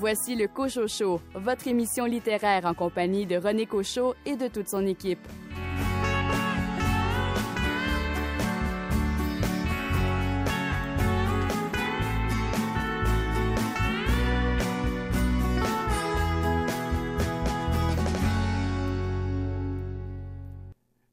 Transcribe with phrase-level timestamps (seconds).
[0.00, 4.66] Voici le Cochot Show, votre émission littéraire en compagnie de René Cochot et de toute
[4.66, 5.20] son équipe.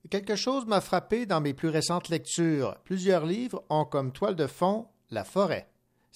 [0.09, 2.77] Quelque chose m'a frappé dans mes plus récentes lectures.
[2.85, 5.67] Plusieurs livres ont comme toile de fond la forêt.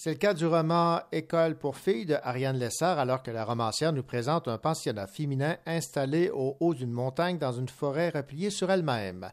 [0.04, 3.94] C'est le cas du roman École pour filles de Ariane Lessard, alors que la romancière
[3.94, 8.72] nous présente un pensionnat féminin installé au haut d'une montagne dans une forêt repliée sur
[8.72, 9.30] elle-même.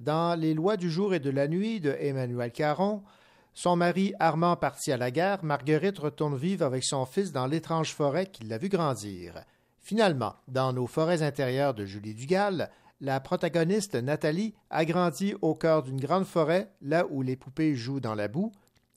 [0.00, 3.04] Dans Les lois du jour et de la nuit de Emmanuel Caron,
[3.54, 7.94] son mari Armand parti à la guerre, Marguerite retourne vivre avec son fils dans l'étrange
[7.94, 9.44] forêt qui l'a vu grandir.
[9.78, 15.84] Finalement, dans Nos forêts intérieures de Julie Dugal, la protagoniste Nathalie a grandi au cœur
[15.84, 18.50] d'une grande forêt, là où les poupées jouent dans la boue,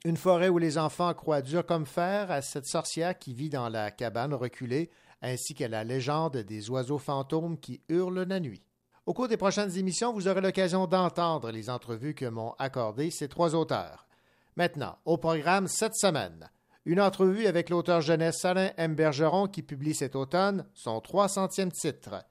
[0.06, 3.68] une forêt où les enfants croient dur comme fer à cette sorcière qui vit dans
[3.68, 4.90] la cabane reculée,
[5.22, 8.64] ainsi qu'à la légende des oiseaux fantômes qui hurlent la nuit.
[9.06, 13.28] Au cours des prochaines émissions, vous aurez l'occasion d'entendre les entrevues que m'ont accordées ces
[13.28, 14.08] trois auteurs.
[14.56, 16.50] Maintenant, au programme cette semaine,
[16.86, 18.96] une entrevue avec l'auteur jeunesse Alain M.
[18.96, 22.24] Bergeron qui publie cet automne son 300e titre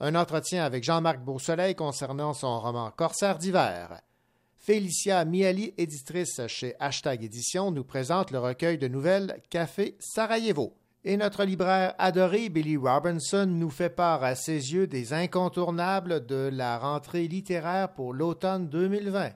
[0.00, 4.00] un entretien avec Jean-Marc Beausoleil concernant son roman Corsaire d'hiver.
[4.62, 10.74] Félicia Miali, éditrice chez Hashtag Édition, nous présente le recueil de nouvelles Café Sarajevo.
[11.02, 16.50] Et notre libraire adoré Billy Robinson nous fait part à ses yeux des incontournables de
[16.52, 19.30] la rentrée littéraire pour l'automne 2020.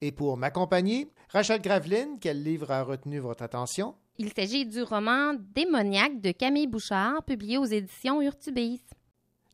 [0.00, 3.94] Et pour m'accompagner, Rachel Graveline, quel livre a retenu votre attention?
[4.18, 8.82] Il s'agit du roman Démoniaque de Camille Bouchard, publié aux éditions Urtubis.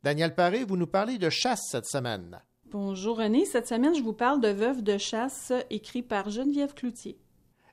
[0.03, 2.41] Daniel Paré, vous nous parlez de chasse cette semaine.
[2.77, 7.19] Bonjour René, cette semaine je vous parle de Veuve de chasse écrit par Geneviève Cloutier.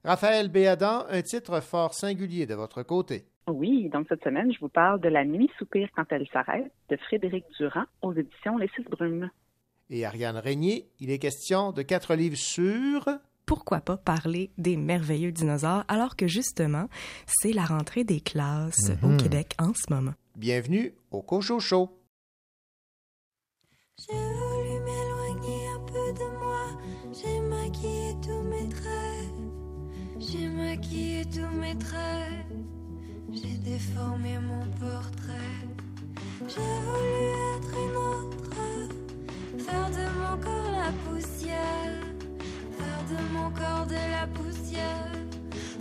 [0.03, 3.25] Raphaël Béadan, un titre fort singulier de votre côté.
[3.47, 6.97] Oui, donc cette semaine, je vous parle de La nuit soupire quand elle s'arrête de
[6.97, 9.29] Frédéric Durand aux éditions Les Six Brumes.
[9.89, 13.05] Et Ariane Régnier, il est question de quatre livres sur
[13.45, 16.87] pourquoi pas parler des merveilleux dinosaures alors que justement,
[17.25, 19.17] c'est la rentrée des classes au Mhm.
[19.17, 20.13] Québec en ce moment.
[20.35, 21.89] Bienvenue au Cochot Show.
[30.31, 32.45] J'ai maquillé tous mes traits.
[33.31, 35.57] J'ai déformé mon portrait.
[36.47, 37.21] J'ai voulu
[37.55, 38.61] être une autre.
[39.57, 41.95] Faire de mon corps la poussière.
[42.77, 45.11] Faire de mon corps de la poussière.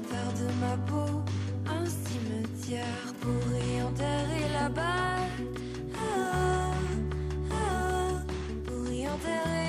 [0.08, 1.22] Faire de ma peau
[1.66, 5.46] un cimetière pour y enterrer la balle.
[5.94, 6.72] Ah,
[7.50, 8.22] ah,
[8.64, 9.67] pour y enterrer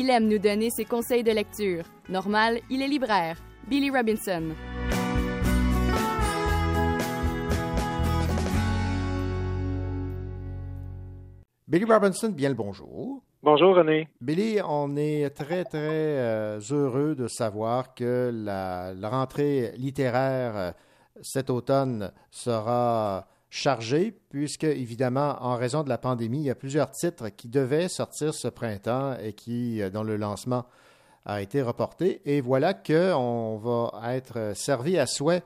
[0.00, 1.82] Il aime nous donner ses conseils de lecture.
[2.08, 3.36] Normal, il est libraire.
[3.66, 4.54] Billy Robinson.
[11.66, 13.24] Billy Robinson, bien le bonjour.
[13.42, 14.06] Bonjour René.
[14.20, 20.70] Billy, on est très, très euh, heureux de savoir que la, la rentrée littéraire euh,
[21.22, 26.90] cet automne sera chargée, puisque, évidemment, en raison de la pandémie, il y a plusieurs
[26.90, 30.66] titres qui devaient sortir ce printemps et qui, euh, dont le lancement
[31.24, 32.20] a été reporté.
[32.24, 35.42] Et voilà qu'on va être servi à souhait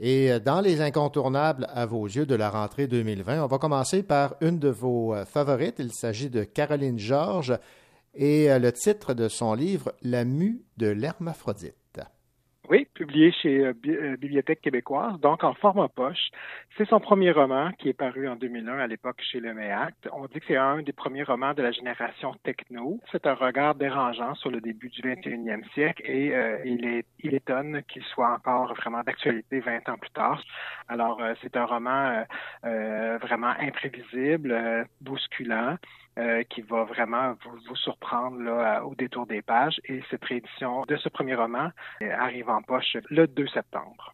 [0.00, 4.02] et euh, dans les incontournables à vos yeux de la rentrée 2020, on va commencer
[4.02, 5.76] par une de vos euh, favorites.
[5.78, 7.58] Il s'agit de Caroline Georges
[8.14, 11.76] et le titre de son livre La mue de l'hermaphrodite.
[12.70, 16.28] Oui, publié chez euh, euh, Bibliothèque québécoise, donc en format poche.
[16.76, 20.10] C'est son premier roman qui est paru en 2001 à l'époque chez le MEACT.
[20.12, 23.00] On dit que c'est un des premiers romans de la génération techno.
[23.10, 27.34] C'est un regard dérangeant sur le début du 21e siècle et euh, il, est, il
[27.34, 30.42] étonne qu'il soit encore vraiment d'actualité 20 ans plus tard.
[30.88, 32.24] Alors, c'est un roman
[32.62, 35.76] vraiment imprévisible, bousculant.
[36.18, 39.80] Euh, qui va vraiment vous, surprendre là, au détour des pages.
[39.84, 41.70] Et cette réédition de ce premier roman
[42.02, 44.12] euh, arrive poche le 2 septembre.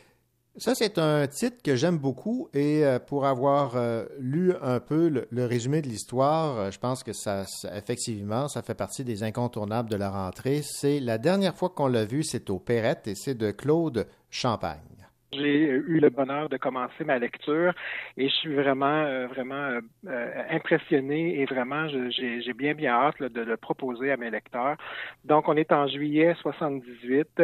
[0.56, 3.76] Ça, c'est un titre que j'aime beaucoup et euh, pour avoir
[4.20, 7.44] lu un peu le, résumé de l'histoire, je pense que ça,
[7.75, 10.62] effectivement, ça fait partie des incontournables de la rentrée.
[10.62, 15.04] C'est la dernière fois qu'on l'a vu, c'est au Perrette et c'est de Claude Champagne.
[15.37, 17.73] J'ai eu le bonheur de commencer ma lecture
[18.17, 23.23] et je suis vraiment, euh, vraiment euh, euh, impressionné et vraiment, j'ai bien, bien hâte
[23.23, 24.77] de le proposer à mes lecteurs.
[25.25, 27.43] Donc, on est en juillet 78.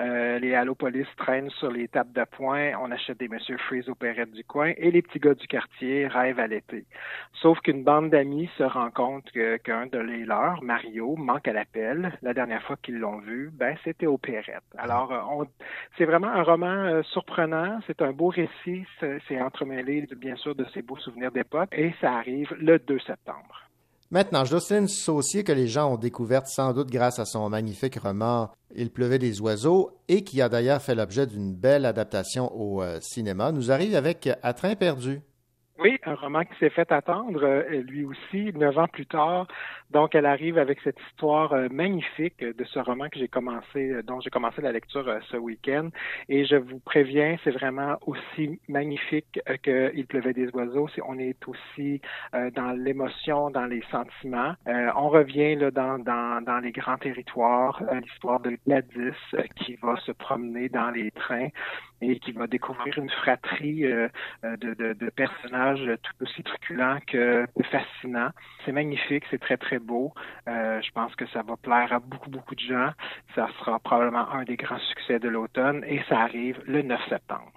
[0.00, 4.30] Euh, les Allopolis traînent sur les tables de poing, on achète des Monsieur Freeze opérettes
[4.32, 6.86] du coin et les petits gars du quartier rêvent à l'été.
[7.34, 12.12] Sauf qu'une bande d'amis se rend compte qu'un de leurs, Mario, manque à l'appel.
[12.22, 14.62] La dernière fois qu'ils l'ont vu, ben c'était opérette.
[14.78, 15.46] Alors,
[15.98, 17.02] c'est vraiment un roman euh,
[17.86, 22.12] c'est un beau récit, c'est entremêlé bien sûr de ses beaux souvenirs d'époque et ça
[22.14, 23.70] arrive le 2 septembre.
[24.12, 28.50] Maintenant, Jocelyne Saucier, que les gens ont découverte sans doute grâce à son magnifique roman
[28.74, 32.98] Il pleuvait des oiseaux et qui a d'ailleurs fait l'objet d'une belle adaptation au euh,
[33.00, 35.20] cinéma, nous arrive avec À train perdu.
[35.82, 39.46] Oui, un roman qui s'est fait attendre, euh, lui aussi, neuf ans plus tard.
[39.90, 44.02] Donc, elle arrive avec cette histoire euh, magnifique de ce roman que j'ai commencé, euh,
[44.02, 45.88] dont j'ai commencé la lecture ce week-end.
[46.28, 50.88] Et je vous préviens, c'est vraiment aussi magnifique que Il pleuvait des oiseaux.
[51.06, 52.00] On est aussi
[52.32, 54.54] dans l'émotion, dans les sentiments.
[54.66, 59.16] on revient là, dans, dans, dans les grands territoires, l'histoire de Gladys
[59.56, 61.48] qui va se promener dans les trains
[62.00, 64.10] et qui va découvrir une fratrie de,
[64.42, 68.30] de, de personnages tout aussi truculent que fascinant.
[68.64, 70.12] C'est magnifique, c'est très, très beau.
[70.48, 72.90] Euh, je pense que ça va plaire à beaucoup, beaucoup de gens.
[73.34, 77.52] Ça sera probablement un des grands succès de l'automne et ça arrive le 9 septembre.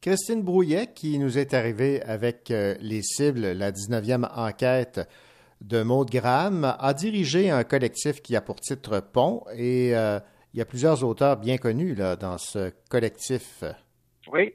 [0.00, 5.08] Christine Brouillet, qui nous est arrivée avec euh, les cibles, la 19e enquête
[5.60, 10.20] de Maud Graham, a dirigé un collectif qui a pour titre Pont et euh,
[10.54, 13.64] il y a plusieurs auteurs bien connus là, dans ce collectif.
[14.32, 14.52] Oui.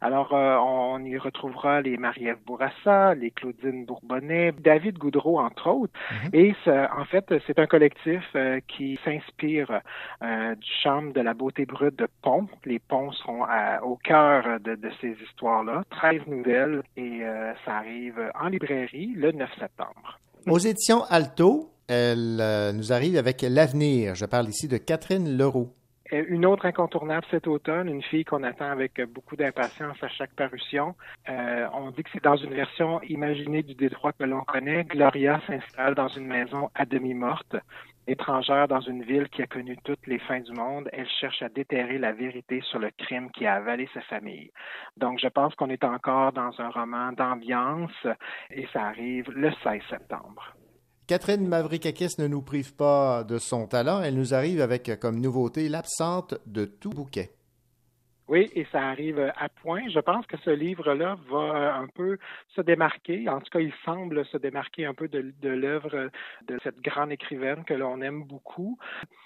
[0.00, 5.92] Alors, euh, on y retrouvera les Marie-Ève Bourassa, les Claudine Bourbonnais, David Goudreau, entre autres.
[6.10, 6.30] Mhm.
[6.32, 9.80] Et en fait, c'est un collectif euh, qui s'inspire
[10.22, 12.48] euh, du charme de la beauté brute de Pont.
[12.64, 13.44] Les ponts seront
[13.82, 15.82] au cœur de, de ces histoires-là.
[15.90, 17.22] 13 nouvelles et
[17.64, 20.18] ça arrive en librairie le 9 septembre.
[20.46, 24.14] Aux éditions Alto, elle nous arrive avec L'avenir.
[24.14, 25.72] Je parle ici de Catherine Leroux.
[26.12, 30.34] Euh, une autre incontournable cet automne, une fille qu'on attend avec beaucoup d'impatience à chaque
[30.34, 30.94] parution.
[31.28, 34.84] Euh, on dit que c'est dans une version imaginée du Détroit que l'on connaît.
[34.84, 37.56] Gloria s'installe dans une maison à demi morte.
[38.08, 41.48] Étrangère dans une ville qui a connu toutes les fins du monde, elle cherche à
[41.48, 44.50] déterrer la vérité sur le crime qui a avalé sa famille.
[44.96, 48.06] Donc, je pense qu'on est encore dans un roman d'ambiance
[48.50, 50.52] et ça arrive le 16 septembre.
[51.08, 54.02] Catherine Mavrikakis ne nous prive pas de son talent.
[54.02, 57.30] Elle nous arrive avec comme nouveauté l'absente de tout bouquet.
[58.28, 59.82] Oui, et ça arrive à point.
[59.92, 62.16] Je pense que ce livre-là va un peu
[62.54, 63.28] se démarquer.
[63.28, 66.08] En tout cas, il semble se démarquer un peu de, de l'œuvre
[66.46, 68.78] de cette grande écrivaine que l'on aime beaucoup.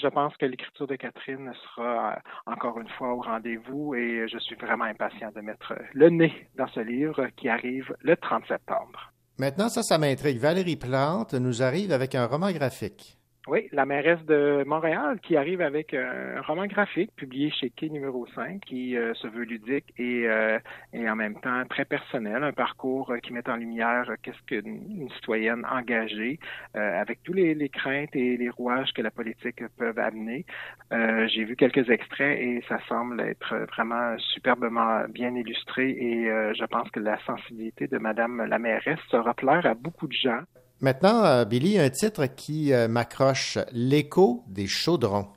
[0.03, 4.57] Je pense que l'écriture de Catherine sera encore une fois au rendez-vous et je suis
[4.57, 9.13] vraiment impatient de mettre le nez dans ce livre qui arrive le 30 septembre.
[9.39, 10.39] Maintenant, ça, ça m'intrigue.
[10.39, 13.19] Valérie Plante nous arrive avec un roman graphique.
[13.49, 18.27] Oui, la mairesse de Montréal qui arrive avec un roman graphique publié chez Quai numéro
[18.35, 20.59] 5 qui euh, se veut ludique et, euh,
[20.93, 25.65] et en même temps très personnel, un parcours qui met en lumière qu'est-ce qu'une citoyenne
[25.71, 26.41] engagée
[26.75, 30.45] euh, avec tous les, les, craintes et les rouages que la politique peuvent amener.
[30.91, 36.91] J'ai vu quelques extraits et ça semble être vraiment superbement bien illustré et je pense
[36.91, 40.43] que la sensibilité de Madame la mairesse sera plaire à beaucoup de gens.
[40.81, 45.29] Maintenant, euh, Billy, un titre qui euh, m'accroche, L'écho des chaudrons.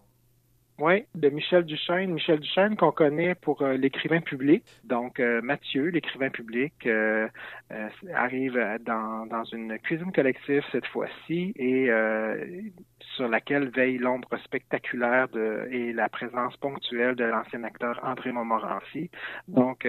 [0.81, 2.13] Oui, de Michel Duchesne.
[2.13, 4.63] Michel Duchesne qu'on connaît pour euh, l'écrivain public.
[4.85, 7.27] Donc euh, Mathieu, l'écrivain public, euh,
[8.13, 11.89] arrive dans, une cuisine collective cette fois-ci et
[13.15, 19.09] sur laquelle veille l'ombre spectaculaire de, et la présence ponctuelle de l'ancien acteur André Montmorency.
[19.47, 19.85] Donc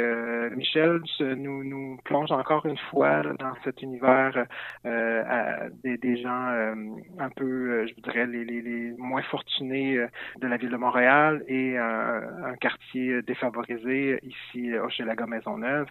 [0.57, 4.47] Michel nous, plonge encore une fois dans cet univers
[4.85, 6.75] des, des, gens
[7.19, 9.97] un peu, je dirais, les, les, les moins fortunés
[10.41, 15.87] de la ville de Montréal et euh, un quartier défavorisé ici au Hochelaga Maisonneuve.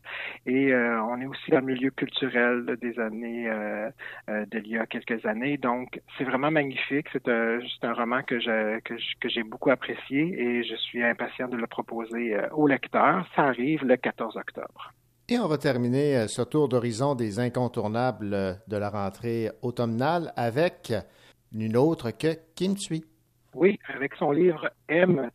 [0.46, 3.91] Et euh, on est aussi dans le milieu culturel des années euh,
[4.51, 5.58] d'il y a quelques années.
[5.58, 7.08] Donc, c'est vraiment magnifique.
[7.13, 12.36] C'est juste un roman que j'ai beaucoup apprécié et je suis impatient de le proposer
[12.51, 13.25] aux lecteurs.
[13.36, 14.93] Ça arrive le 14 octobre.
[15.29, 18.31] Et on va terminer ce tour d'horizon des incontournables
[18.67, 20.91] de la rentrée automnale avec
[21.53, 23.03] une autre que Kim Tsui.
[23.56, 25.32] Oui, avec son livre M,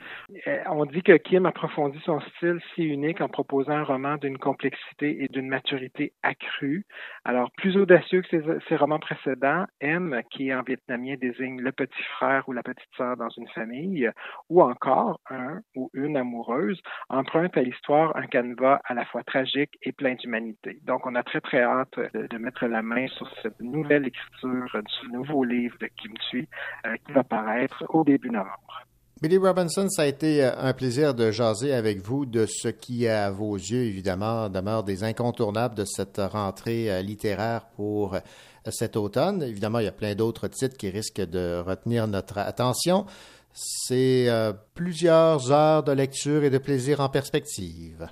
[0.47, 4.39] euh, on dit que Kim approfondit son style si unique en proposant un roman d'une
[4.39, 6.87] complexité et d'une maturité accrue.
[7.25, 12.49] Alors, plus audacieux que ses, romans précédents, M, qui en vietnamien désigne le petit frère
[12.49, 14.09] ou la petite sœur dans une famille,
[14.49, 19.77] ou encore un ou une amoureuse, emprunte à l'histoire un canevas à la fois tragique
[19.83, 20.79] et plein d'humanité.
[20.85, 25.13] Donc, on a très, très hâte de, mettre la main sur cette nouvelle écriture du
[25.13, 26.47] nouveau livre de Kim Thuy
[26.87, 28.85] euh, qui va paraître au début novembre.
[29.25, 33.09] Billy Robinson, ça a été euh, un plaisir de jaser avec vous de ce qui,
[33.09, 38.21] à vos yeux, évidemment, demeure des incontournables de cette rentrée euh, littéraire pour euh,
[38.71, 39.43] cet automne.
[39.43, 43.07] Évidemment, il y a plein d'autres titres qui risquent de retenir notre attention.
[43.55, 44.29] C'est
[44.75, 48.09] plusieurs heures de lecture et de plaisir en perspective.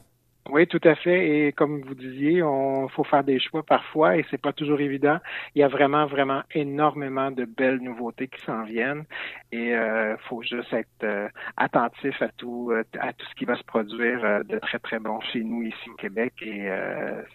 [0.50, 1.46] Oui, tout à fait.
[1.46, 5.18] Et comme vous disiez, on faut faire des choix parfois et c'est pas toujours évident.
[5.54, 9.04] Il y a vraiment, vraiment énormément de belles nouveautés qui s'en viennent
[9.52, 13.44] et il euh, faut juste être euh, attentif à tout, euh, à tout ce qui
[13.44, 16.68] va se produire de très, très bon chez nous ici au Québec et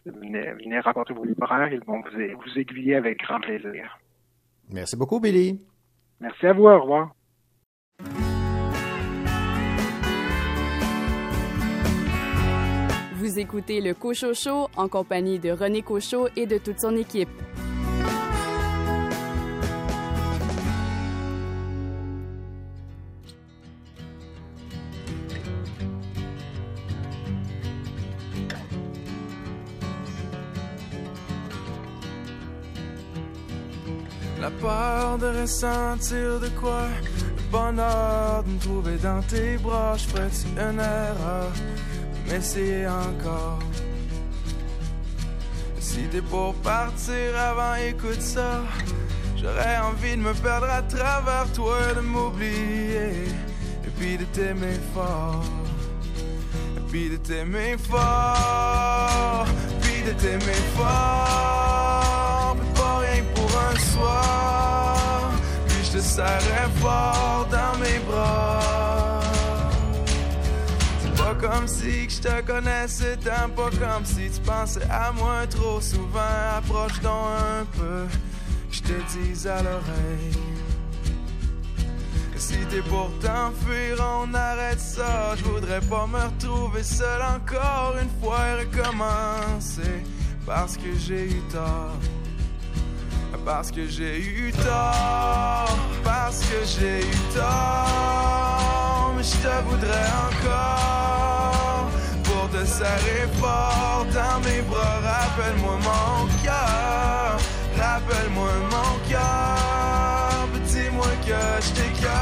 [0.06, 1.72] venez, venez, rencontrer vos libraires.
[1.72, 3.98] Ils vont vous, vous aiguiller avec grand plaisir.
[4.70, 5.62] Merci beaucoup, Billy.
[6.20, 6.66] Merci à vous.
[6.66, 7.14] Au revoir.
[13.28, 17.28] Vous écoutez le Cochot Show en compagnie de René Cochot et de toute son équipe.
[34.40, 36.88] La peur de ressentir de quoi,
[37.36, 41.52] le bonheur de me trouver dans tes bras, je ferais une erreur?
[42.28, 43.60] M'essayer encore.
[45.80, 48.62] Si t'es pour partir avant, écoute ça.
[49.36, 53.26] J'aurais envie de me perdre à travers toi, de m'oublier.
[53.86, 55.44] Et puis de t'aimer fort.
[56.78, 59.48] Et puis de t'aimer fort.
[59.82, 62.56] Puis de t'aimer fort.
[62.58, 65.32] Mais pas rien pour un soir.
[65.68, 67.17] Puis je te serrais fort
[71.58, 76.36] comme si je te connaissais tant, pas comme si tu pensais à moi trop souvent.
[76.58, 77.28] Approche donc
[77.60, 78.06] un peu,
[78.70, 80.38] je te dis à l'oreille.
[82.36, 85.36] Si t'es pour t'enfuir, on arrête ça.
[85.36, 90.04] Je voudrais pas me retrouver seul encore une fois et recommencer.
[90.46, 91.98] Parce que j'ai eu tort.
[93.44, 95.78] Parce que j'ai eu tort.
[96.04, 99.14] Parce que j'ai eu tort.
[99.18, 101.37] Mais je te voudrais encore
[102.60, 105.00] te serrer fort dans mes bras.
[105.12, 107.38] Rappelle-moi mon cœur,
[107.78, 110.48] rappelle-moi mon cœur.
[110.66, 112.18] Dis-moi que je t'écœure.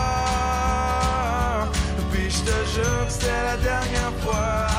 [2.11, 4.74] Puis je te jure c'est la dernière fois.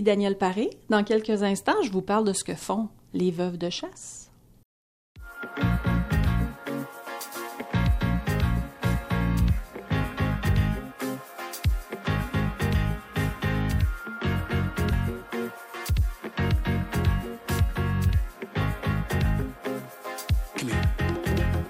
[0.00, 0.70] Daniel Paré.
[0.88, 4.30] Dans quelques instants, je vous parle de ce que font les veuves de chasse.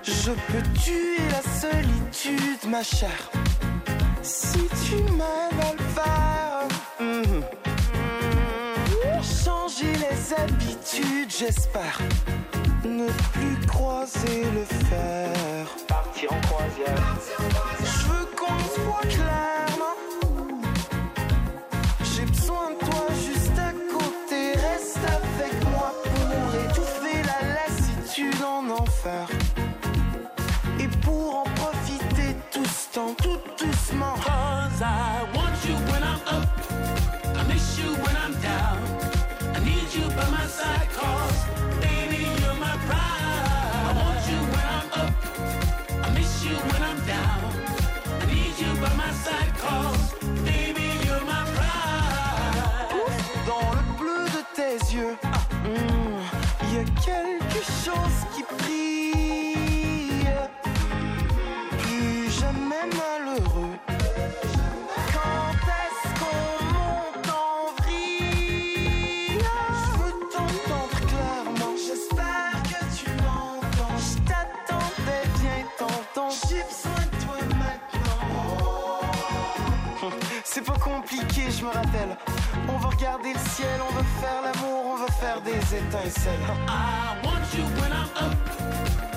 [0.05, 3.31] Je peux tuer la solitude, ma chère.
[4.23, 5.83] Si tu m'aides
[10.37, 11.99] habitudes, j'espère.
[12.85, 15.67] Ne plus croiser le fer.
[15.89, 17.17] Partir en croisière.
[17.81, 19.97] Je veux qu'on se voit clairement.
[22.15, 24.53] J'ai besoin de toi juste à côté.
[24.53, 29.29] Reste avec moi pour étouffer la lassitude en enfer.
[30.81, 34.15] Et pour en profiter tout ce temps, tout doucement.
[34.17, 36.72] Cause I want you when I'm up.
[40.23, 41.39] By my side cause
[41.81, 43.73] baby you're my pride.
[43.89, 45.13] I want you when I'm up.
[46.05, 47.41] I miss you when I'm down.
[48.21, 53.03] I need you by my side cause baby you're my pride.
[53.47, 55.17] Dans le bleu de tes yeux,
[56.63, 58.19] il y a quelque chose
[81.63, 82.17] je me rappelle.
[82.69, 86.41] On va regarder le ciel, on veut faire l'amour, on veut faire des étincelles.
[86.69, 88.35] I want you when I'm up.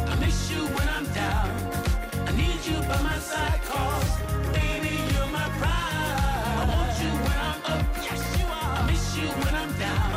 [0.07, 1.49] I miss you when I'm down.
[2.27, 4.19] I need you by my side cause
[4.53, 6.61] baby you're my pride.
[6.61, 7.85] I want you when I'm up.
[8.03, 8.73] Yes you are.
[8.77, 10.13] I miss you when I'm down.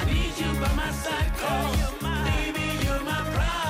[0.00, 3.62] I need you by my side cause baby you're my pride.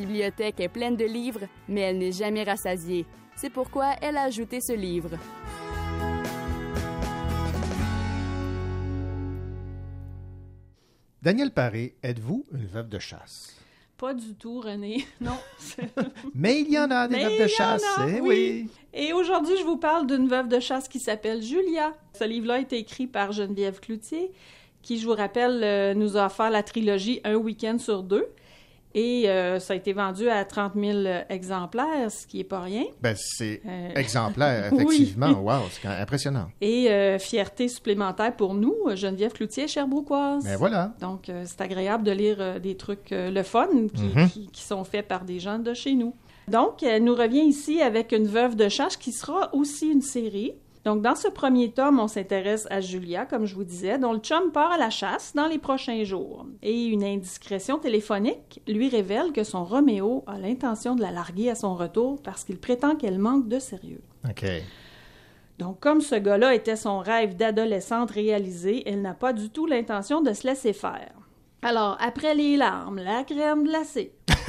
[0.00, 3.06] Bibliothèque est pleine de livres, mais elle n'est jamais rassasiée.
[3.36, 5.10] C'est pourquoi elle a ajouté ce livre.
[11.22, 13.54] Daniel Paré, êtes-vous une veuve de chasse?
[13.98, 15.04] Pas du tout, René.
[15.20, 15.36] Non.
[16.34, 18.28] Mais il y en a des Mais veuves de chasse, a, eh oui.
[18.28, 18.70] oui.
[18.94, 21.92] Et aujourd'hui, je vous parle d'une veuve de chasse qui s'appelle Julia.
[22.18, 24.32] Ce livre-là a été écrit par Geneviève Cloutier,
[24.80, 28.26] qui, je vous rappelle, euh, nous a offert la trilogie Un week-end sur deux.
[28.94, 30.98] Et euh, ça a été vendu à 30 000
[31.28, 32.84] exemplaires, ce qui n'est pas rien.
[33.00, 34.82] Ben, c'est Euh, exemplaire, oui.
[34.82, 35.30] effectivement.
[35.40, 36.48] Wow, c'est impressionnant.
[36.60, 40.44] Et euh, fierté supplémentaire pour nous, Geneviève Cloutier, Cherbrouquoise.
[40.44, 40.92] Ben voilà.
[41.00, 44.28] Donc, euh, c'est agréable de lire des trucs le fun qui, Mhm.
[44.28, 46.14] qui- qui sont faits par des gens de chez nous.
[46.48, 50.54] Donc, elle nous revient ici avec une veuve de chasse qui sera aussi une série.
[50.84, 54.18] Donc, dans ce premier tome, on s'intéresse à Julia, comme je vous disais, dont le
[54.18, 56.46] chum part à la chasse dans les prochains jours.
[56.62, 61.54] Et une indiscrétion téléphonique lui révèle que son Roméo a l'intention de la larguer à
[61.54, 64.00] son retour parce qu'il prétend qu'elle manque de sérieux.
[64.28, 64.46] OK.
[65.58, 70.22] Donc, comme ce gars-là était son rêve d'adolescente réalisé, elle n'a pas du tout l'intention
[70.22, 71.12] de se laisser faire.
[71.60, 74.14] Alors, après les larmes, la crème glacée,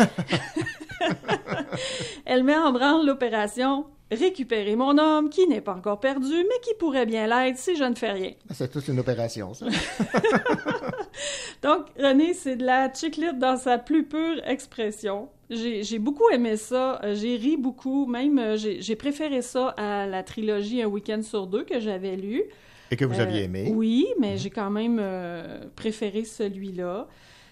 [2.25, 6.73] elle met en branle l'opération Récupérer mon homme qui n'est pas encore perdu, mais qui
[6.77, 8.31] pourrait bien l'être si je ne fais rien.
[8.53, 9.67] C'est toute une opération, ça.
[11.63, 15.29] Donc, René, c'est de la chiclite dans sa plus pure expression.
[15.49, 16.99] J'ai beaucoup aimé ça.
[17.03, 18.05] Euh, J'ai ri beaucoup.
[18.05, 22.43] Même, euh, j'ai préféré ça à la trilogie Un week-end sur deux que j'avais lu.
[22.89, 23.71] Et que vous Euh, aviez aimé.
[23.73, 27.07] Oui, mais j'ai quand même euh, préféré celui-là.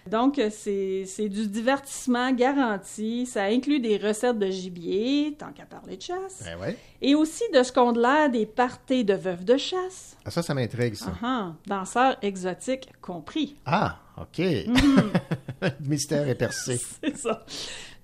[0.06, 3.26] Donc, c'est du divertissement garanti.
[3.26, 6.42] Ça inclut des recettes de gibier, tant qu'à parler de chasse.
[6.44, 6.76] Ben ouais.
[7.02, 10.16] Et aussi de ce qu'on de l'air des parties de veuves de chasse.
[10.24, 11.12] Ah, ça, ça m'intrigue, ça.
[11.22, 13.56] Ah, danseurs exotiques compris.
[13.66, 14.40] Ah, OK.
[15.80, 16.78] Mystère est percé.
[17.02, 17.44] C'est ça.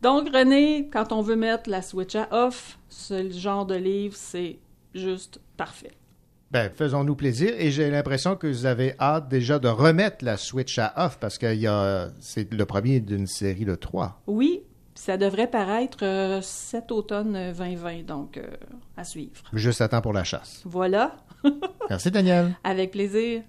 [0.02, 4.58] Donc, René, quand on veut mettre la switch à off, ce genre de livre, c'est
[4.94, 5.92] juste parfait.
[6.50, 7.52] Ben, faisons-nous plaisir.
[7.58, 11.38] Et j'ai l'impression que vous avez hâte déjà de remettre la Switch à off parce
[11.38, 14.20] que il y a, c'est le premier d'une série de trois.
[14.26, 14.62] Oui,
[14.94, 18.46] ça devrait paraître euh, cet automne euh, 2020, donc euh,
[18.96, 19.42] à suivre.
[19.52, 20.62] Juste à temps pour la chasse.
[20.64, 21.16] Voilà,
[21.90, 22.56] Merci, Daniel.
[22.64, 23.42] avec plaisir.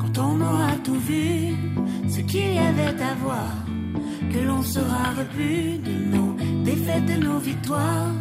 [0.00, 1.55] Quand on aura tout vu,
[2.08, 3.52] ce qu'il y avait à voir,
[4.32, 8.12] que l'on sera repu de nos défaites, de nos victoires,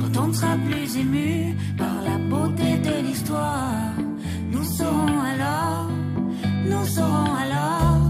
[0.00, 3.92] quand on sera plus ému par la beauté de l'histoire,
[4.50, 5.90] nous saurons alors,
[6.64, 8.00] nous saurons alors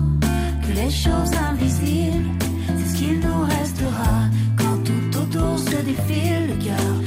[0.62, 2.30] que les choses invisibles,
[2.76, 4.14] c'est ce qu'il nous restera
[4.56, 7.06] quand tout autour se défile, le cœur,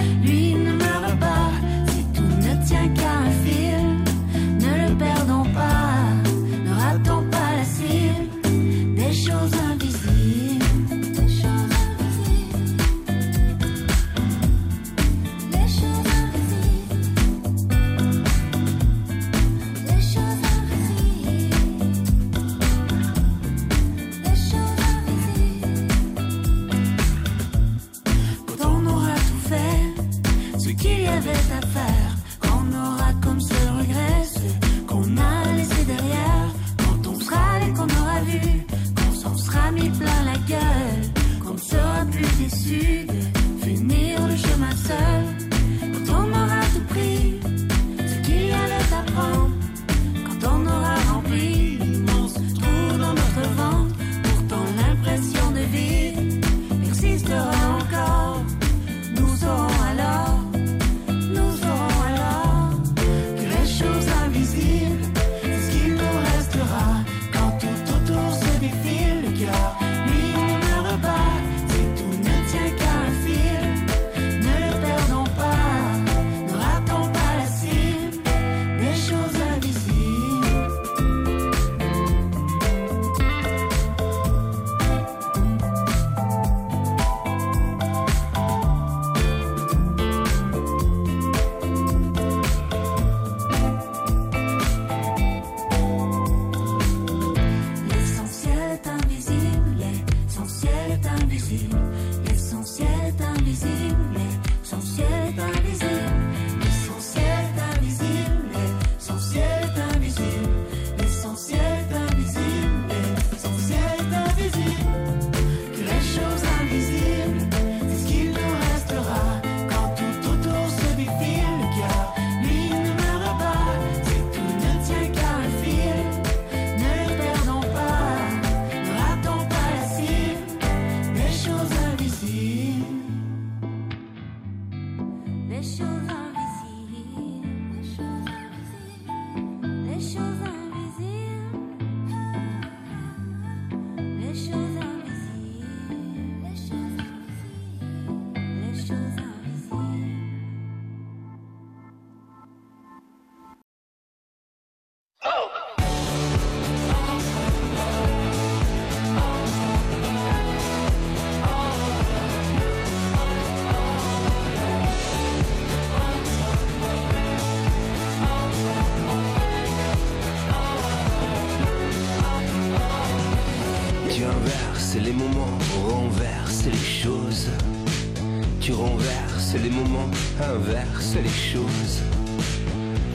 [180.56, 182.02] inverses les choses.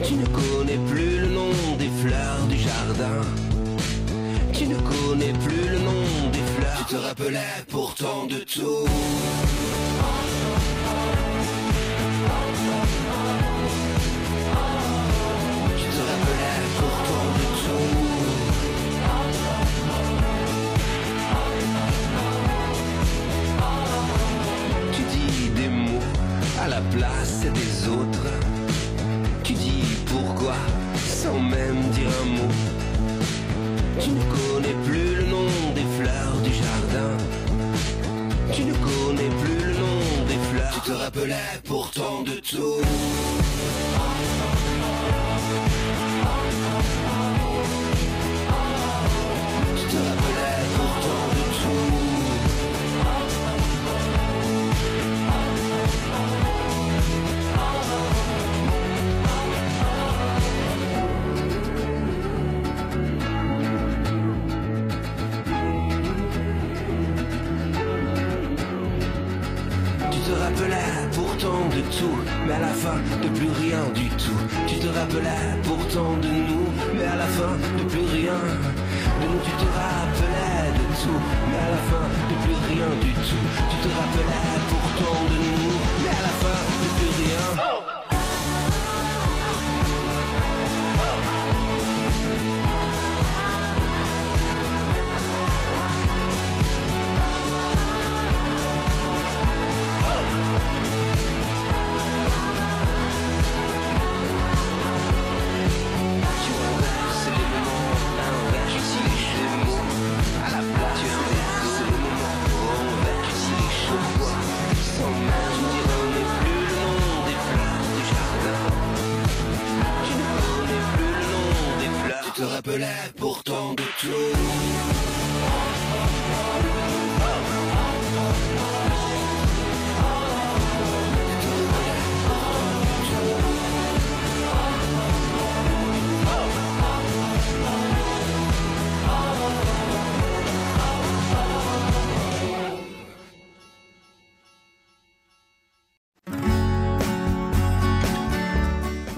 [0.03, 3.21] Tu ne connais plus le nom des fleurs du jardin.
[4.53, 6.85] Tu ne connais plus le nom des fleurs.
[6.87, 8.84] Tu te rappelais pourtant de tout.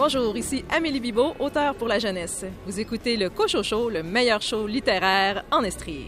[0.09, 2.45] Bonjour, ici Amélie Bibot, auteure pour la jeunesse.
[2.65, 6.07] Vous écoutez le Cocho Show, le meilleur show littéraire en Estrie.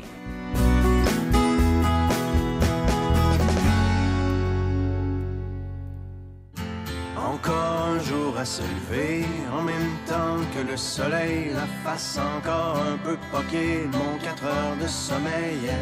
[7.18, 12.78] Encore un jour à se lever, en même temps que le soleil, la face encore
[12.78, 15.74] un peu poquée, mon 4 heures de sommeil.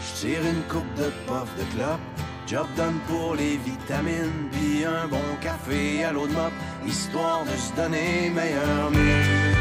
[0.00, 2.00] Je tire une coupe de puff de clope,
[2.46, 6.52] job done pour les vitamines, puis un bon café à l'eau de mop,
[6.86, 9.54] histoire de se donner meilleur mieux.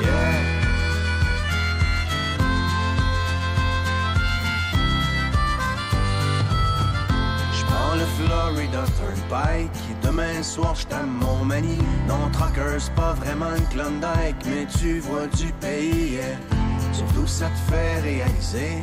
[0.00, 0.38] Yeah.
[7.52, 11.78] Je prends le Florida Turnpike et demain soir je t'aime mon mani.
[12.06, 16.12] Non, Trucker, c'est pas vraiment une Klondike, mais tu vois du pays.
[16.12, 16.38] yeah.
[16.92, 18.82] Surtout ça te fait réaliser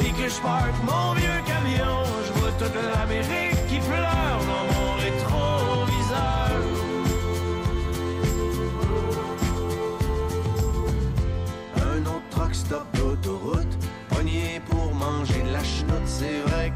[0.00, 4.94] et que je parque mon vieux camion, je vois toute l'Amérique qui pleure dans mon
[4.96, 6.50] rétroviseur.
[11.76, 13.76] Un autre truck stop d'autoroute,
[14.08, 14.60] pogne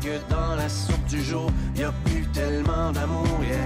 [0.01, 3.57] que dans la soupe du jour, y a plus tellement d'amour, yeah.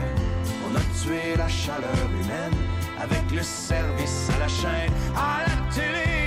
[0.66, 2.58] On a tué la chaleur humaine
[3.00, 4.92] avec le service à la chaîne.
[5.16, 6.21] À la télé,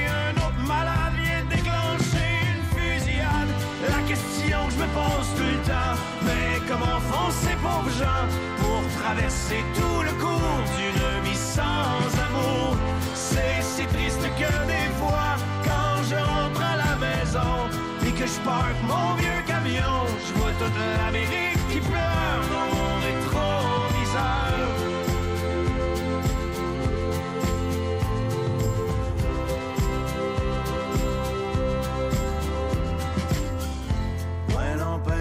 [4.08, 8.26] question que je me pose tout le temps, mais comment font ces pauvres gens
[8.60, 12.78] pour traverser tout le cours d'une vie sans amour?
[13.14, 17.54] C'est si triste que des fois, quand je rentre à la maison
[18.06, 20.74] et que je parque mon vieux camion, je vois toute
[21.14, 21.55] qui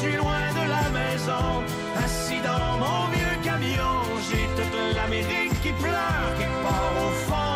[0.00, 1.62] suis loin de la maison,
[2.02, 7.49] assis dans mon vieux camion, j'ai toute l'Amérique qui pleure quelque part au fond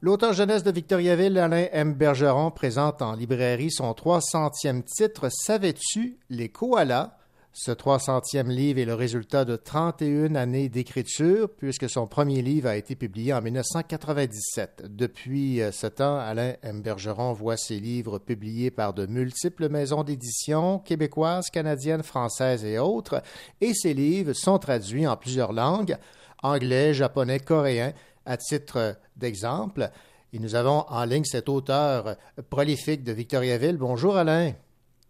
[0.00, 1.92] L'auteur jeunesse de Victoriaville, Alain M.
[1.92, 7.16] Bergeron, présente en librairie son 300e titre Savais-tu les koalas?
[7.52, 12.76] Ce 300e livre est le résultat de 31 années d'écriture, puisque son premier livre a
[12.76, 14.84] été publié en 1997.
[14.88, 16.80] Depuis euh, ce temps, Alain M.
[16.80, 23.20] Bergeron voit ses livres publiés par de multiples maisons d'édition québécoises, canadiennes, françaises et autres,
[23.60, 25.96] et ses livres sont traduits en plusieurs langues,
[26.44, 27.92] anglais, japonais, coréen,
[28.28, 29.88] à titre d'exemple.
[30.32, 32.16] Et nous avons en ligne cet auteur
[32.50, 33.76] prolifique de Victoriaville.
[33.78, 34.52] Bonjour Alain.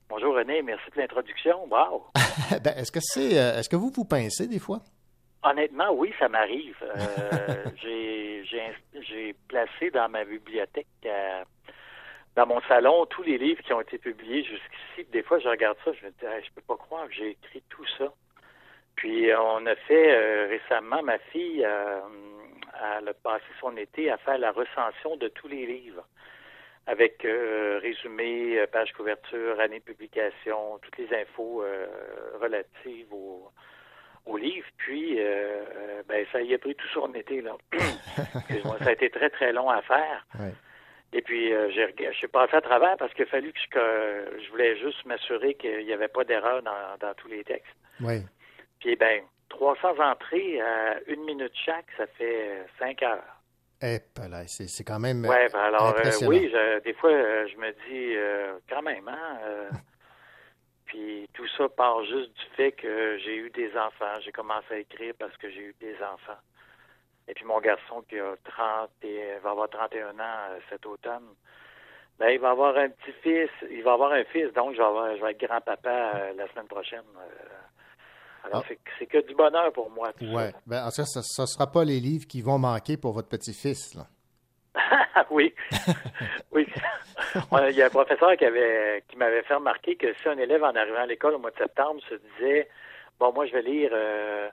[0.09, 1.67] Bonjour René, merci de l'introduction.
[1.71, 2.05] Wow!
[2.65, 4.81] Ben, est-ce que c'est euh, est-ce que vous vous pincez des fois?
[5.43, 6.77] Honnêtement, oui, ça m'arrive.
[6.83, 11.43] Euh, j'ai- placé dans ma bibliothèque, euh,
[12.37, 15.11] dans mon salon, tous les livres qui ont été publiés jusqu'ici.
[15.13, 17.31] Des fois, je regarde ça, je me dis, Hey, je peux pas croire que j'ai
[17.31, 18.13] écrit tout ça.
[18.97, 22.01] Puis, on a fait euh, récemment, ma fille, euh,
[22.99, 26.07] elle a passé son été à faire la recension de tous les livres
[26.89, 31.87] avec euh, résumé, euh, page couverture, année de publication, toutes les infos euh,
[32.41, 33.51] relatives au,
[34.25, 34.67] au livre.
[34.79, 37.43] Puis, euh, ben, ça y a pris tout son été.
[37.43, 37.53] Là.
[38.79, 40.27] Ça a été très, très long à faire.
[40.39, 40.53] Ouais.
[41.13, 44.51] Et puis, je suis passé à travers parce qu'il a fallu que je, que je
[44.51, 47.75] voulais juste m'assurer qu'il n'y avait pas d'erreur dans, dans tous les textes.
[48.01, 48.23] Oui.
[48.81, 53.23] Puis, ben, 300 entrées à une minute chaque, ça fait euh, cinq heures.
[53.81, 57.47] Eh, là, c'est c'est quand même Ouais, ben alors, euh, oui, je- des fois, euh,
[57.47, 59.39] je me dis, euh, quand même, hein.
[59.45, 59.71] euh,
[60.87, 64.19] puis tout ça part juste du fait que j'ai eu des enfants.
[64.21, 66.39] J'ai commencé à écrire parce que j'ai eu des enfants.
[67.29, 71.27] Et puis mon garçon qui a 30 et va avoir 31 ans euh, cet automne,
[72.19, 75.15] ben, il va avoir un petit-fils, il va avoir un fils, donc je vais, avoir,
[75.15, 77.05] je vais être grand-papa euh, la semaine prochaine.
[78.45, 78.75] Alors, Ah.
[78.99, 80.11] c'est- que du bonheur pour moi.
[80.21, 80.53] Ouais.
[80.67, 83.29] Ben, en tout cas, ce ne sera pas les livres qui vont manquer pour votre
[83.29, 83.95] petit-fils.
[83.95, 84.07] là.
[85.31, 85.55] oui.
[86.53, 86.67] oui.
[87.71, 90.63] Il y a un professeur qui avait qui m'avait fait remarquer que si un élève
[90.63, 92.69] en arrivant à l'école au mois de septembre se disait
[93.19, 94.49] Bon, moi je vais lire euh,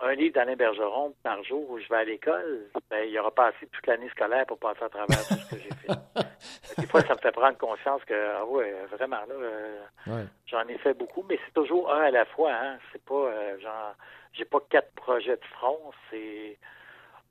[0.00, 3.66] un livre d'Alain Bergeron par jour où je vais à l'école, ben, il aura passé
[3.70, 5.92] toute l'année scolaire pour passer à travers tout ce que j'ai fait.
[6.78, 10.24] Des fois, ça me fait prendre conscience que ah ouais, vraiment là, euh, Ouais.
[10.46, 12.52] J'en ai fait beaucoup, mais c'est toujours un à la fois.
[12.52, 12.78] Hein.
[12.92, 13.94] C'est pas euh, genre,
[14.32, 15.78] j'ai pas quatre projets de front.
[16.10, 16.58] C'est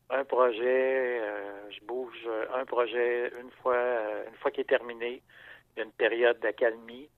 [0.09, 3.77] un projet, euh, je bouge un projet une fois,
[4.27, 5.21] une fois qu'il est terminé.
[5.75, 7.09] Il y a une période d'accalmie.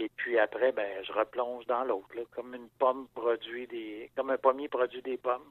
[0.00, 4.30] Et puis après, ben, je replonge dans l'autre, là, comme une pomme produit des, comme
[4.30, 5.42] un pommier produit des pommes.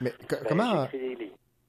[0.00, 0.86] Mais Ben, comment,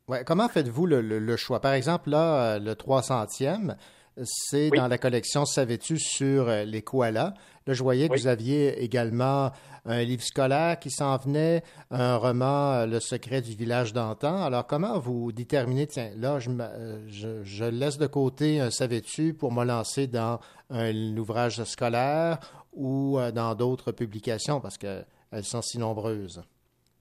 [0.07, 1.59] ouais, comment faites-vous le, le- le choix?
[1.59, 3.75] Par exemple, là, euh, le 300e,
[4.23, 4.77] c'est Oui.
[4.77, 7.33] dans la collection Savais-tu sur euh, les koalas?
[7.65, 8.19] Là, je voyais que Oui.
[8.21, 9.51] vous aviez également
[9.85, 14.43] un livre scolaire qui s'en venait, un roman euh, Le secret du village d'antan.
[14.43, 19.33] Alors, comment vous déterminez, tiens, là, je, euh, je, je laisse de côté un Savais-tu
[19.33, 20.39] pour me lancer dans
[20.69, 22.39] un ouvrage scolaire
[22.73, 24.59] ou dans d'autres publications?
[24.61, 25.05] Parce qu'elles
[25.43, 26.43] sont si nombreuses?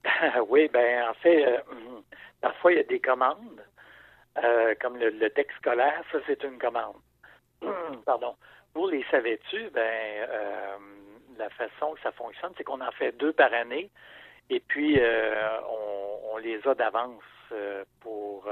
[0.49, 1.57] oui, ben en fait, euh,
[2.41, 3.61] parfois il y a des commandes,
[4.43, 6.95] euh, comme le, le texte scolaire, ça c'est une commande.
[8.05, 8.35] Pardon.
[8.73, 10.77] Pour les savais-tu, ben euh,
[11.37, 13.89] la façon que ça fonctionne, c'est qu'on en fait deux par année,
[14.49, 15.59] et puis euh,
[16.31, 18.47] on, les a d'avance euh, pour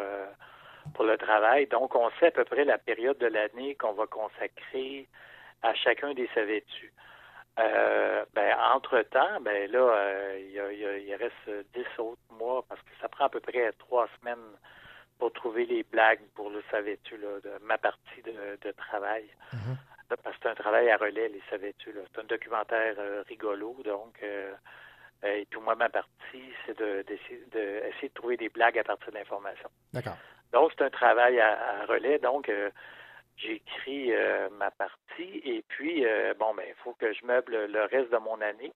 [0.95, 1.67] pour le travail.
[1.67, 5.07] Donc on sait à peu près la période de l'année qu'on va consacrer
[5.61, 6.91] à chacun des savais-tu.
[7.57, 13.25] Ben, entre-temps, ben là, il, y y reste dix autres mois parce que ça prend
[13.25, 14.57] à peu près trois semaines
[15.19, 19.25] pour trouver les blagues pour le savais-tu, là, de ma partie de, de travail.
[20.09, 21.91] Là, Parce que c'est un travail à relais, les savais-tu.
[21.93, 22.01] là.
[22.13, 24.53] C'est un documentaire euh, rigolo, donc euh,
[25.23, 28.77] euh, et puis moi, ma partie, c'est de, d'essayer, de, essayer de trouver des blagues
[28.77, 29.69] à partir d'informations.
[29.93, 30.17] D'accord.
[30.51, 32.19] Donc, c'est un travail à, à relais.
[32.19, 32.69] Donc, euh,
[33.37, 34.13] j'écris
[34.51, 36.05] ma partie et puis,
[36.37, 38.71] bon, ben, il faut que je meuble le reste de mon année.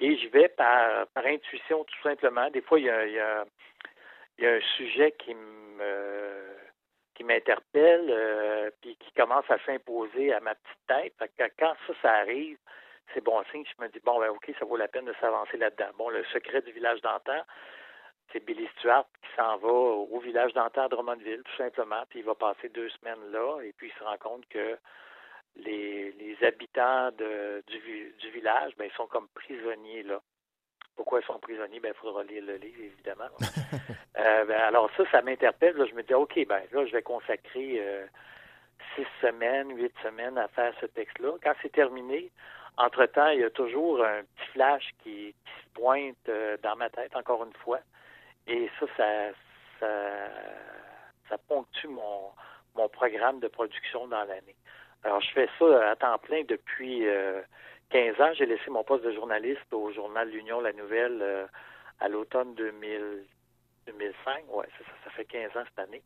[0.00, 2.48] Et je vais par, par intuition, tout simplement.
[2.50, 3.44] Des fois, il y a, il y a,
[4.38, 6.58] il y a un sujet qui me
[7.18, 11.50] qui m'interpelle, euh, puis qui commence à s'imposer à ma petite tête.
[11.58, 12.56] Quand ça, ça arrive,
[13.12, 13.64] c'est bon signe.
[13.66, 15.90] Je me dis, bon, ben, OK, ça vaut la peine de s'avancer là-dedans.
[15.98, 17.42] Bon, le secret du village d'antan,
[18.32, 22.24] c'est Billy Stewart qui s'en va au village d'antan à Drummondville, tout simplement, puis il
[22.24, 24.78] va passer deux semaines là, et puis il se rend compte que
[25.56, 30.20] les, les habitants du, du village, ben, ils sont comme prisonniers là.
[30.98, 31.78] Pourquoi ils sont prisonniers?
[31.78, 33.30] Ben, il faudra lire le livre, évidemment.
[34.18, 35.76] Euh, ben, alors ça, ça m'interpelle.
[35.88, 38.04] Je me dis, OK, ben là, je vais consacrer euh,
[38.96, 41.34] six semaines, huit semaines à faire ce texte-là.
[41.40, 42.28] Quand c'est terminé,
[42.78, 47.14] entre-temps, il y a toujours un petit flash qui, se pointe euh, dans ma tête,
[47.14, 47.78] encore une fois.
[48.48, 49.86] Et ça, ça,
[51.28, 54.56] ça, ponctue mon, programme de production dans l'année.
[55.04, 57.06] Alors, je fais ça à temps plein depuis
[57.90, 58.32] 15 ans.
[58.34, 61.46] J'ai laissé mon poste de journaliste au journal L'Union, la Nouvelle, euh,
[62.00, 63.24] à l'automne 2000
[63.88, 64.44] 2005.
[64.54, 66.02] Ouais, ça, ça fait 15 ans cette année.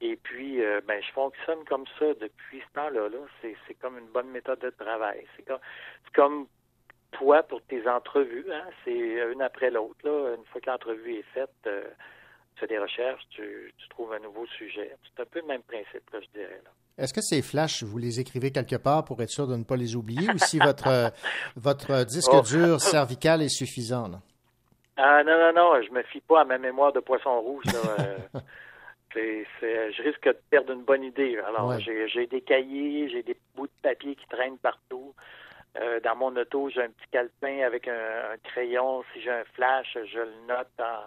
[0.00, 3.08] Et puis, euh, ben, je fonctionne comme ça depuis ce temps-là.
[3.08, 3.18] Là.
[3.42, 5.26] C'est, comme une bonne méthode de travail.
[5.36, 5.60] C'est comme,
[6.14, 6.46] comme
[7.12, 8.50] toi pour tes entrevues.
[8.50, 8.66] Hein?
[8.84, 10.06] C'est une après l'autre.
[10.06, 11.84] Une fois que l'entrevue est faite, euh,
[12.54, 14.96] tu fais des recherches, tu, tu trouves un nouveau sujet.
[15.04, 16.60] C'est un peu le même principe, je dirais.
[16.64, 16.70] Là.
[17.00, 19.76] Est-ce que ces flashs, vous les écrivez quelque part pour être sûr de ne pas
[19.76, 21.08] les oublier ou si votre, euh,
[21.56, 22.42] votre disque Oh.
[22.42, 24.08] dur cervical est suffisant?
[24.08, 24.18] là?
[24.96, 27.64] Ah non, non, non, je me fie pas à ma mémoire de poisson rouge.
[27.66, 28.04] Là.
[28.04, 28.18] Euh,
[29.16, 31.38] je risque de perdre une bonne idée.
[31.46, 31.80] Alors, Ouais.
[31.80, 35.14] j'ai, j'ai des cahiers, j'ai des bouts de papier qui traînent partout.
[35.80, 37.92] Euh, dans mon auto, j'ai un petit calepin avec un,
[38.34, 39.02] un crayon.
[39.14, 41.04] Si j'ai un flash, je le note en,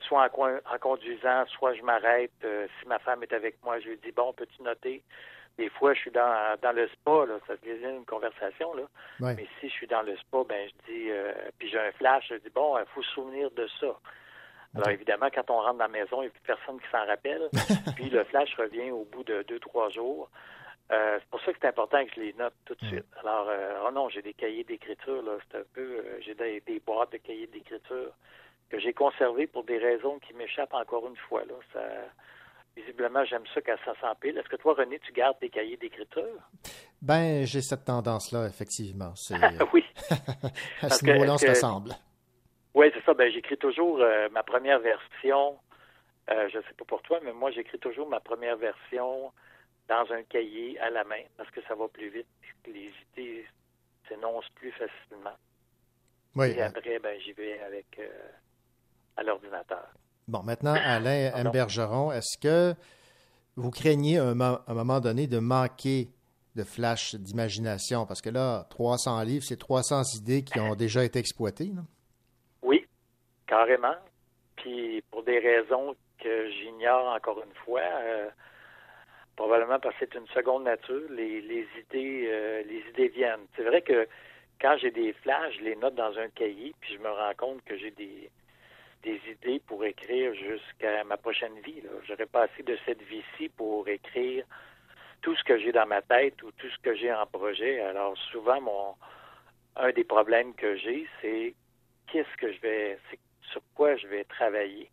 [0.00, 2.30] soit en, coin- en conduisant, soit je m'arrête.
[2.44, 5.02] Euh, si ma femme est avec moi, je lui dis, bon, peux-tu noter?
[5.58, 8.82] Des fois, je suis dans, dans le spa, là, ça devient une conversation, là.
[9.20, 9.34] Ouais.
[9.36, 12.26] Mais si je suis dans le spa, ben je dis, euh, puis j'ai un flash,
[12.28, 13.98] je dis, bon, il faut se souvenir de ça.
[14.74, 17.06] Alors évidemment, quand on rentre dans la maison, il n'y a plus personne qui s'en
[17.06, 17.48] rappelle.
[17.96, 20.28] puis le flash revient au bout de deux, trois jours.
[20.92, 23.06] Euh, c'est pour ça que c'est important que je les note tout de suite.
[23.20, 26.60] Alors, euh, oh non, j'ai des cahiers d'écriture, là, c'est un peu, euh, j'ai des,
[26.60, 28.12] des boîtes de cahiers d'écriture
[28.70, 31.44] que j'ai conservées pour des raisons qui m'échappent encore une fois.
[31.44, 31.54] Là.
[31.72, 31.80] Ça,
[32.76, 34.36] visiblement, j'aime ça quand ça s'empile.
[34.38, 36.38] Est-ce que toi, René, tu gardes tes cahiers d'écriture?
[37.00, 39.12] Ben, j'ai cette tendance-là, effectivement.
[39.30, 39.84] Euh, oui.
[40.10, 40.16] à
[40.82, 41.90] Parce ce que- niveau-là, on se ressemble.
[42.74, 43.14] Oui, c'est ça.
[43.14, 45.58] Ben, j'écris toujours euh, ma première version.
[46.30, 49.32] Euh, je sais pas pour toi, mais moi, j'écris toujours ma première version
[49.88, 52.26] dans un cahier à la main parce que ça va plus vite.
[52.66, 53.46] Les idées
[54.08, 55.36] s'énoncent plus facilement.
[56.34, 56.50] Oui.
[56.50, 58.08] Et après, ben, j'y vais avec euh,
[59.16, 59.86] à l'ordinateur.
[60.28, 61.50] Bon, maintenant, Alain M.
[61.52, 62.74] Bergeron, est-ce que
[63.56, 66.08] vous craignez un, mo- un moment donné de manquer
[66.56, 68.06] de flash d'imagination?
[68.06, 71.70] Parce que là, 300 livres, c'est 300 idées qui ont déjà été exploitées.
[71.74, 71.82] là.
[72.62, 72.84] Oui,
[73.46, 73.94] carrément.
[74.56, 78.28] Puis pour des raisons que j'ignore encore une fois, euh,
[79.36, 83.46] probablement parce que c'est une seconde nature, les, les idées euh, les idées viennent.
[83.54, 84.08] C'est vrai que
[84.60, 87.62] quand j'ai des flashs, je les note dans un cahier, puis je me rends compte
[87.64, 88.30] que j'ai des
[89.02, 91.82] des idées pour écrire jusqu'à ma prochaine vie.
[92.06, 94.44] J'aurais pas assez de cette vie-ci pour écrire
[95.22, 97.80] tout ce que j'ai dans ma tête ou tout ce que j'ai en projet.
[97.80, 98.94] Alors souvent, mon
[99.76, 101.54] un des problèmes que j'ai, c'est
[102.06, 102.98] qu'est-ce que je vais,
[103.42, 104.90] sur quoi je vais travailler.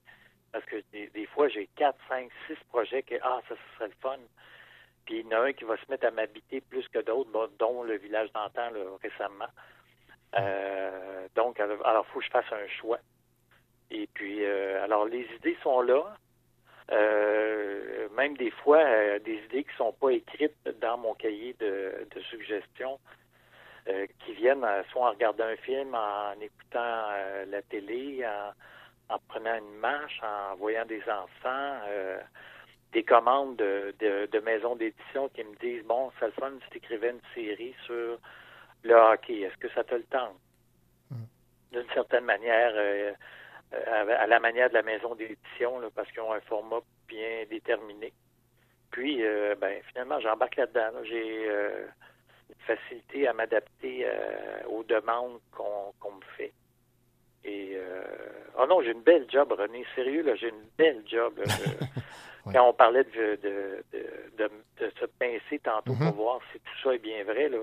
[0.52, 4.20] Parce que des, fois, j'ai quatre, cinq, six projets que, ah, ça, serait le fun.
[5.06, 7.52] Puis il y en a un qui va se mettre à m'habiter plus que d'autres,
[7.58, 8.70] dont le village d'antan,
[9.02, 9.48] récemment.
[10.38, 13.00] Euh, donc, alors, alors, faut que je fasse un choix.
[13.94, 16.18] Et puis, euh, alors, les idées sont là.
[16.92, 22.08] Euh, même des fois, euh, des idées qui sont pas écrites dans mon cahier de,
[22.14, 23.00] de suggestions,
[23.88, 27.08] euh, qui viennent soit en regardant un film, en écoutant
[27.48, 32.20] la télé, en, en prenant une marche, en voyant des enfants, euh,
[32.94, 36.70] des commandes de, de, de maisons d'édition qui me disent Bon, ça le fun si
[36.72, 38.18] tu écrivais une série sur
[38.84, 40.38] le hockey, est-ce que ça te le tente?
[41.72, 42.74] D'une certaine manière,
[43.88, 48.14] à la manière de la maison d'édition, parce qu'ils ont un format bien déterminé.
[48.94, 50.92] Puis, euh, ben, finalement, j'embarque là-dedans.
[50.94, 51.04] là.
[51.04, 51.88] J'ai euh,
[52.50, 56.54] une facilité à m'adapter euh, aux demandes qu'on me fait.
[57.44, 58.04] Et euh,
[58.60, 59.84] oh non, j'ai une belle job, René.
[59.96, 61.34] Sérieux, là, j'ai une belle job.
[61.44, 61.54] là.
[62.54, 64.06] Quand on parlait de, de, de,
[64.38, 67.60] de, de se pincer tantôt pour voir si tout ça est bien vrai, là,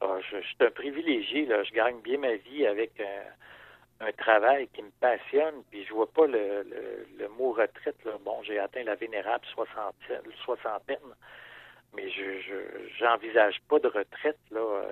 [0.00, 1.44] ah, je, je suis un privilégié.
[1.44, 1.62] Là.
[1.62, 3.22] Je gagne bien ma vie avec un,
[4.00, 5.62] un travail qui me passionne.
[5.70, 6.66] Puis je vois pas le,
[7.18, 8.02] le, mot retraite.
[8.04, 8.12] Là.
[8.24, 10.98] Bon, j'ai atteint la vénérable soixantaine, soixantaine
[11.96, 12.54] mais je je
[12.98, 14.60] j'envisage pas de retraite là.
[14.60, 14.90] euh,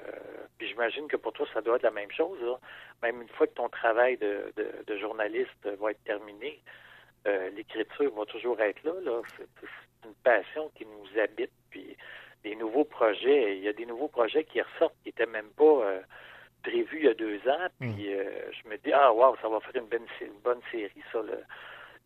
[0.58, 2.58] puis j'imagine que pour toi ça doit être la même chose là.
[3.02, 6.60] Même une fois que ton travail de, de, de journaliste va être terminé,
[7.26, 8.92] euh, l'écriture va toujours être là.
[9.02, 9.20] là.
[9.36, 11.50] C'est une passion qui nous habite.
[11.70, 11.96] Puis
[12.44, 15.64] des nouveaux projets, il y a des nouveaux projets qui ressortent qui étaient même pas
[15.64, 16.00] euh,
[16.62, 17.66] prévus il y a deux ans.
[17.80, 20.60] Puis euh, je me dis ah wow ça va faire une bonne sé- une bonne
[20.70, 21.18] série ça.
[21.22, 21.34] là.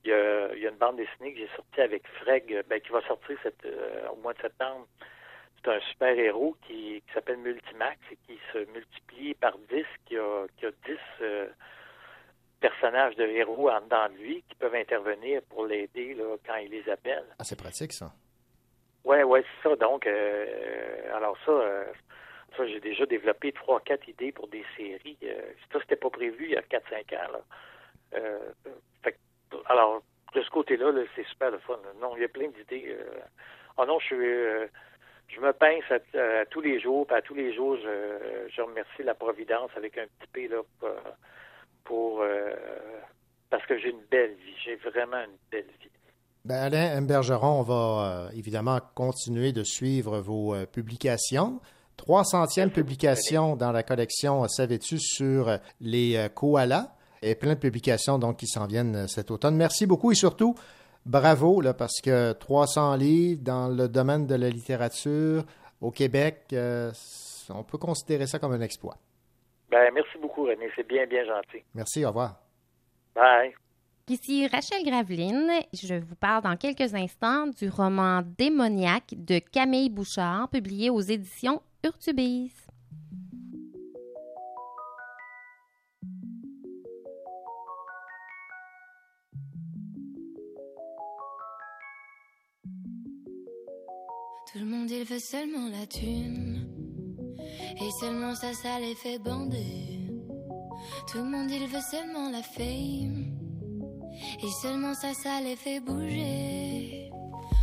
[0.05, 2.63] Il y, a, il y a une bande dessinée que j'ai sortie avec Freg, euh,
[2.69, 4.87] ben, qui va sortir cette, euh, au mois de septembre.
[5.65, 10.47] C'est un super-héros qui, qui s'appelle Multimax et qui se multiplie par 10, qui a,
[10.59, 10.77] qui a 10
[11.23, 11.49] euh,
[12.61, 16.89] personnages de héros en dedans de lui qui peuvent intervenir pour l'aider quand il les
[16.89, 17.25] appelle.
[17.39, 18.13] Ah, c'est pratique, ça.
[19.05, 19.77] Ouais, ouais, c'est ça.
[19.77, 21.85] Donc, euh, alors ça, euh,
[22.57, 25.19] ça j'ai déjà développé trois, quatre idées pour des séries.
[25.25, 27.41] Euh, ça, c'était pas prévu il y a 4-5 ans.
[28.15, 28.39] Euh,
[29.67, 30.03] alors,
[30.35, 31.79] de ce côté-là, là, c'est super le fun.
[32.01, 32.87] Non, il y a plein d'idées.
[32.89, 33.21] Euh.
[33.79, 34.17] Ah non, je suis,
[35.29, 39.03] je me pince à, à tous les jours, puis à tous les jours, je, remercie
[39.03, 40.51] la Providence avec un petit P
[41.85, 42.25] pour,
[43.51, 44.57] parce que j'ai une belle vie.
[44.65, 45.91] J'ai vraiment une belle vie.
[46.47, 47.07] Ben, Alain M.
[47.07, 51.61] Bergeron, on va évidemment continuer de suivre vos publications.
[51.97, 56.93] 300e publication dans la collection euh, Savais-tu sur euh, les euh, koalas
[57.23, 59.57] et plein de publications donc qui s'en viennent cet automne.
[59.57, 60.55] Merci beaucoup et surtout
[61.07, 65.45] bravo là, parce que 300 livres dans le domaine de la littérature
[65.81, 66.93] au Québec, euh,
[67.49, 68.97] on peut considérer ça comme un exploit.
[69.71, 70.71] Ben, merci beaucoup, René.
[70.77, 71.65] C'est bien, bien gentil.
[71.75, 72.37] Merci, au revoir.
[73.15, 73.55] Bye.
[74.09, 75.51] Ici Rachel Graveline.
[75.73, 81.61] Je vous parle dans quelques instants du roman Démoniaque de Camille Bouchard, publié aux éditions
[94.53, 96.67] Tout le monde il veut seulement la thune.
[97.39, 100.11] Et seulement ça ça les fait bander.
[101.09, 103.39] Tout le monde il veut seulement la fame.
[104.43, 107.11] Et seulement ça ça les fait bouger.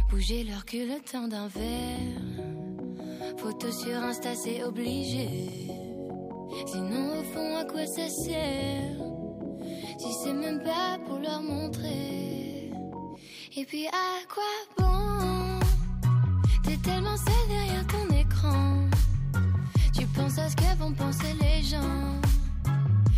[0.10, 2.23] Bouger leur cul le temps d'un verre
[3.38, 5.68] Photo sur Insta c'est obligé
[6.68, 8.98] Sinon au fond à quoi ça sert?
[9.98, 12.72] Si c'est même pas pour leur montrer
[13.56, 14.44] Et puis à quoi
[14.78, 15.60] bon?
[16.64, 18.88] T'es tellement seul derrière ton écran.
[19.98, 22.20] Tu penses à ce que vont penser les gens.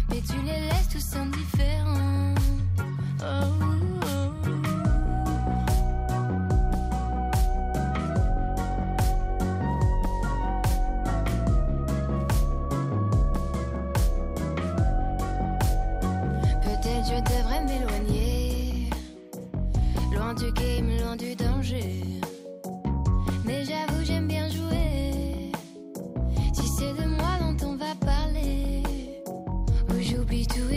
[0.09, 2.36] Mais tu les laisses tous indifférents.
[3.22, 3.84] Oh.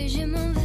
[0.08, 0.57] Je m'en vais.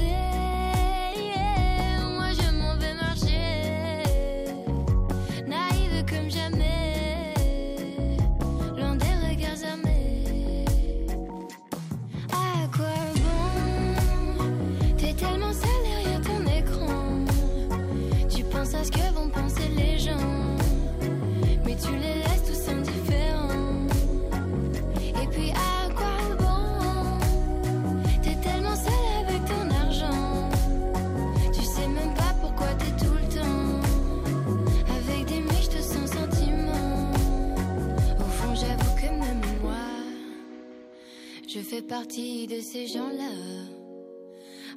[41.94, 43.34] partie de ces gens-là.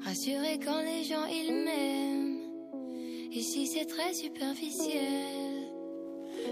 [0.05, 2.41] Rassurés quand les gens ils m'aiment.
[3.33, 5.01] Ici c'est très superficiel.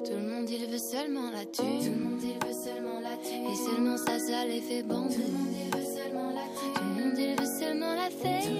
[0.06, 1.60] Tout le monde il veut seulement la tue.
[1.60, 3.44] Tout le monde il veut seulement la tue.
[3.52, 5.16] Et seulement ça, ça les fait bander.
[5.16, 8.54] Tout le monde il veut seulement la tue.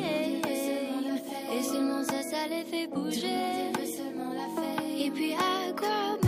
[1.56, 3.72] Et seulement ça, ça les fait bouger.
[4.98, 6.23] Et puis à quoi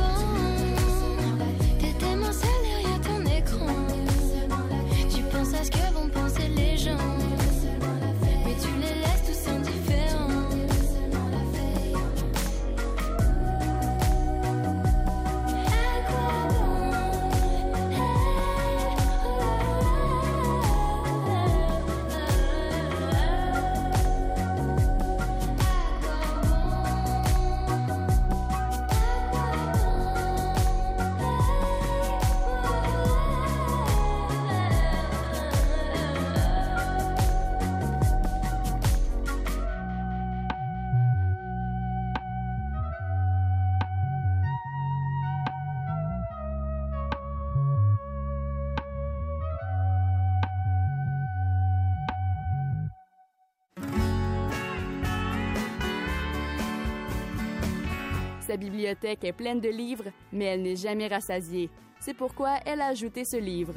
[58.57, 61.69] sa bibliothèque est pleine de livres, mais elle n'est jamais rassasiée.
[62.01, 63.75] C'est pourquoi elle a ajouté ce livre.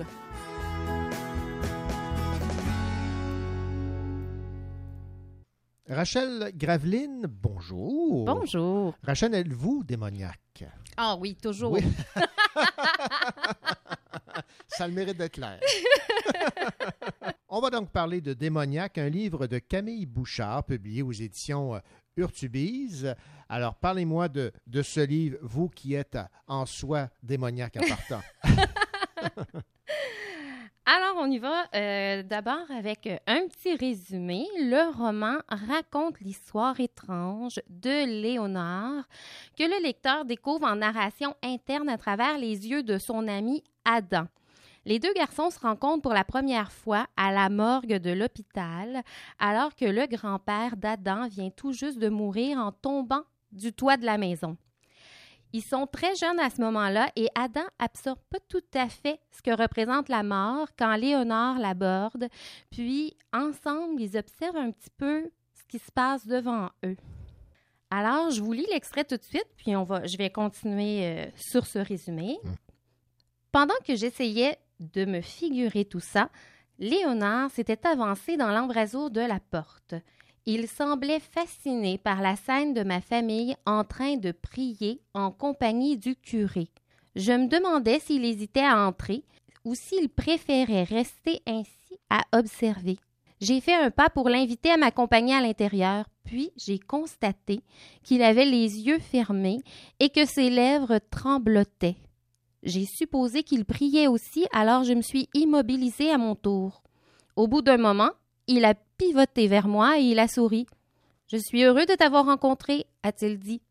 [5.90, 8.24] Rachel Graveline, bonjour.
[8.24, 8.96] Bonjour.
[9.04, 10.64] Rachel, êtes-vous démoniaque?
[10.96, 11.74] Ah oui, toujours.
[11.74, 11.84] Oui.
[14.68, 15.60] Ça a le mérite d'être clair.
[17.52, 21.80] On va donc parler de Démoniaque, un livre de Camille Bouchard, publié aux éditions euh,
[22.20, 23.16] Urtubise.
[23.48, 26.18] Alors, parlez-moi de, de ce livre, vous qui êtes
[26.48, 28.22] en soi démoniaque en partant.
[30.92, 34.48] Alors, on y va euh, d'abord avec un petit résumé.
[34.58, 39.04] Le roman raconte l'histoire étrange de Léonard
[39.56, 44.26] que le lecteur découvre en narration interne à travers les yeux de son ami Adam.
[44.90, 49.04] Les deux garçons se rencontrent pour la première fois à la morgue de l'hôpital,
[49.38, 53.22] alors que le grand-père d'Adam vient tout juste de mourir en tombant
[53.52, 54.58] du toit de la maison.
[55.54, 59.44] Ils sont très jeunes à ce moment-là et Adam absorbe pas tout à fait ce
[59.44, 62.28] que représente la mort quand Léonard l'aborde,
[62.72, 66.98] puis ensemble, ils observent un petit peu ce qui se passe devant eux.
[67.92, 71.26] Alors, je vous lis l'extrait tout de suite, puis on va, je vais continuer euh,
[71.36, 72.40] sur ce résumé.
[73.52, 76.30] Pendant que j'essayais de me figurer tout ça,
[76.80, 79.96] Léonard s'était avancé dans l'embrasure de la porte.
[80.46, 85.98] Il semblait fasciné par la scène de ma famille en train de prier en compagnie
[85.98, 86.70] du curé.
[87.16, 89.24] Je me demandais s'il hésitait à entrer
[89.66, 92.98] ou s'il préférait rester ainsi à observer.
[93.42, 97.62] J'ai fait un pas pour l'inviter à m'accompagner à l'intérieur, puis j'ai constaté
[98.04, 99.60] qu'il avait les yeux fermés
[100.00, 101.96] et que ses lèvres tremblotaient.
[102.64, 106.84] J'ai supposé qu'il priait aussi, alors je me suis immobilisée à mon tour.
[107.36, 108.12] Au bout d'un moment,
[108.48, 110.66] il a pivoté vers moi et il a souri.
[111.32, 113.62] Je suis heureux de t'avoir rencontré, a-t-il dit.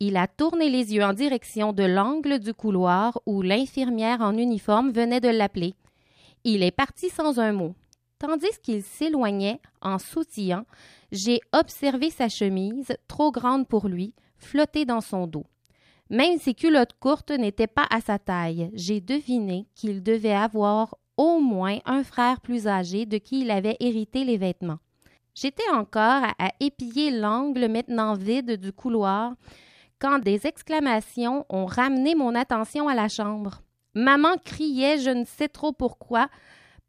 [0.00, 4.90] Il a tourné les yeux en direction de l'angle du couloir où l'infirmière en uniforme
[4.90, 5.74] venait de l'appeler.
[6.44, 7.74] Il est parti sans un mot.
[8.18, 10.64] Tandis qu'il s'éloignait en sautillant,
[11.12, 15.46] j'ai observé sa chemise, trop grande pour lui, flotter dans son dos.
[16.10, 18.70] Même ses culottes courtes n'étaient pas à sa taille.
[18.74, 23.76] J'ai deviné qu'il devait avoir au moins un frère plus âgé de qui il avait
[23.78, 24.78] hérité les vêtements.
[25.34, 29.34] J'étais encore à épier l'angle maintenant vide du couloir
[30.00, 33.62] quand des exclamations ont ramené mon attention à la chambre.
[33.94, 36.28] Maman criait je ne sais trop pourquoi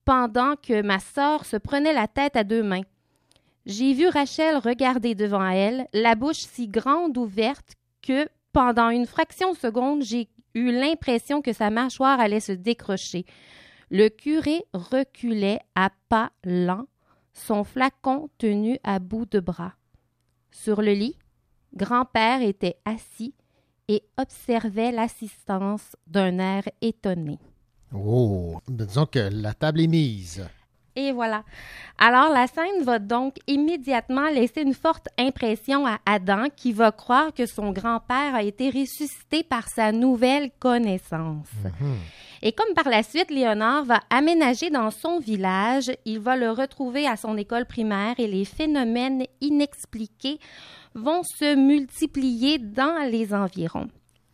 [0.03, 2.83] pendant que ma sœur se prenait la tête à deux mains.
[3.67, 9.53] J'ai vu Rachel regarder devant elle, la bouche si grande ouverte que pendant une fraction
[9.53, 13.25] de seconde, j'ai eu l'impression que sa mâchoire allait se décrocher.
[13.89, 16.87] Le curé reculait à pas lents,
[17.33, 19.73] son flacon tenu à bout de bras.
[20.51, 21.17] Sur le lit,
[21.73, 23.33] grand-père était assis
[23.87, 27.39] et observait l'assistance d'un air étonné.
[27.93, 30.45] Oh, disons que la table est mise.
[30.95, 31.43] Et voilà.
[31.97, 37.33] Alors la scène va donc immédiatement laisser une forte impression à Adam qui va croire
[37.33, 41.47] que son grand-père a été ressuscité par sa nouvelle connaissance.
[42.41, 47.07] Et comme par la suite, Léonard va aménager dans son village, il va le retrouver
[47.07, 50.39] à son école primaire et les phénomènes inexpliqués
[50.95, 53.87] vont se multiplier dans les environs.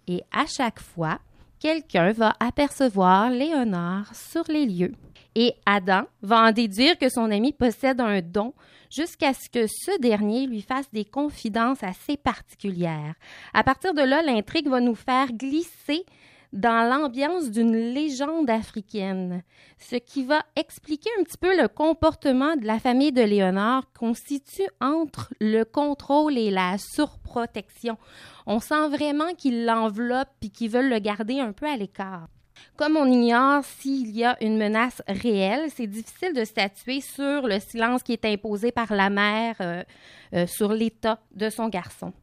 [0.07, 1.19] Et à chaque fois,
[1.59, 4.93] quelqu'un va apercevoir Léonard sur les lieux.
[5.39, 8.55] Et Adam va en déduire que son ami possède un don
[8.89, 13.13] jusqu'à ce que ce dernier lui fasse des confidences assez particulières.
[13.53, 16.07] À partir de là, l'intrigue va nous faire glisser
[16.53, 19.43] dans l'ambiance d'une légende africaine,
[19.77, 24.67] ce qui va expliquer un petit peu le comportement de la famille de Léonard constitue
[24.81, 27.99] entre le contrôle et la surprotection.
[28.47, 32.27] On sent vraiment qu'ils l'enveloppent et qu'ils veulent le garder un peu à l'écart.
[32.75, 37.59] Comme on ignore s'il y a une menace réelle, c'est difficile de statuer sur le
[37.59, 39.83] silence qui est imposé par la mère euh,
[40.33, 42.13] euh, sur l'état de son garçon.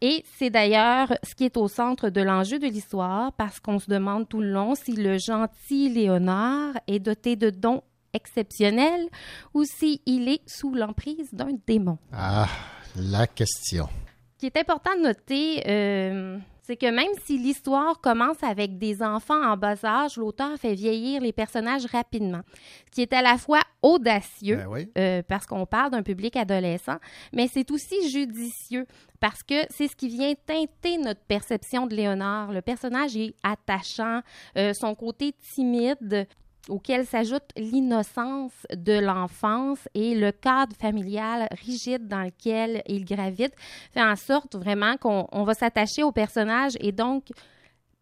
[0.00, 3.90] Et c'est d'ailleurs ce qui est au centre de l'enjeu de l'histoire, parce qu'on se
[3.90, 7.82] demande tout le long si le gentil Léonard est doté de dons
[8.14, 9.08] exceptionnels
[9.52, 11.98] ou s'il est sous l'emprise d'un démon.
[12.12, 12.48] Ah,
[12.96, 13.88] la question.
[14.34, 19.02] Ce qui est important de noter, euh, c'est que même si l'histoire commence avec des
[19.02, 22.40] enfants en bas âge, l'auteur fait vieillir les personnages rapidement,
[22.86, 24.88] ce qui est à la fois audacieux, Ben oui.
[24.98, 26.96] euh, parce qu'on parle d'un public adolescent,
[27.32, 28.86] mais c'est aussi judicieux,
[29.20, 32.52] parce que c'est ce qui vient teinter notre perception de Léonard.
[32.52, 34.20] Le personnage est attachant,
[34.56, 36.26] euh, son côté timide
[36.68, 43.54] auquel s'ajoute l'innocence de l'enfance et le cadre familial rigide dans lequel il gravite,
[43.92, 47.24] fait en sorte vraiment qu'on on va s'attacher au personnage et donc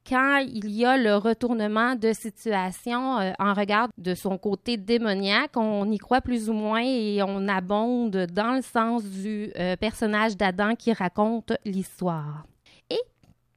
[0.08, 5.56] quand il y a le retournement de situation euh, en regard de son côté démoniaque,
[5.56, 10.36] on y croit plus ou moins et on abonde dans le sens du euh, personnage
[10.36, 12.44] d'Adam qui raconte l'histoire.
[12.88, 13.00] Et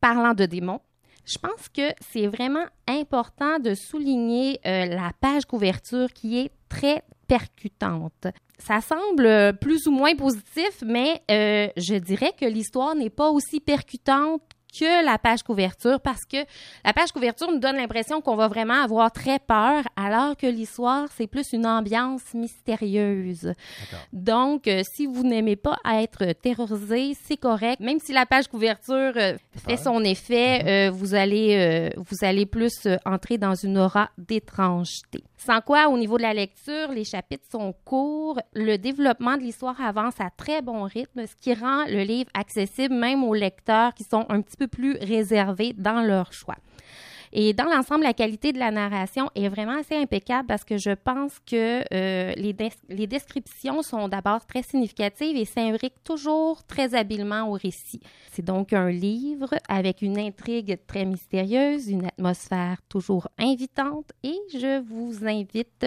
[0.01, 0.81] parlant de démons,
[1.31, 7.03] je pense que c'est vraiment important de souligner euh, la page couverture qui est très
[7.27, 8.27] percutante.
[8.59, 13.59] Ça semble plus ou moins positif, mais euh, je dirais que l'histoire n'est pas aussi
[13.59, 14.41] percutante
[14.77, 16.37] que la page couverture parce que
[16.83, 21.07] la page couverture nous donne l'impression qu'on va vraiment avoir très peur alors que l'histoire
[21.15, 23.53] c'est plus une ambiance mystérieuse.
[24.13, 27.79] Donc euh, si vous n'aimez pas être terrorisé, c'est correct.
[27.79, 32.87] Même si la page couverture euh, fait son effet, euh, vous allez vous allez plus
[33.05, 35.23] entrer dans une aura d'étrangeté.
[35.43, 39.81] Sans quoi, au niveau de la lecture, les chapitres sont courts, le développement de l'histoire
[39.81, 44.03] avance à très bon rythme, ce qui rend le livre accessible même aux lecteurs qui
[44.03, 46.57] sont un petit peu plus réservés dans leur choix.
[47.33, 50.91] Et dans l'ensemble, la qualité de la narration est vraiment assez impeccable parce que je
[50.91, 52.55] pense que euh, les,
[52.89, 58.01] les descriptions sont d'abord très significatives et s'imbriquent toujours très habilement au récit.
[58.31, 64.81] C'est donc un livre avec une intrigue très mystérieuse, une atmosphère toujours invitante et je
[64.81, 65.85] vous invite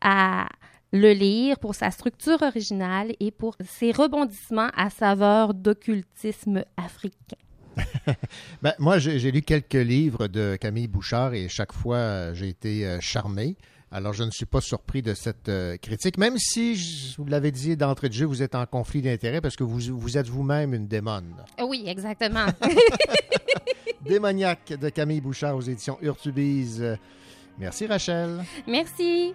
[0.00, 0.46] à
[0.92, 7.43] le lire pour sa structure originale et pour ses rebondissements à saveur d'occultisme africain.
[8.62, 12.86] Ben, moi, j'ai lu quelques livres de Camille Bouchard et chaque fois, euh, j'ai été
[12.86, 13.56] euh, charmé.
[13.90, 17.52] Alors, je ne suis pas surpris de cette euh, critique, même si, je- vous l'avez
[17.52, 20.74] dit d'entrée de jeu, vous êtes en conflit d'intérêts parce que vous, vous êtes vous-même
[20.74, 21.34] une démone.
[21.64, 22.46] Oui, exactement.
[24.02, 26.96] Démoniaque de Camille Bouchard aux éditions Urtubise.
[27.58, 28.44] Merci, Rachel.
[28.66, 29.32] Merci.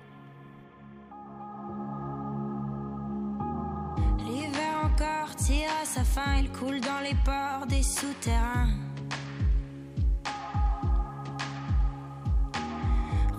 [5.52, 8.70] À sa fin, il coule dans les ports des souterrains.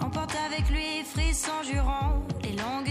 [0.00, 2.89] Emporte avec lui frisson jurons, les longues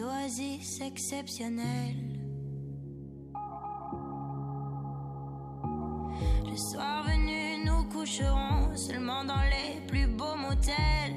[0.00, 2.18] oasis exceptionnelles.
[6.50, 11.14] Le soir venu, nous coucherons seulement dans les plus beaux motels.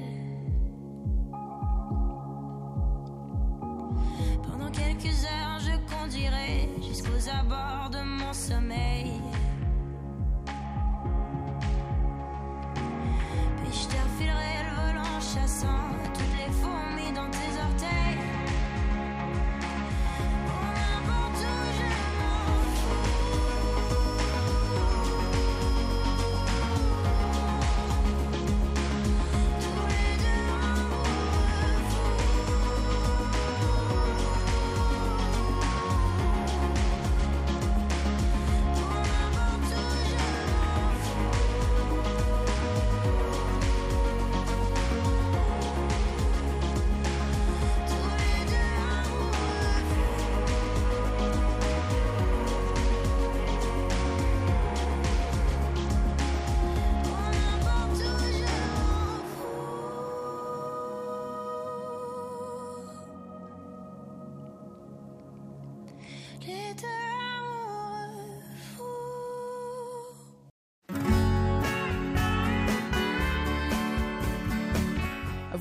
[4.42, 9.20] Pendant quelques heures, je conduirai jusqu'aux abords de mon sommeil.
[13.56, 16.97] Puis je te le volant chassant toutes les fourmis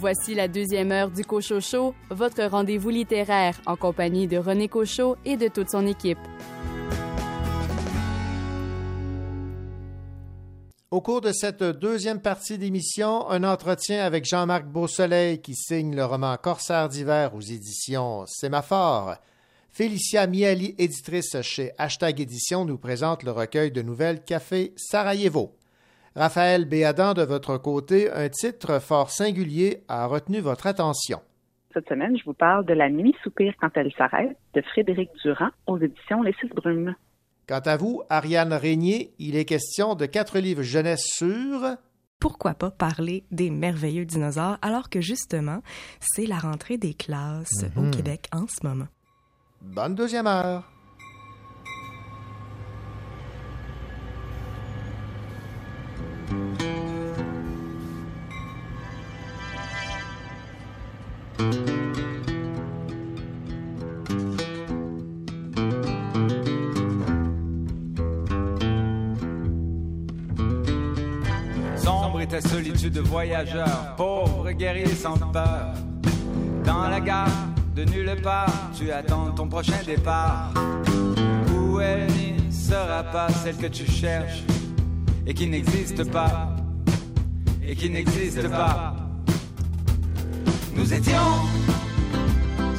[0.10, 5.36] Voici la deuxième heure du Cochocho, votre rendez-vous littéraire en compagnie de René Cochot et
[5.36, 6.18] de toute son équipe.
[10.92, 16.06] Au cours de cette deuxième partie d'émission, un entretien avec Jean-Marc Beausoleil qui signe le
[16.06, 19.16] roman Corsaire d'hiver aux éditions Sémaphore.
[19.70, 25.52] Félicia Miali, éditrice chez Hashtag Édition, nous présente le recueil de nouvelles Café Sarajevo.
[26.22, 31.20] Raphaël Béadan, de votre côté, un titre fort singulier a retenu votre attention.
[31.76, 35.50] Cette semaine, je vous parle de La nuit soupire quand elle s'arrête de Frédéric Durand
[35.68, 36.96] aux éditions Les Six Brumes.
[37.48, 41.62] Quant à vous, Ariane Régnier, il est question de quatre livres jeunesse sur
[42.20, 45.62] pourquoi pas parler des merveilleux dinosaures alors que justement,
[46.00, 47.92] c'est la rentrée des classes au Mhm.
[47.92, 48.88] Québec en ce moment?
[49.62, 50.64] Bonne deuxième heure.
[72.40, 75.74] Solitude de voyageur, pauvre guerrier sans peur.
[76.64, 77.28] Dans la gare
[77.76, 80.52] de nulle part, tu attends ton prochain départ.
[81.56, 84.44] Où elle ne sera pas celle que tu cherches
[85.26, 86.56] et qui n'existe pas,
[87.68, 88.96] et qui n'existe pas.
[90.76, 91.18] Nous étions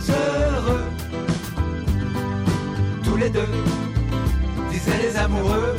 [0.08, 0.84] heureux,
[3.02, 3.48] tous les deux,
[4.70, 5.76] disaient les amoureux,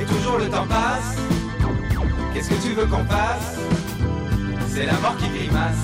[0.00, 1.31] et toujours le temps passe.
[2.42, 3.56] Qu'est-ce que tu veux qu'on fasse?
[4.66, 5.76] C'est la mort qui grimace.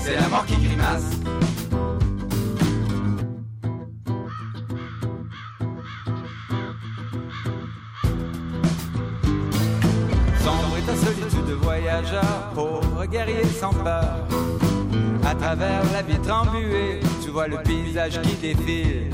[0.00, 1.04] C'est la mort qui grimace.
[10.40, 14.26] Sombre est ta solitude de voyageur, pauvre guerrier sans peur.
[15.24, 19.12] À travers la vitre embuée, tu vois le paysage qui défile.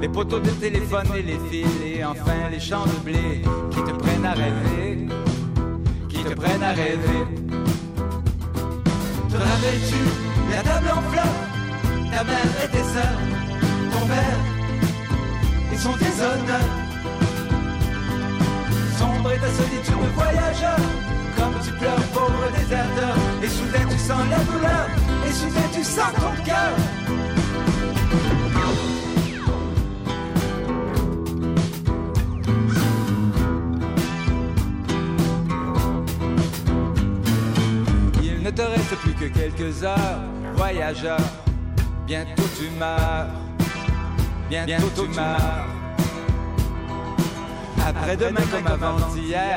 [0.00, 3.90] Les poteaux de téléphone et les fils, et enfin les champs de blé qui te
[3.90, 5.06] prennent à rêver,
[6.08, 7.22] qui te prennent à rêver.
[9.30, 10.00] Te rappelles-tu
[10.50, 11.36] la table en fleurs,
[12.12, 13.20] ta mère et tes sœurs,
[13.92, 14.38] ton père
[15.72, 16.66] et son déshonneur.
[18.98, 20.80] Sombre est ta solitude de voyageur,
[21.36, 24.86] comme tu pleures pauvre déserteur, et soudain tu sens la douleur,
[25.26, 27.31] et soudain tu sens ton cœur.
[38.54, 40.20] Te reste plus que quelques heures,
[40.54, 41.18] voyageur.
[42.06, 43.28] Bientôt tu meurs,
[44.48, 45.66] bientôt, tu meurs.
[47.86, 49.56] Après-demain comme avant-hier,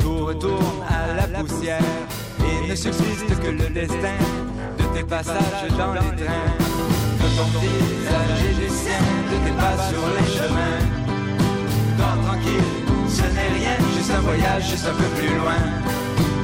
[0.00, 1.80] tout retourne à la poussière.
[2.40, 4.18] Et ne subsiste que le destin
[4.78, 6.50] de tes passages dans les trains.
[7.20, 10.82] De ton visage et du sien, de tes pas sur les chemins.
[11.96, 12.70] Dors tranquille,
[13.08, 15.60] ce n'est rien, juste un voyage, juste un peu plus loin.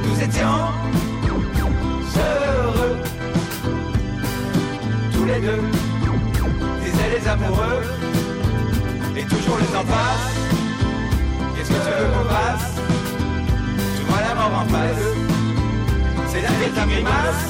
[0.07, 1.10] Nous étions
[2.81, 2.97] heureux,
[5.13, 5.61] tous les deux,
[6.83, 7.81] disaient les amoureux,
[9.15, 10.27] et toujours le temps passe.
[11.55, 12.67] Qu'est-ce que tu veux qu'on fasse?
[13.97, 15.05] Tu vois la mort en face,
[16.27, 17.45] c'est la vie qui grimace.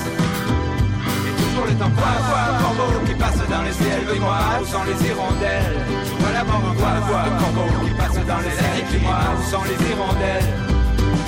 [1.27, 4.83] Et toujours le temps passe, quoi, corbeau qui passe dans les ciels, dis-moi où sont
[4.83, 5.77] les hirondelles.
[6.05, 9.51] Tu vois la mort en face, quoi, corbeau qui passe dans les ciels, dis-moi où
[9.51, 10.70] sont les hirondelles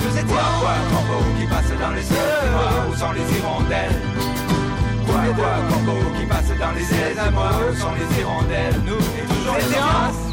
[0.08, 4.00] étions quoi, corbeau qui passe dans les cieux, dis-moi où sont les hirondelles.
[5.06, 8.80] Quoi, quoi, corbeau qui passe dans les airs, dis-moi où sont les hirondelles.
[8.86, 10.24] Nous, et toujours les errances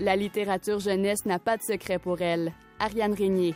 [0.00, 2.54] La littérature jeunesse n'a pas de secret pour elle.
[2.78, 3.54] Ariane Régnier.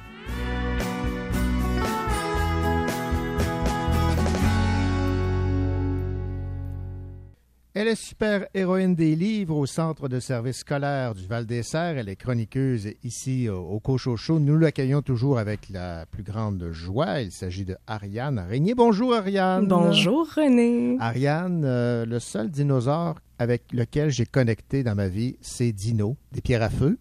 [7.75, 11.97] Elle est super-héroïne des livres au centre de service scolaire du Val-des-Serres.
[11.97, 14.39] Elle est chroniqueuse ici au, au Cochocho.
[14.39, 17.23] Nous l'accueillons toujours avec la plus grande joie.
[17.23, 18.75] Il s'agit de Ariane Régnier.
[18.75, 19.67] Bonjour Ariane.
[19.69, 20.99] Bonjour René.
[21.01, 26.43] Ariane, euh, le seul dinosaure avec lequel j'ai connecté dans ma vie, c'est Dino, des
[26.43, 26.99] pierres à feu.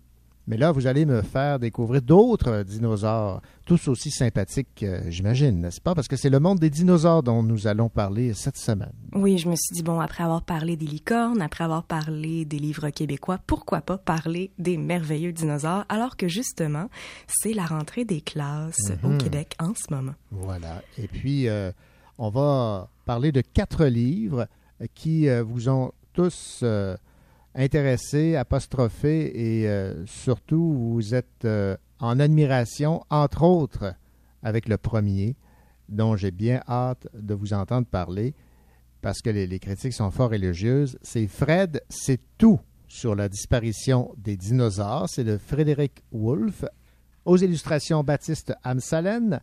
[0.48, 5.80] Mais là, vous allez me faire découvrir d'autres dinosaures, tous aussi sympathiques, euh, j'imagine, n'est-ce
[5.80, 5.94] pas?
[5.96, 8.92] Parce que c'est le monde des dinosaures dont nous allons parler cette semaine.
[9.14, 12.58] Oui, je me suis dit, bon, après avoir parlé des licornes, après avoir parlé des
[12.60, 16.90] livres québécois, pourquoi pas parler des merveilleux dinosaures, alors que justement,
[17.28, 19.14] c'est la rentrée des classes Mhm.
[19.14, 20.14] au Québec en ce moment.
[20.32, 20.82] Voilà.
[20.98, 21.72] Et puis, euh,
[22.18, 24.48] on va parler de quatre livres
[24.82, 26.98] euh, qui euh, vous ont tous euh,
[27.56, 33.94] intéressé, apostrophé et euh, surtout vous êtes euh, en admiration, entre autres,
[34.44, 35.36] avec le premier,
[35.90, 38.34] dont j'ai bien hâte de vous entendre parler
[39.02, 40.98] parce que les, critiques sont fort élogieuses.
[41.02, 45.10] C'est Fred, c'est tout sur la disparition des dinosaures.
[45.10, 46.66] C'est de Frédéric Wolff.
[47.26, 49.42] Aux illustrations Baptiste Amsalen.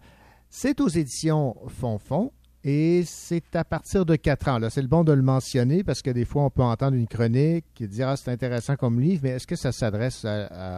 [0.49, 2.33] C'est aux éditions Fonfon.
[2.65, 4.59] Et c'est à partir de 4 ans.
[4.71, 7.67] C'est le bon de le mentionner parce que des fois, on peut entendre une chronique
[7.81, 10.27] et dire Ah, c'est intéressant comme livre, mais est-ce que ça s'adresse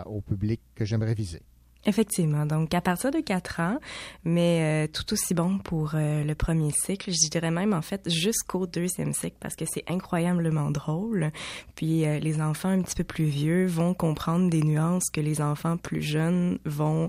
[0.06, 1.42] au public que j'aimerais viser?
[1.86, 3.78] Effectivement, donc à partir de 4 ans,
[4.22, 8.06] mais euh, tout aussi bon pour euh, le premier cycle, je dirais même en fait
[8.06, 11.30] jusqu'au deuxième cycle parce que c'est incroyablement drôle.
[11.76, 15.40] Puis euh, les enfants un petit peu plus vieux vont comprendre des nuances que les
[15.40, 17.08] enfants plus jeunes vont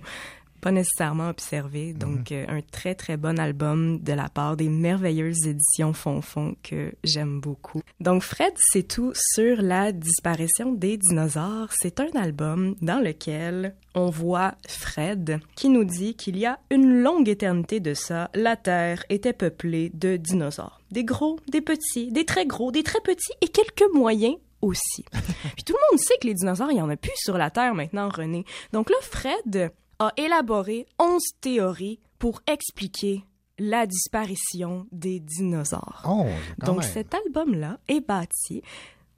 [0.62, 1.94] pas nécessairement observer.
[1.94, 6.94] Donc euh, un très très bon album de la part des merveilleuses éditions Fonfon que
[7.04, 7.82] j'aime beaucoup.
[8.00, 11.70] Donc Fred, c'est tout sur la disparition des dinosaures.
[11.72, 17.02] C'est un album dans lequel on voit Fred qui nous dit qu'il y a une
[17.02, 20.80] longue éternité de ça, la Terre était peuplée de dinosaures.
[20.92, 25.04] Des gros, des petits, des très gros, des très petits et quelques moyens aussi.
[25.56, 27.50] Puis tout le monde sait que les dinosaures, il y en a plus sur la
[27.50, 28.46] Terre maintenant, René.
[28.74, 29.72] Donc là, Fred
[30.02, 33.24] a élaboré 11 théories pour expliquer
[33.60, 36.02] la disparition des dinosaures.
[36.10, 36.26] Oh,
[36.58, 36.90] Donc même.
[36.90, 38.64] cet album-là est bâti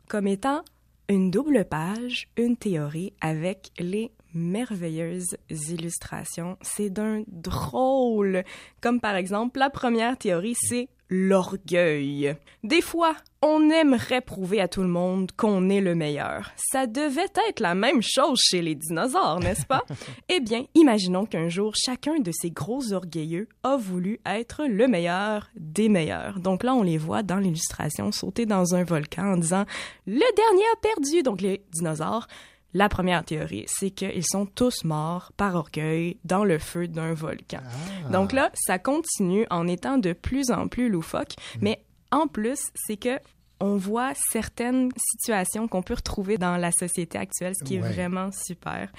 [0.10, 0.62] comme étant
[1.08, 6.58] une double page, une théorie avec les merveilleuses illustrations.
[6.62, 8.44] C'est d'un drôle.
[8.82, 12.36] Comme par exemple, la première théorie, c'est l'orgueil.
[12.64, 16.52] Des fois, on aimerait prouver à tout le monde qu'on est le meilleur.
[16.56, 19.84] Ça devait être la même chose chez les dinosaures, n'est-ce pas?
[20.30, 25.52] eh bien, imaginons qu'un jour, chacun de ces gros orgueilleux a voulu être le meilleur
[25.56, 26.40] des meilleurs.
[26.40, 29.66] Donc là, on les voit dans l'illustration sauter dans un volcan en disant
[30.08, 32.28] «Le dernier a perdu!» Donc les dinosaures,
[32.74, 37.60] la première théorie, c'est qu'ils sont tous morts par orgueil dans le feu d'un volcan.
[38.12, 42.98] Donc là, ça continue en étant de plus en plus loufoque, mais en plus, c'est
[42.98, 43.20] que
[43.60, 47.88] on voit certaines situations qu'on peut retrouver dans la société actuelle, ce qui Ouais.
[47.88, 48.90] est vraiment super.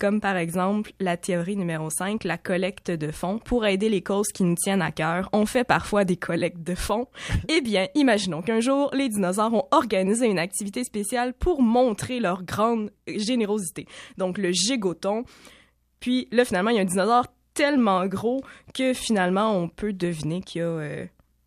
[0.00, 3.38] Comme par exemple la théorie numéro 5, la collecte de fonds.
[3.38, 6.74] Pour aider les causes qui nous tiennent à cœur, on fait parfois des collectes de
[6.74, 7.06] fonds.
[7.50, 12.44] eh bien, imaginons qu'un jour, les dinosaures ont organisé une activité spéciale pour montrer leur
[12.44, 13.84] grande générosité.
[14.16, 15.24] Donc, le gigoton.
[16.00, 18.40] Puis là, finalement, il y a un dinosaure tellement gros
[18.72, 21.06] que finalement, on peut deviner qu'il a euh,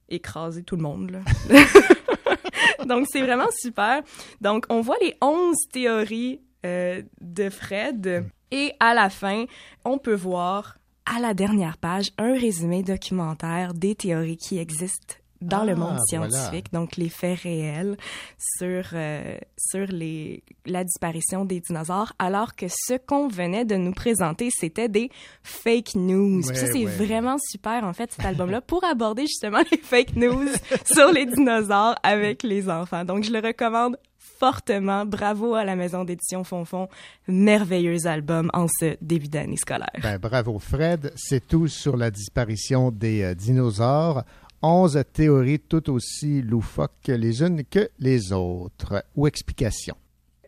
[0.09, 1.09] écrasé tout le monde.
[1.09, 1.21] là.
[2.85, 4.03] Donc, c'est vraiment super.
[4.41, 8.25] Donc, on voit les 11 théories euh, de Fred.
[8.53, 9.45] Et à la fin,
[9.83, 10.77] on peut voir
[11.07, 15.97] à la dernière page un résumé documentaire des théories qui existent dans le Ah, monde
[16.11, 16.29] voilà.
[16.29, 17.97] scientifique, donc les faits réels
[18.37, 23.91] sur, euh, sur les, la disparition des dinosaures, alors que ce qu'on venait de nous
[23.91, 25.09] présenter, c'était des
[25.41, 26.41] fake news.
[26.47, 26.85] Puis ça, c'est ouais.
[26.85, 30.47] vraiment super, en fait, cet album-là, pour aborder justement les fake news
[30.85, 33.03] sur les dinosaures avec les enfants.
[33.03, 33.97] Donc, je le recommande
[34.43, 35.05] fortement.
[35.05, 36.89] Bravo à la maison d'édition Fonfon.
[37.29, 40.01] Merveilleux album en ce début d'année scolaire.
[40.01, 41.13] Ben, bravo Fred.
[41.15, 44.25] C'est tout sur la disparition des euh, dinosaures.
[44.61, 49.05] 11 théories tout aussi loufoques les unes que les autres.
[49.15, 49.95] Ou explications.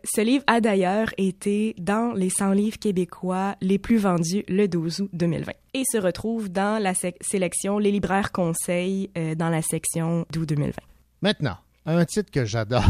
[0.03, 5.01] Ce livre a d'ailleurs été dans les 100 livres québécois les plus vendus le 12
[5.03, 10.25] août 2020 et se retrouve dans la sélection Les libraires conseils euh, dans la section
[10.33, 10.73] d'août 2020.
[11.21, 11.55] Maintenant,
[11.85, 12.83] un titre que j'adore.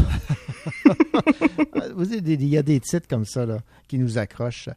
[1.94, 4.68] Vous il y a des titres comme ça là, qui nous accrochent.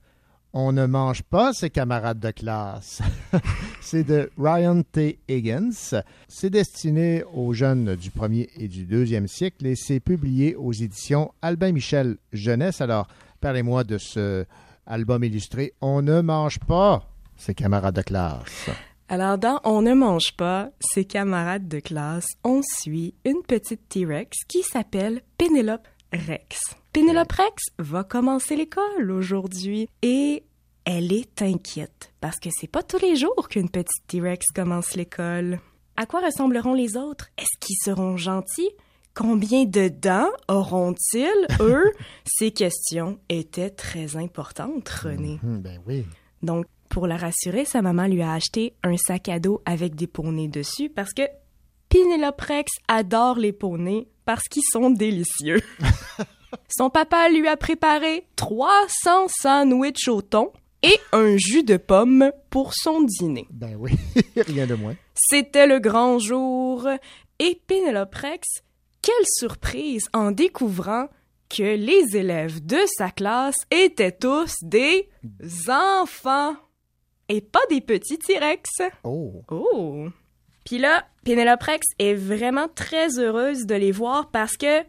[0.52, 3.02] On ne mange pas ses camarades de classe.
[3.82, 5.20] c'est de Ryan T.
[5.30, 6.02] Higgins.
[6.28, 11.32] C'est destiné aux jeunes du premier et du deuxième siècle et c'est publié aux éditions
[11.44, 12.82] Albin Michel Jeunesse.
[12.82, 13.08] Alors,
[13.42, 14.46] parlez-moi de ce
[14.88, 15.74] album illustré.
[15.82, 17.08] On ne mange pas
[17.38, 18.72] ses camarades de classe.
[19.12, 24.38] Alors, dans On ne mange pas, ses camarades de classe, on suit une petite T-Rex
[24.48, 26.60] qui s'appelle Pénélope Rex.
[26.94, 30.44] Pénélope Rex va commencer l'école aujourd'hui et
[30.86, 35.60] elle est inquiète parce que c'est pas tous les jours qu'une petite T-Rex commence l'école.
[35.98, 37.30] À quoi ressembleront les autres?
[37.40, 38.70] Est-ce qu'ils seront gentils?
[39.16, 41.92] Combien de dents auront-ils, eux?
[42.26, 45.40] Ces questions étaient très importantes, René.
[45.44, 46.06] Hum, ben oui.
[46.44, 50.08] Donc, pour la rassurer, sa maman lui a acheté un sac à dos avec des
[50.08, 51.24] poneys dessus parce que
[51.90, 55.62] Penelope Rex adore les poneys parce qu'ils sont délicieux.
[56.70, 62.74] Son papa lui a préparé 300 sandwichs au thon et un jus de pomme pour
[62.74, 63.48] son dîner.
[63.52, 63.92] Ben oui,
[64.36, 64.96] rien de moins.
[65.14, 66.88] C'était le grand jour
[67.40, 68.48] et Penelope Rex,
[69.02, 71.08] quelle surprise en découvrant
[71.50, 75.10] que les élèves de sa classe étaient tous des
[75.68, 76.56] enfants
[77.30, 78.70] et pas des petits T-Rex.
[79.04, 79.44] Oh.
[79.50, 80.08] Oh.
[80.66, 84.84] Puis là, Penelope Rex est vraiment très heureuse de les voir parce que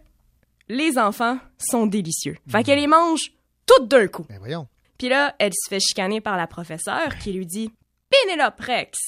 [0.68, 2.36] les enfants sont délicieux.
[2.48, 3.32] Fait qu'elle les mange
[3.66, 4.24] toutes d'un coup.
[4.28, 4.66] Ben voyons.
[4.98, 7.70] Puis là, elle se fait chicaner par la professeure qui lui dit
[8.10, 8.98] Pénélope Rex,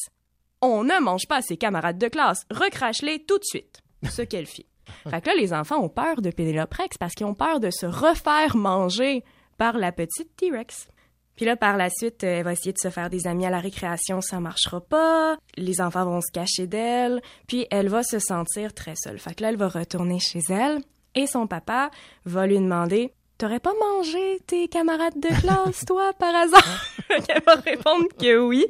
[0.60, 3.82] on ne mange pas ses camarades de classe, recrache-les tout de suite.
[4.08, 4.66] Ce qu'elle fit.
[5.08, 7.70] Fait que là, les enfants ont peur de Pénélope Rex parce qu'ils ont peur de
[7.70, 9.24] se refaire manger
[9.58, 10.88] par la petite T-Rex.
[11.36, 13.50] Puis là, par la suite, euh, elle va essayer de se faire des amis à
[13.50, 15.36] la récréation, ça marchera pas.
[15.56, 17.20] Les enfants vont se cacher d'elle.
[17.46, 19.18] Puis elle va se sentir très seule.
[19.18, 20.80] Fait que là, elle va retourner chez elle.
[21.14, 21.90] Et son papa
[22.24, 23.12] va lui demander
[23.42, 26.86] T'aurais pas mangé tes camarades de classe, toi, par hasard?
[27.08, 28.66] Elle va répondre que oui.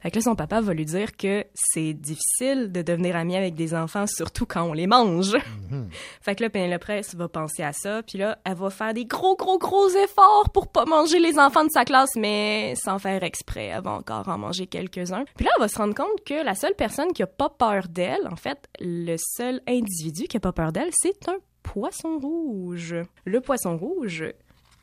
[0.00, 3.54] Fait que là, son papa va lui dire que c'est difficile de devenir ami avec
[3.54, 5.36] des enfants, surtout quand on les mange.
[6.22, 9.36] Fait que là, Penelope va penser à ça, puis là, elle va faire des gros,
[9.36, 13.66] gros, gros efforts pour pas manger les enfants de sa classe, mais sans faire exprès,
[13.66, 15.24] elle va encore en manger quelques-uns.
[15.36, 17.88] Puis là, elle va se rendre compte que la seule personne qui a pas peur
[17.88, 22.96] d'elle, en fait, le seul individu qui a pas peur d'elle, c'est un poisson rouge.
[23.24, 24.24] Le poisson rouge,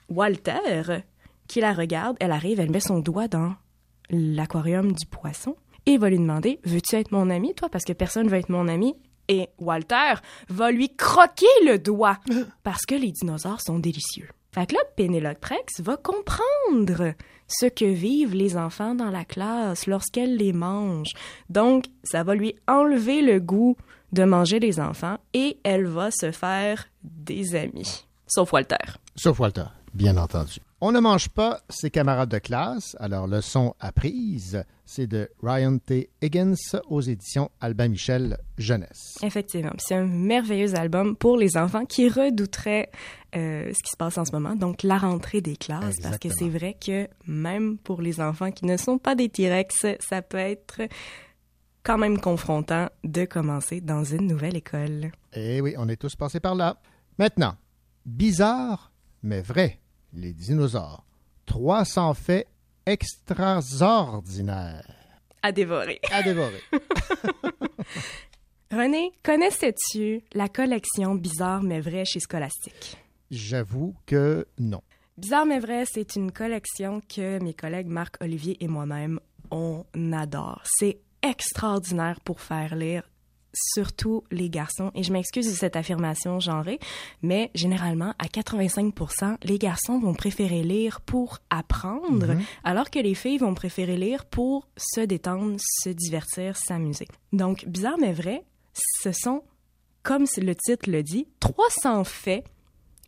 [0.10, 1.02] Walter,
[1.48, 3.54] qui la regarde, elle arrive, elle met son doigt dans
[4.10, 5.56] l'aquarium du poisson
[5.86, 7.70] et va lui demander Veux-tu être mon ami, toi?
[7.70, 8.96] Parce que personne veut être mon ami.
[9.30, 10.14] Et Walter
[10.48, 12.18] va lui croquer le doigt
[12.64, 14.30] parce que les dinosaures sont délicieux.
[14.54, 17.14] Fait que là, Pénélope Rex va comprendre
[17.48, 21.12] ce que vivent les enfants dans la classe lorsqu'elle les mange.
[21.50, 23.78] Donc, ça va lui enlever le goût
[24.14, 28.06] de manger les enfants et elle va se faire des amis.
[28.28, 28.76] Sauf Walter.
[29.16, 30.60] Sauf Walter, bien entendu.
[30.80, 36.12] On ne mange pas ses camarades de classe, alors leçon apprise, c'est de Ryan T.
[36.22, 36.54] Higgins
[36.88, 39.18] aux éditions Albin Michel Jeunesse.
[39.24, 39.74] Effectivement.
[39.80, 42.92] C'est un merveilleux album pour les enfants qui redouteraient
[43.36, 46.30] euh, ce qui se passe en ce moment, donc la rentrée des classes, parce que
[46.30, 50.38] c'est vrai que même pour les enfants qui ne sont pas des T-Rex, ça peut
[50.38, 50.84] être
[51.82, 55.12] quand même confrontant de commencer dans une nouvelle école.
[55.34, 56.78] Eh oui, on est tous passés par là.
[57.18, 57.56] Maintenant,
[58.06, 58.92] bizarre,
[59.24, 59.80] mais vrai,
[60.18, 61.06] les dinosaures.
[61.46, 62.48] 300 faits
[62.86, 64.94] extraordinaires.
[65.42, 66.02] À dévorer.
[66.12, 66.62] À dévorer.
[68.72, 72.98] René, connaissais-tu la collection Bizarre mais vrai chez Scholastic?
[73.32, 74.82] J'avoue que non.
[75.18, 79.20] Bizarre mais vrai, c'est une collection que mes collègues Marc-Olivier et moi-même,
[79.52, 80.62] on adore.
[80.66, 83.04] C'est extraordinaire pour faire lire
[83.74, 84.92] surtout les garçons.
[84.96, 86.80] Et je m'excuse de cette affirmation genrée,
[87.22, 88.94] mais généralement, à 85
[89.44, 92.42] les garçons vont préférer lire pour apprendre, Mhm.
[92.64, 97.08] alors que les filles vont préférer lire pour se détendre, se divertir, s'amuser.
[97.34, 98.44] Donc, bizarre mais vrai,
[99.02, 99.44] ce sont,
[100.04, 102.46] comme le titre le dit, 300 faits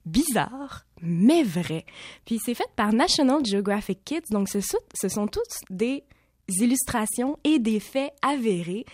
[0.05, 1.85] bizarres mais vrais.
[2.25, 6.03] Puis c'est fait par National Geographic Kids, donc ce, ce sont tous des
[6.47, 8.85] illustrations et des faits avérés,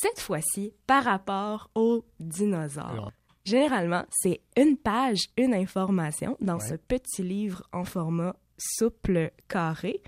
[0.00, 3.12] cette fois-ci par rapport aux dinosaures.
[3.44, 10.02] Généralement, c'est une page, une information dans ce petit livre en format souple carré.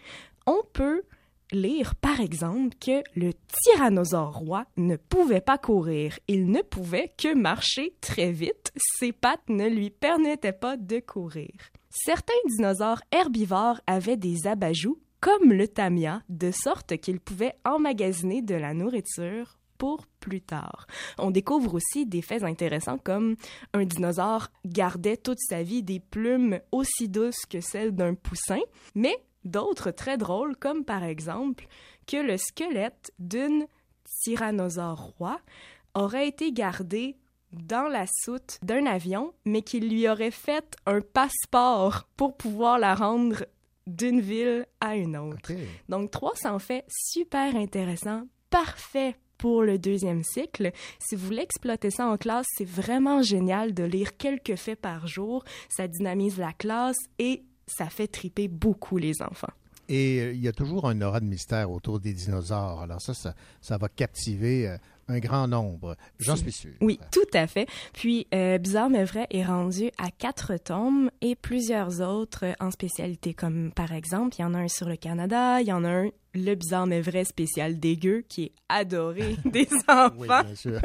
[0.47, 1.03] On peut
[1.53, 3.33] lire, par exemple, que le
[3.65, 6.19] tyrannosaure roi ne pouvait pas courir.
[6.29, 8.73] Il ne pouvait que marcher très vite.
[8.77, 11.51] Ses pattes ne lui permettaient pas de courir.
[11.89, 18.55] Certains dinosaures herbivores avaient des abajous, comme le tamia, de sorte qu'ils pouvaient emmagasiner de
[18.55, 20.87] la nourriture pour plus tard.
[21.17, 23.37] On découvre aussi des faits intéressants comme
[23.73, 28.61] un dinosaure gardait toute sa vie des plumes aussi douces que celles d'un poussin,
[28.95, 31.67] mais d'autres très drôles comme par exemple
[32.07, 33.67] que le squelette d'une
[34.23, 35.41] tyrannosaure roi
[35.95, 37.17] aurait été gardé
[37.53, 42.95] dans la soute d'un avion, mais qu'il lui aurait fait un passeport pour pouvoir la
[42.95, 43.47] rendre
[43.87, 45.53] d'une ville à une autre.
[45.89, 50.71] Donc 300 faits super intéressants, parfait pour le deuxième cycle.
[50.99, 55.07] Si vous voulez exploiter ça en classe, c'est vraiment génial de lire quelques faits par
[55.07, 55.45] jour.
[55.71, 59.53] Ça dynamise la classe et ça fait triper beaucoup les enfants.
[59.89, 62.83] Et euh, il y a toujours un aura de mystère autour des dinosaures.
[62.83, 64.77] Alors ça, ça, ça va captiver euh,
[65.11, 65.97] un grand nombre.
[66.19, 66.71] J'en suis sûr.
[66.81, 67.67] Oui, tout à fait.
[67.93, 73.35] Puis, euh, Bizarre mais vrai est rendu à quatre tomes et plusieurs autres en spécialité,
[73.35, 75.89] comme par exemple, il y en a un sur le Canada, il y en a
[75.89, 80.15] un, le Bizarre mais vrai spécial dégueu, qui est adoré des enfants.
[80.17, 80.81] Oui, bien sûr.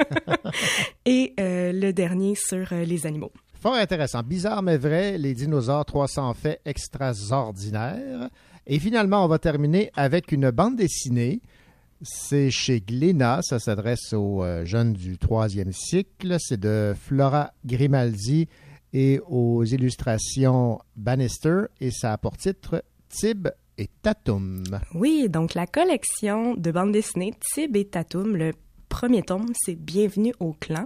[1.06, 3.32] et euh, le dernier sur euh, les animaux.
[3.60, 4.22] Fort intéressant.
[4.22, 8.30] Bizarre mais vrai, les dinosaures 300 faits extraordinaires.
[8.68, 11.42] Et finalement, on va terminer avec une bande dessinée.
[12.07, 16.36] C'est chez Glénat, ça s'adresse aux euh, jeunes du troisième cycle.
[16.38, 18.48] C'est de Flora Grimaldi
[18.94, 23.48] et aux illustrations Bannister et ça a pour titre Tib
[23.80, 24.64] et Tatum.
[24.94, 28.53] Oui, donc la collection de bande dessinée Tib et Tatum, le
[28.88, 30.86] premier tome, c'est Bienvenue au clan.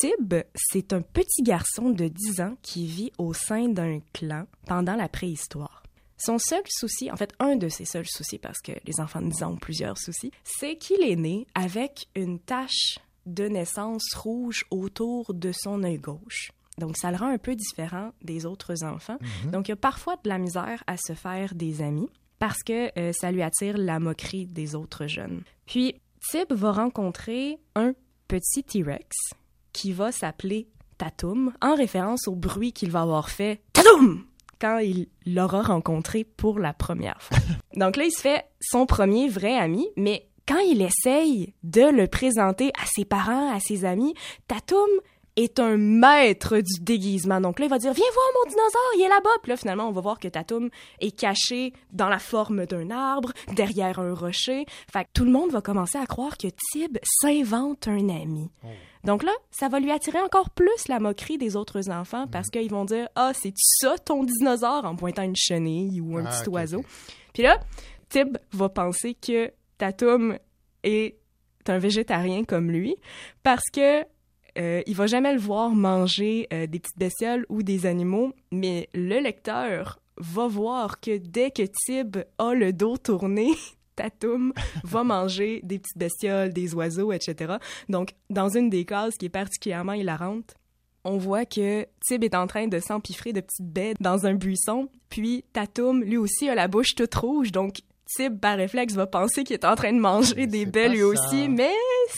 [0.00, 4.96] Tib, c'est un petit garçon de 10 ans qui vit au sein d'un clan pendant
[4.96, 5.82] la préhistoire.
[6.18, 9.30] Son seul souci, en fait, un de ses seuls soucis, parce que les enfants de
[9.30, 14.64] 10 ans ont plusieurs soucis, c'est qu'il est né avec une tache de naissance rouge
[14.70, 16.50] autour de son œil gauche.
[16.78, 19.18] Donc, ça le rend un peu différent des autres enfants.
[19.44, 19.50] Mhm.
[19.50, 22.08] Donc, il y a parfois de la misère à se faire des amis
[22.38, 25.42] parce que euh, ça lui attire la moquerie des autres jeunes.
[25.66, 26.00] Puis,
[26.30, 27.94] Tib va rencontrer un
[28.28, 29.16] petit T-Rex
[29.72, 30.68] qui va s'appeler
[30.98, 34.24] Tatum en référence au bruit qu'il va avoir fait Tatum
[34.60, 37.38] quand il l'aura rencontré pour la première fois.
[37.76, 42.06] Donc là, il se fait son premier vrai ami, mais quand il essaye de le
[42.06, 44.14] présenter à ses parents, à ses amis,
[44.46, 44.88] Tatum
[45.38, 47.40] est un maître du déguisement.
[47.40, 49.30] Donc là, il va dire Viens voir mon dinosaure, il est là-bas.
[49.42, 50.68] Puis là, finalement, on va voir que Tatum
[51.00, 54.66] est caché dans la forme d'un arbre, derrière un rocher.
[54.92, 58.50] Fait que tout le monde va commencer à croire que Tib s'invente un ami.
[59.04, 62.70] Donc là, ça va lui attirer encore plus la moquerie des autres enfants parce qu'ils
[62.70, 66.48] vont dire Ah, c'est ça ton dinosaure en pointant une chenille ou un Ah, petit
[66.48, 66.84] oiseau.
[67.32, 67.60] Puis là,
[68.08, 70.38] Tib va penser que Tatum
[70.82, 71.16] est
[71.66, 72.96] un végétarien comme lui
[73.42, 74.02] parce que
[74.58, 78.88] euh, il va jamais le voir manger euh, des petites bestioles ou des animaux, mais
[78.94, 83.50] le lecteur va voir que dès que Tib a le dos tourné,
[83.98, 84.52] Tatum
[84.84, 87.56] va manger des petites bestioles, des oiseaux, etc.
[87.88, 90.54] Donc, dans une des cases qui est particulièrement hilarante,
[91.04, 94.88] on voit que Tib est en train de s'empiffrer de petites baies dans un buisson,
[95.08, 97.78] puis Tatum, lui aussi, a la bouche toute rouge, donc
[98.14, 101.06] Tib, par réflexe, va penser qu'il est en train de manger des baies lui ça.
[101.06, 101.74] aussi, mais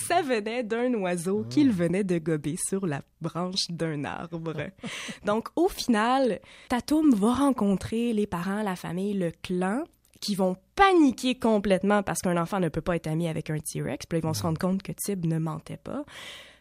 [0.07, 4.55] ça venait d'un oiseau qu'il venait de gober sur la branche d'un arbre.
[5.25, 9.83] Donc, au final, Tatum va rencontrer les parents, la famille, le clan,
[10.21, 14.07] qui vont paniquer complètement parce qu'un enfant ne peut pas être ami avec un T-Rex.
[14.07, 16.05] Puis là, ils vont se rendre compte que Tib ne mentait pas.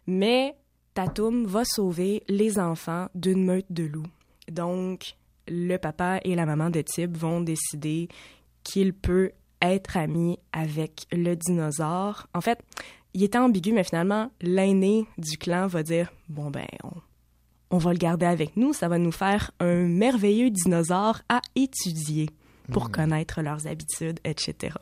[0.07, 0.55] Mais
[0.93, 4.07] Tatum va sauver les enfants d'une meute de loups.
[4.49, 5.15] Donc,
[5.47, 8.07] le papa et la maman de Tib vont décider
[8.63, 9.31] qu'il peut
[9.61, 12.27] être ami avec le dinosaure.
[12.33, 12.59] En fait,
[13.13, 16.91] il était ambigu, mais finalement, l'aîné du clan va dire Bon, ben, on,
[17.71, 22.29] on va le garder avec nous, ça va nous faire un merveilleux dinosaure à étudier
[22.71, 24.75] pour connaître leurs habitudes, etc.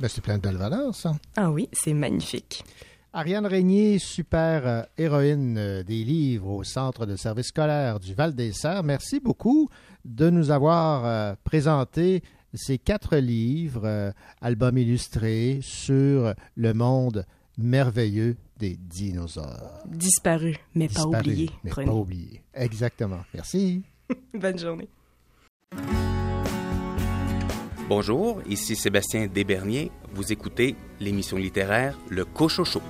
[0.00, 1.14] Ben, c'est plein de belles valeurs, ça.
[1.36, 2.64] Ah oui, c'est magnifique.
[3.12, 8.82] Ariane Régnier, super euh, héroïne euh, des livres au Centre de service scolaire du Val-des-Serres,
[8.82, 9.68] merci beaucoup
[10.04, 12.24] de nous avoir euh, présenté
[12.54, 17.24] ces quatre livres, albums illustrés sur le monde
[17.56, 19.82] merveilleux des dinosaures.
[19.86, 21.50] Disparu, mais pas Disparus, oublié.
[21.62, 21.86] Mais Prenez.
[21.86, 22.42] pas oublié.
[22.52, 23.20] Exactement.
[23.32, 23.82] Merci.
[24.34, 24.88] Bonne journée.
[27.86, 29.90] Bonjour, ici Sébastien Desberniers.
[30.14, 32.80] Vous écoutez l'émission littéraire Le Cochocho.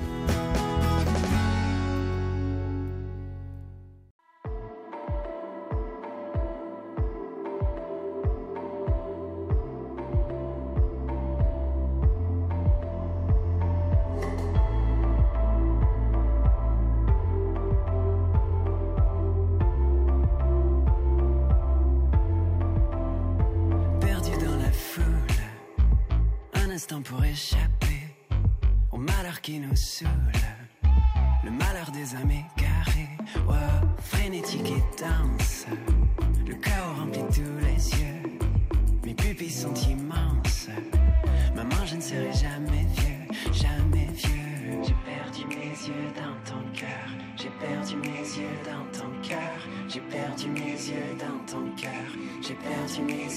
[32.22, 33.08] Égarées,
[33.46, 33.54] wow,
[34.02, 35.66] frénétique et dense,
[36.46, 38.38] le chaos remplit tous les yeux,
[39.04, 40.68] mes pupilles sont immenses,
[41.54, 47.08] maman je ne serai jamais vieux, jamais vieux, j'ai perdu mes yeux dans ton cœur,
[47.36, 49.58] j'ai perdu mes yeux dans ton cœur,
[49.88, 51.90] j'ai perdu mes yeux dans ton cœur,
[52.42, 53.33] j'ai perdu mes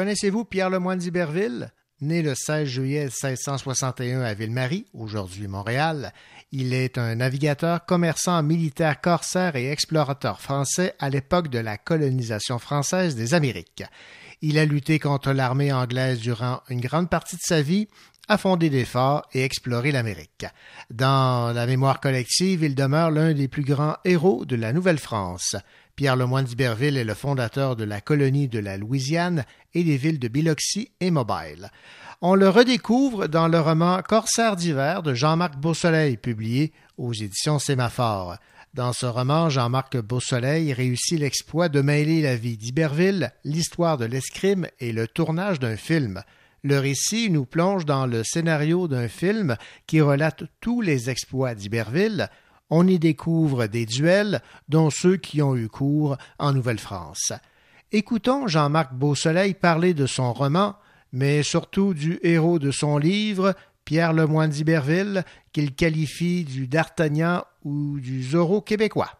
[0.00, 1.74] Connaissez-vous Pierre Lemoyne d'Iberville?
[2.00, 6.14] Né le 16 juillet 1661 à Ville-Marie, aujourd'hui Montréal,
[6.52, 12.58] il est un navigateur, commerçant, militaire, corsaire et explorateur français à l'époque de la colonisation
[12.58, 13.84] française des Amériques.
[14.40, 17.86] Il a lutté contre l'armée anglaise durant une grande partie de sa vie,
[18.26, 20.46] a fondé des forts et exploré l'Amérique.
[20.88, 25.56] Dans la mémoire collective, il demeure l'un des plus grands héros de la Nouvelle-France.
[26.00, 29.44] Pierre Lemoyne d'Iberville est le fondateur de la colonie de la Louisiane
[29.74, 31.70] et des villes de Biloxi et Mobile.
[32.22, 38.38] On le redécouvre dans le roman Corsaire d'hiver de Jean-Marc Beausoleil, publié aux éditions Sémaphore.
[38.72, 44.68] Dans ce roman, Jean-Marc Beausoleil réussit l'exploit de mêler la vie d'Iberville, l'histoire de l'escrime
[44.78, 46.22] et le tournage d'un film.
[46.62, 49.54] Le récit nous plonge dans le scénario d'un film
[49.86, 52.30] qui relate tous les exploits d'Iberville.
[52.70, 57.32] On y découvre des duels, dont ceux qui ont eu cours en Nouvelle-France.
[57.92, 60.76] Écoutons Jean-Marc Beausoleil parler de son roman,
[61.12, 67.98] mais surtout du héros de son livre, Pierre Lemoyne d'Iberville, qu'il qualifie du D'Artagnan ou
[67.98, 69.19] du Zorro québécois.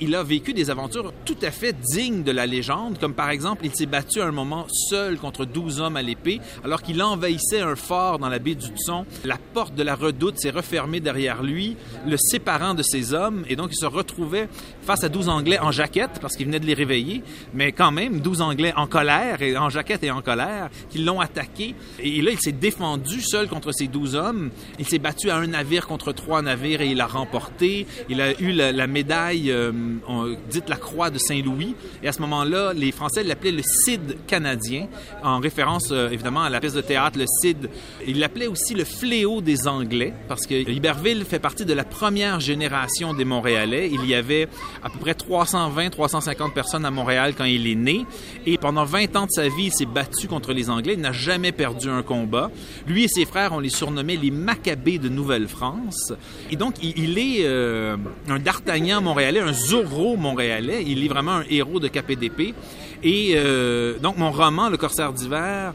[0.00, 3.64] Il a vécu des aventures tout à fait dignes de la légende, comme par exemple,
[3.64, 7.60] il s'est battu à un moment seul contre 12 hommes à l'épée, alors qu'il envahissait
[7.60, 9.06] un fort dans la baie du Tson.
[9.24, 11.76] La porte de la redoute s'est refermée derrière lui,
[12.08, 14.48] le séparant de ses hommes, et donc il se retrouvait
[14.82, 17.22] face à 12 Anglais en jaquette, parce qu'il venait de les réveiller,
[17.54, 21.20] mais quand même 12 Anglais en colère, et en jaquette et en colère, qui l'ont
[21.20, 21.76] attaqué.
[22.00, 24.50] Et là, il s'est défendu seul contre ces 12 hommes.
[24.80, 27.86] Il s'est battu à un navire contre trois navires et il a remporté.
[28.08, 29.52] Il a eu la, médaille...
[29.52, 29.70] euh,
[30.08, 31.74] on, dite la croix de Saint-Louis.
[32.02, 34.88] Et à ce moment-là, les Français l'appelaient le Cid canadien,
[35.22, 37.68] en référence euh, évidemment à la pièce de théâtre, le Cid.
[38.06, 42.40] Ils l'appelaient aussi le fléau des Anglais, parce que Iberville fait partie de la première
[42.40, 43.90] génération des Montréalais.
[43.92, 44.48] Il y avait
[44.82, 48.06] à peu près 320-350 personnes à Montréal quand il est né.
[48.46, 50.94] Et pendant 20 ans de sa vie, il s'est battu contre les Anglais.
[50.94, 52.50] Il n'a jamais perdu un combat.
[52.86, 56.12] Lui et ses frères, on les surnommait les Maccabées de Nouvelle-France.
[56.50, 57.96] Et donc, il, il est euh,
[58.28, 59.52] un D'Artagnan montréalais, un
[60.16, 60.84] Montréalais.
[60.86, 62.54] Il est vraiment un héros de KPDP.
[63.02, 65.74] Et euh, donc, mon roman, Le Corsaire d'hiver,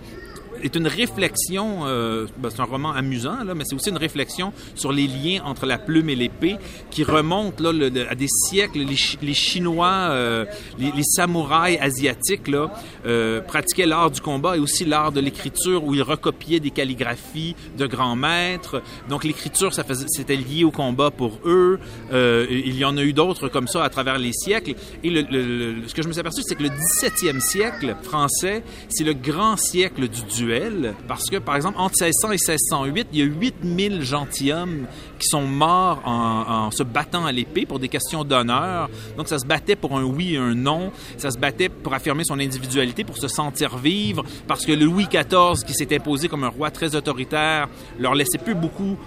[0.63, 4.91] est une réflexion, euh, ben, c'est un roman amusant, mais c'est aussi une réflexion sur
[4.91, 6.55] les liens entre la plume et l'épée
[6.91, 7.71] qui remonte là,
[8.09, 8.79] à des siècles.
[8.79, 10.45] Les, Chi- les Chinois, euh,
[10.77, 12.71] les, samouraïs asiatiques là,
[13.05, 17.55] euh, pratiquaient l'art du combat et aussi l'art de l'écriture où ils recopiaient des calligraphies
[17.77, 18.81] de grands maîtres.
[19.09, 21.79] Donc l'écriture, c'était lié au combat pour eux.
[22.11, 24.73] Il y en a eu d'autres comme ça à travers les siècles.
[25.03, 29.13] Et ce que je me suis aperçu, c'est que le 17e siècle français, c'est le
[29.13, 30.48] grand siècle du duel.
[31.07, 34.85] Parce que, par exemple, entre 1600 et 1608, il y a 8000 gentilshommes
[35.19, 38.89] qui sont morts en, se battant à l'épée pour des questions d'honneur.
[39.17, 40.91] Donc, ça se battait pour un oui et un non.
[41.17, 44.23] Ça se battait pour affirmer son individualité, pour se sentir vivre.
[44.47, 47.67] Parce que Louis XIV, qui s'est imposé comme un roi très autoritaire,
[47.97, 48.97] leur laissait plus beaucoup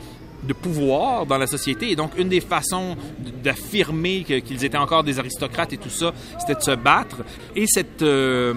[0.42, 1.90] de pouvoir dans la société.
[1.90, 2.96] Et donc, une des façons
[3.42, 7.18] d'affirmer qu'ils étaient encore des aristocrates et tout ça, c'était de se battre.
[7.54, 8.54] Et cette euh,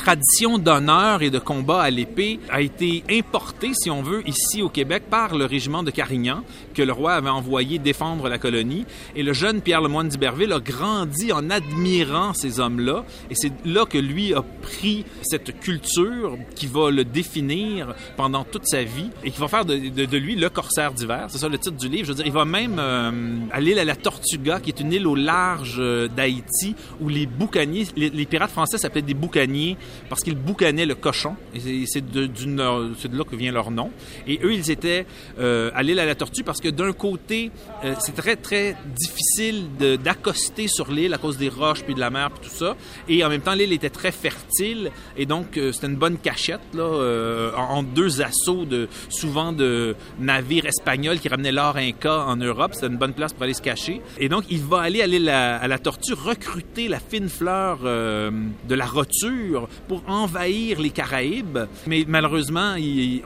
[0.00, 4.70] tradition d'honneur et de combat à l'épée a été importée, si on veut, ici au
[4.70, 6.42] Québec par le régiment de Carignan
[6.74, 8.86] que le roi avait envoyé défendre la colonie.
[9.14, 13.04] Et le jeune Pierre Lemoyne d'Iberville a grandi en admirant ces hommes-là.
[13.30, 18.66] Et c'est là que lui a pris cette culture qui va le définir pendant toute
[18.66, 21.26] sa vie et qui va faire de lui le corsaire d'hiver.
[21.28, 22.06] C'est ça le titre du livre.
[22.06, 24.92] Je veux dire, il va même euh, à l'île à la Tortuga, qui est une
[24.92, 29.76] île au large euh, d'Haïti, où les boucaniers, les, les pirates français s'appelaient des boucaniers
[30.08, 31.36] parce qu'ils boucanaient le cochon.
[31.58, 33.90] C'est- de, là que vient leur nom.
[34.26, 35.06] Et eux, ils étaient
[35.38, 37.50] euh, à l'île à la Tortue parce que d'un côté,
[37.84, 39.66] euh, c'est très, très difficile
[40.02, 42.76] d'accoster sur l'île à cause des roches puis de la mer puis tout ça.
[43.08, 46.60] Et en même temps, l'île était très fertile et donc euh, c'était une bonne cachette
[46.74, 52.36] là, euh, en, deux assauts de souvent de navires espagnols qui ramenaient l'or inca en
[52.36, 52.72] Europe.
[52.74, 54.00] C'était une bonne place pour aller se cacher.
[54.18, 58.74] Et donc, il va aller à l'île à, la Tortue recruter la fine fleur de
[58.74, 61.58] la roture pour envahir les Caraïbes.
[61.86, 63.22] Mais malheureusement, il,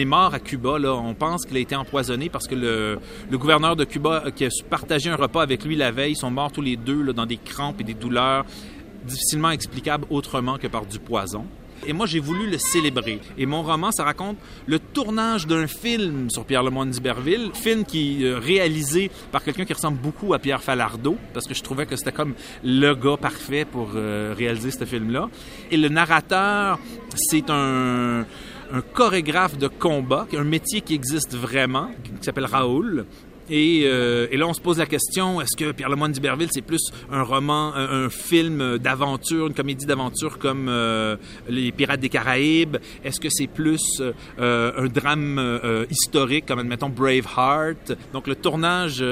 [0.00, 0.76] est mort à Cuba.
[0.80, 2.98] On pense qu'il a été empoisonné parce que le,
[3.32, 6.52] gouverneur de Cuba euh, qui a partagé un repas avec lui la veille, sont morts
[6.52, 8.44] tous les deux dans des crampes et des douleurs
[9.04, 11.44] difficilement explicables autrement que par du poison.
[11.86, 13.20] Et moi, j'ai voulu le célébrer.
[13.38, 14.36] Et mon roman, ça raconte
[14.66, 19.64] le tournage d'un film sur Pierre Lemoyne d'Iberville, film qui est euh, réalisé par quelqu'un
[19.64, 23.16] qui ressemble beaucoup à Pierre Falardeau, parce que je trouvais que c'était comme le gars
[23.16, 25.28] parfait pour euh, réaliser ce film-là.
[25.70, 26.78] Et le narrateur,
[27.16, 28.24] c'est un,
[28.72, 33.06] un chorégraphe de combat, un métier qui existe vraiment, qui s'appelle Raoul.
[33.50, 36.62] Et, euh, et là, on se pose la question est-ce que Pierre Lemoine d'Iberville, c'est
[36.62, 41.16] plus un roman, un, film d'aventure, une comédie d'aventure comme euh,
[41.48, 42.78] Les Pirates des Caraïbes?
[43.04, 45.60] Est-ce que c'est plus euh, un drame
[45.90, 47.92] historique comme, admettons, Braveheart?
[48.12, 49.04] Donc, le tournage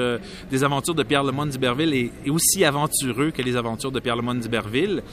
[0.49, 4.15] des aventures de Pierre Lemoine d'Iberville est, est aussi aventureux que les aventures de Pierre
[4.15, 5.03] Lemoine d'Iberville.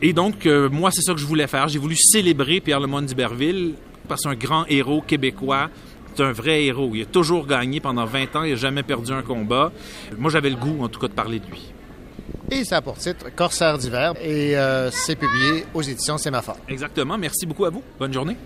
[0.00, 1.68] Et donc, moi, c'est ça que je voulais faire.
[1.68, 3.74] J'ai voulu célébrer Pierre Lemoine d'Iberville
[4.08, 5.70] parce que c'est un grand héros québécois.
[6.14, 6.90] C'est un vrai héros.
[6.94, 8.42] Il a toujours gagné pendant 20 ans.
[8.42, 9.72] Il n'a jamais perdu un combat.
[10.18, 11.72] Moi, j'avais le goût, en tout cas, de parler de lui.
[12.50, 16.58] Et ça a pour titre Corsaire d'hiver et euh, c'est publié aux éditions Sémaphore.
[16.68, 17.16] Exactement.
[17.16, 17.82] Merci beaucoup à vous.
[17.98, 18.36] Bonne journée.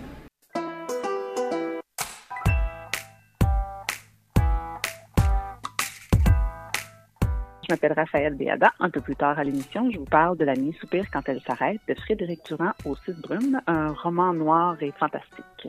[7.67, 8.71] Je m'appelle Raphaël Béada.
[8.79, 11.41] Un peu plus tard à l'émission, je vous parle de La nuit soupire quand elle
[11.41, 15.67] s'arrête de Frédéric Durand au Six Brumes, un roman noir et fantastique.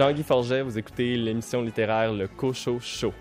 [0.00, 3.12] Jean-Guy Forget, vous écoutez l'émission littéraire Le Cocho Show.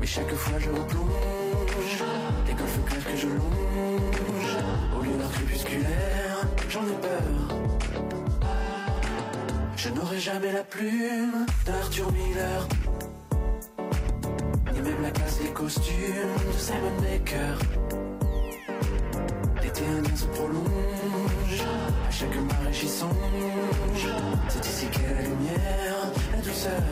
[0.00, 2.04] Mais chaque fois je replonge,
[2.46, 4.56] les golfes clairs que je longe.
[4.98, 7.58] Au lieu d'art crépusculaire, j'en ai peur.
[9.76, 12.68] Je n'aurai jamais la plume d'Arthur Miller.
[14.74, 17.56] Ni même la classe des costumes de Simon Baker.
[19.62, 21.64] L'été indien se prolonge,
[22.06, 24.08] à chaque marée j'y songe.
[24.48, 26.82] C'est ici qu'est la lumière, la douceur.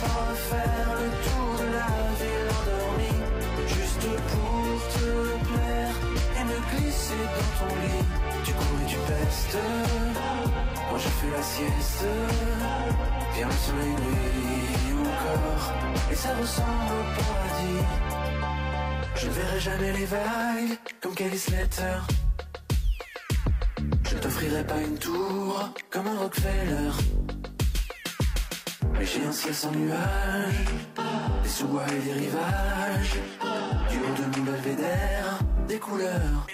[0.00, 1.90] Pas refaire le tour de la
[2.20, 3.20] ville endormie,
[3.66, 5.08] juste pour te
[5.48, 5.96] plaire
[6.38, 8.04] et me glisser dans ton lit.
[8.44, 9.58] Tu cours et tu pestes,
[10.88, 12.06] moi je fais la sieste.
[13.34, 15.66] Viens le soleil brille encore,
[16.10, 17.84] et ça ressemble au paradis.
[19.16, 22.00] Je ne verrai jamais les vagues comme Kelly Slater.
[24.04, 26.90] Je t'offrirai pas une tour comme un Rockefeller.
[29.00, 30.66] Mais j'ai un ciel sans nuages,
[31.42, 33.16] des sous-bois et des rivages.
[33.88, 36.46] Du haut de mon belvédère, des couleurs.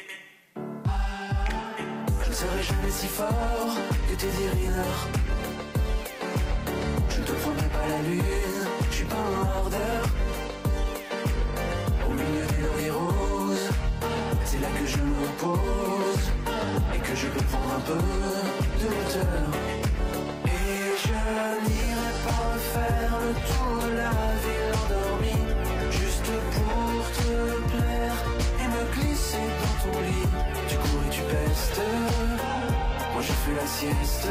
[2.23, 3.75] Je ne serai jamais si fort
[4.09, 4.95] que tes Riner.
[7.09, 8.23] Je ne te prendrai pas la lune,
[8.91, 10.03] je suis pas un hordeur.
[12.09, 13.71] Au milieu des lauriers roses,
[14.45, 16.31] c'est là que je me repose
[16.95, 19.51] et que je peux prendre un peu de hauteur.
[20.45, 21.96] Et je
[22.39, 24.11] refaire le tour de la
[24.43, 25.45] ville endormie,
[25.91, 27.33] juste pour te
[27.73, 28.19] plaire
[28.61, 30.29] et me glisser dans ton lit.
[30.69, 31.81] Tu cours et tu pestes,
[33.13, 34.29] moi je fais la sieste.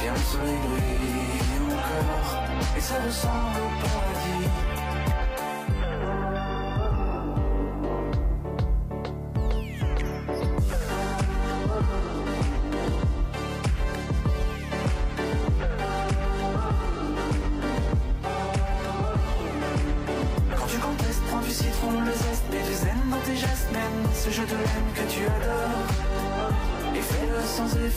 [0.00, 2.32] Viens le soleil brille encore
[2.76, 4.37] et ça ressemble au paradis.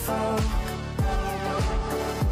[0.02, 0.40] Effort.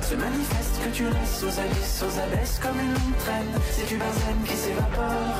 [0.03, 3.55] Se manifeste que tu laisses aux abysses, aux abesses comme une traîne.
[3.71, 5.39] C'est du benzène qui s'évapore.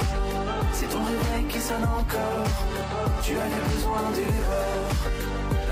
[0.73, 2.51] C'est ton réveil qui sonne encore.
[3.25, 4.99] Tu avais besoin dehors.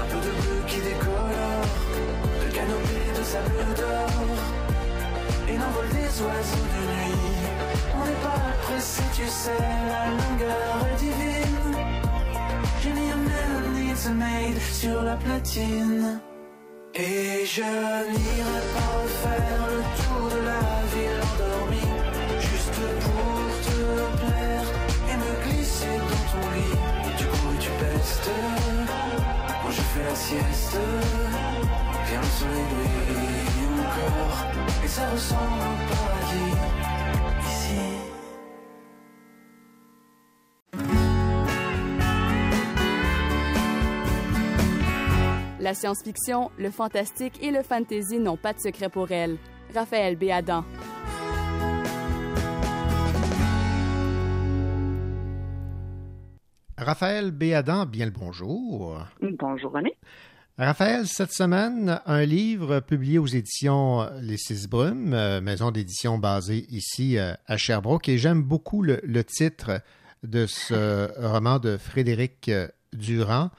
[0.02, 1.66] Un peu de bleu qui décolore.
[2.42, 4.38] De canopée de sable d'or.
[5.50, 7.20] Et l'envol des oiseaux de nuit.
[7.96, 11.76] On n'est pas pressé, tu sais, la longueur est divine.
[12.82, 13.28] J'ai mis un
[14.14, 16.20] made sur la platine.
[17.00, 20.62] Et je n'irai pas refaire le tour de la
[20.92, 21.94] ville endormie
[22.40, 23.78] Juste pour te
[24.18, 24.66] plaire
[25.08, 26.76] et me glisser dans ton lit.
[27.16, 28.30] Tu cours tu pestes.
[29.62, 30.78] Moi je fais la sieste.
[32.08, 34.46] Viens le soleil brille encore
[34.84, 36.87] Et ça ressemble au paradis
[45.68, 49.36] La science-fiction, le fantastique et le fantasy n'ont pas de secret pour elle.
[49.74, 50.64] Raphaël Béadan.
[56.78, 58.96] Raphaël Béadan, bien le bonjour.
[59.20, 59.94] Bonjour René.
[60.56, 66.64] Raphaël, cette semaine, un livre publié aux éditions Les Six Brumes, euh, maison d'édition basée
[66.70, 69.82] ici euh, à Sherbrooke, et j'aime beaucoup le, le titre
[70.22, 73.50] de ce roman de Frédéric euh, Durand,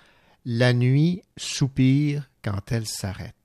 [0.51, 3.38] La nuit soupire quand elle s'arrête.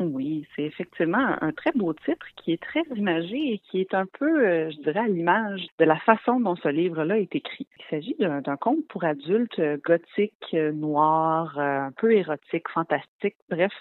[0.00, 4.06] Oui, c'est effectivement un très beau titre qui est très imagé et qui est un
[4.06, 7.66] peu, euh, je dirais, à l'image de la façon dont ce livre-là est écrit.
[7.78, 13.72] Il s'agit d'un conte pour adultes euh, gothique, euh, noir, un peu érotique, fantastique, bref.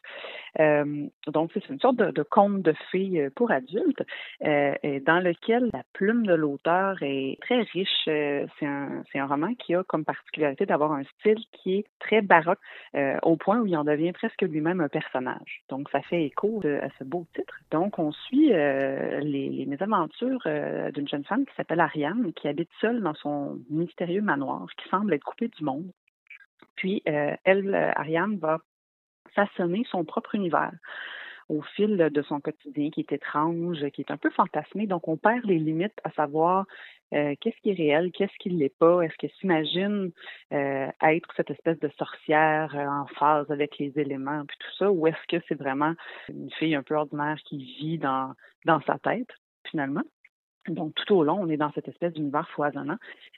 [1.27, 4.01] Donc, c'est une sorte de, conte de fées pour adultes
[4.41, 8.05] dans lequel la plume de l'auteur est très riche.
[8.05, 12.59] C'est un, roman qui a comme particularité d'avoir un style qui est très baroque
[13.21, 15.61] au point où il en devient presque lui-même un personnage.
[15.69, 17.59] Donc, ça fait écho de- à ce beau titre.
[17.71, 22.69] Donc, on suit euh, les, mésaventures euh, d'une jeune femme qui s'appelle Ariane, qui habite
[22.81, 25.91] seule dans son mystérieux manoir, qui semble être coupée du monde.
[26.75, 28.59] Puis, euh, elle, euh, Ariane, va
[29.33, 30.71] façonner son propre univers
[31.49, 34.87] au fil de son quotidien qui est étrange, qui est un peu fantasmé.
[34.87, 36.65] Donc, on perd les limites à savoir
[37.13, 39.01] euh, qu'est-ce qui est réel, qu'est-ce qui ne l'est pas.
[39.01, 40.11] Est-ce qu'elle s'imagine
[40.53, 44.91] euh, être cette espèce de sorcière euh, en phase avec les éléments, puis tout ça,
[44.91, 45.93] ou est-ce que c'est vraiment
[46.29, 48.33] une fille un peu ordinaire qui vit dans,
[48.65, 49.29] dans sa tête,
[49.69, 50.03] finalement?
[50.67, 52.97] Donc, tout au long, on est dans cette espèce d'univers foisonnant.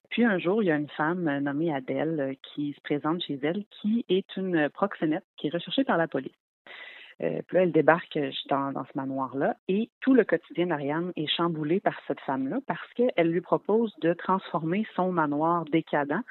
[0.10, 3.66] Puis un jour, il y a une femme nommée Adèle qui se présente chez elle,
[3.70, 6.34] qui est une proxénète qui est recherchée par la police.
[7.22, 11.12] Euh, puis là, elle débarque euh, dans, dans ce manoir-là et tout le quotidien d'Ariane
[11.16, 16.22] est chamboulé par cette femme-là parce qu'elle lui propose de transformer son manoir décadent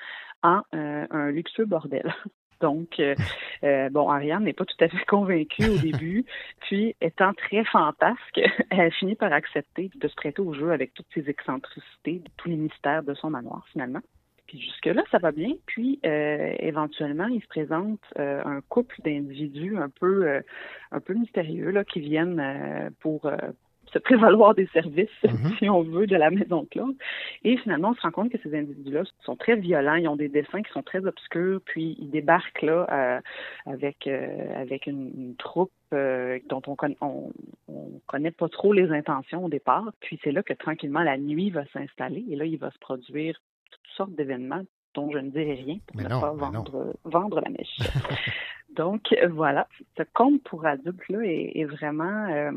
[0.43, 2.15] en euh, un luxueux bordel.
[2.61, 3.01] Donc,
[3.63, 6.25] euh, bon, Ariane n'est pas tout à fait convaincue au début,
[6.63, 8.41] puis étant très fantasque,
[8.71, 12.57] elle finit par accepter de se prêter au jeu avec toutes ses excentricités, tous les
[12.57, 14.01] mystères de son manoir finalement.
[14.49, 15.53] Puis jusque-là, ça va bien.
[15.67, 20.41] Puis euh, éventuellement, il se présente euh, un couple d'individus un peu euh,
[20.91, 23.31] un peu mystérieux là, qui viennent pour
[23.93, 25.09] se prévaloir des services,
[25.59, 26.97] si on veut, de la maison Claude.
[27.45, 30.29] Et finalement, on se rend compte que ces individus-là sont très violents, ils ont des
[30.29, 33.21] dessins qui sont très obscurs, puis ils débarquent là euh,
[33.67, 37.33] avec euh, avec une, une troupe euh, dont on, conna- on,
[37.69, 39.91] on connaît pas trop les intentions au départ.
[40.01, 43.41] Puis c'est là que tranquillement la nuit va s'installer et là il va se produire
[43.71, 44.63] toutes sortes d'événements
[44.95, 46.37] dont je ne dirai rien pour Mais ne non, pas non.
[46.37, 47.79] vendre, vendre la mèche.
[48.71, 49.67] Donc euh, voilà,
[49.97, 52.53] ce conte pour adultes là est, est vraiment euh,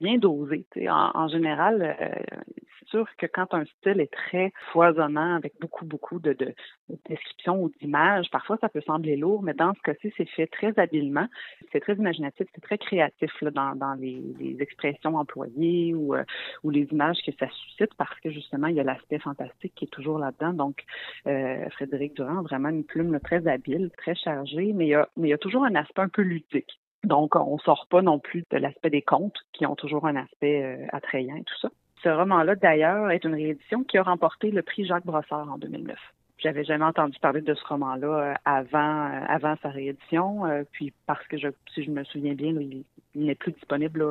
[0.00, 0.66] bien dosé.
[0.88, 2.38] En, en général, euh,
[2.78, 6.54] c'est sûr que quand un style est très foisonnant avec beaucoup beaucoup de, de,
[6.88, 10.46] de descriptions ou d'images, parfois ça peut sembler lourd, mais dans ce cas-ci, c'est fait
[10.46, 11.26] très habilement.
[11.72, 16.24] C'est très imaginatif, c'est très créatif là, dans, dans les, les expressions employées ou, euh,
[16.62, 19.86] ou les images que ça suscite parce que justement, il y a l'aspect fantastique qui
[19.86, 20.52] est toujours là-dedans.
[20.52, 20.84] Donc,
[21.26, 25.08] euh, Frédéric Durand vraiment une plume là, très habile, très chargée, mais il, y a,
[25.16, 26.80] mais il y a toujours un aspect un peu ludique.
[27.04, 30.62] Donc, on sort pas non plus de l'aspect des contes qui ont toujours un aspect
[30.62, 31.68] euh, attrayant et tout ça.
[32.02, 35.96] Ce roman-là, d'ailleurs, est une réédition qui a remporté le prix Jacques Brossard en 2009.
[36.38, 40.92] J'avais jamais entendu parler de ce roman-là euh, avant euh, avant sa réédition, euh, puis
[41.06, 42.84] parce que je, si je me souviens bien, il,
[43.14, 44.04] n'est plus disponible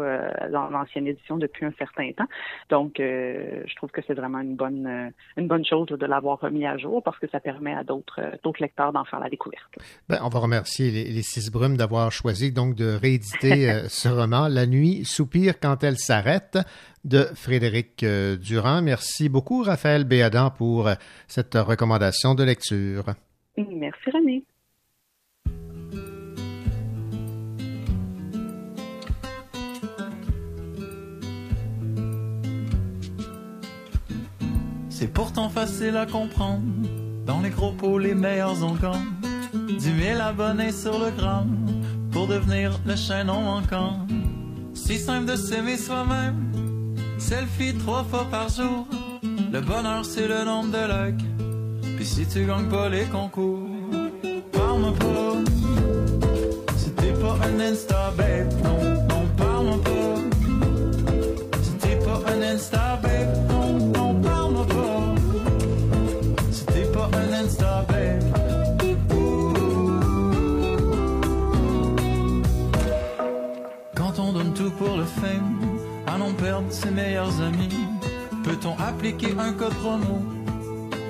[0.53, 2.27] dans l'ancienne édition depuis un certain temps.
[2.69, 6.77] Donc, je trouve que c'est vraiment une bonne une bonne chose de l'avoir remis à
[6.77, 9.77] jour parce que ça permet à d'autres d'autres lecteurs d'en faire la découverte.
[10.07, 14.47] Ben, on va remercier les, les Six Brumes d'avoir choisi donc de rééditer ce roman,
[14.47, 16.57] La nuit soupire quand elle s'arrête,
[17.03, 18.81] de Frédéric euh, Durand.
[18.81, 20.95] Merci beaucoup, Raphaël Béadan, pour euh,
[21.27, 23.05] cette recommandation de lecture.
[23.57, 24.43] Merci, René.
[34.89, 36.63] C'est pourtant facile à comprendre.
[37.25, 39.01] Dans les gros pots, les meilleurs onguents.
[39.53, 41.65] 10 000 abonnés sur le gramme
[42.11, 44.07] pour devenir le chaînon manquant.
[44.73, 46.52] Si simple de s'aimer soi-même
[47.23, 48.85] Selfie trois fois par jour.
[49.53, 51.95] Le bonheur, c'est le nombre de likes.
[51.95, 53.62] Puis si tu gagnes pas les concours,
[76.53, 77.87] perdre ses meilleurs amis,
[78.43, 80.21] peut-on appliquer un code promo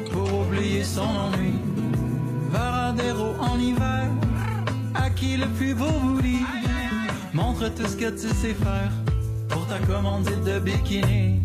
[0.10, 1.56] pour oublier son ennui?
[2.50, 4.08] Varadero en hiver,
[4.96, 6.46] à qui le plus beau vous dit,
[7.34, 8.92] montre tout ce que tu sais faire
[9.50, 11.42] pour ta commandite de bikini.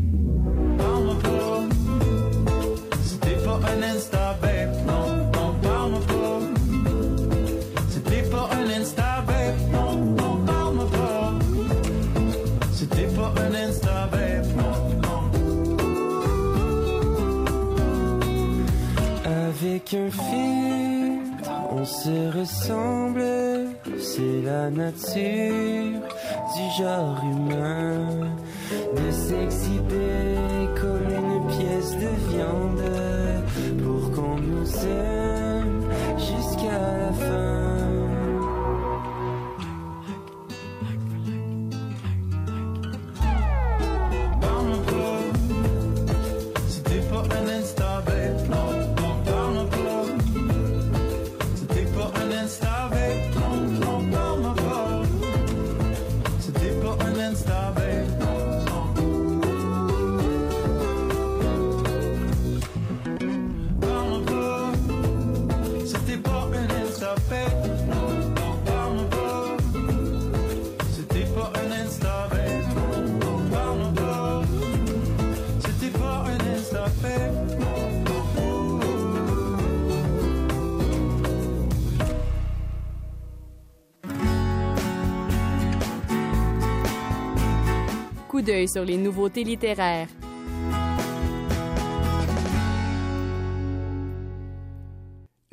[0.78, 1.16] Parle-moi
[3.82, 4.17] Insta
[21.70, 23.22] On se ressemble,
[23.98, 26.00] c'est la nature
[26.54, 27.97] du genre humain
[88.66, 90.08] sur les nouveautés littéraires.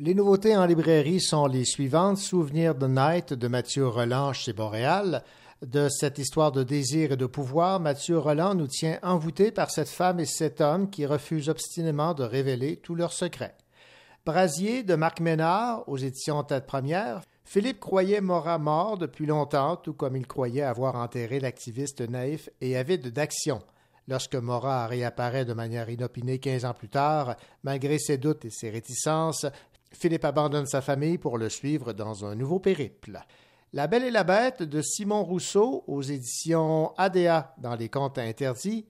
[0.00, 2.16] Les nouveautés en librairie sont les suivantes.
[2.16, 5.22] Souvenir de Night de Mathieu Roland chez Boréal.
[5.60, 9.90] De cette histoire de désir et de pouvoir, Mathieu Roland nous tient envoûtés par cette
[9.90, 13.56] femme et cet homme qui refusent obstinément de révéler tous leurs secrets.
[14.24, 17.20] Brasier de Marc Ménard aux éditions Tête Première.
[17.46, 22.76] Philippe croyait Morat mort depuis longtemps, tout comme il croyait avoir enterré l'activiste naïf et
[22.76, 23.60] avide d'action.
[24.08, 28.68] Lorsque Morat réapparaît de manière inopinée quinze ans plus tard, malgré ses doutes et ses
[28.70, 29.46] réticences,
[29.92, 33.20] Philippe abandonne sa famille pour le suivre dans un nouveau périple.
[33.72, 38.86] La Belle et la Bête de Simon Rousseau aux éditions ADA dans les contes interdits.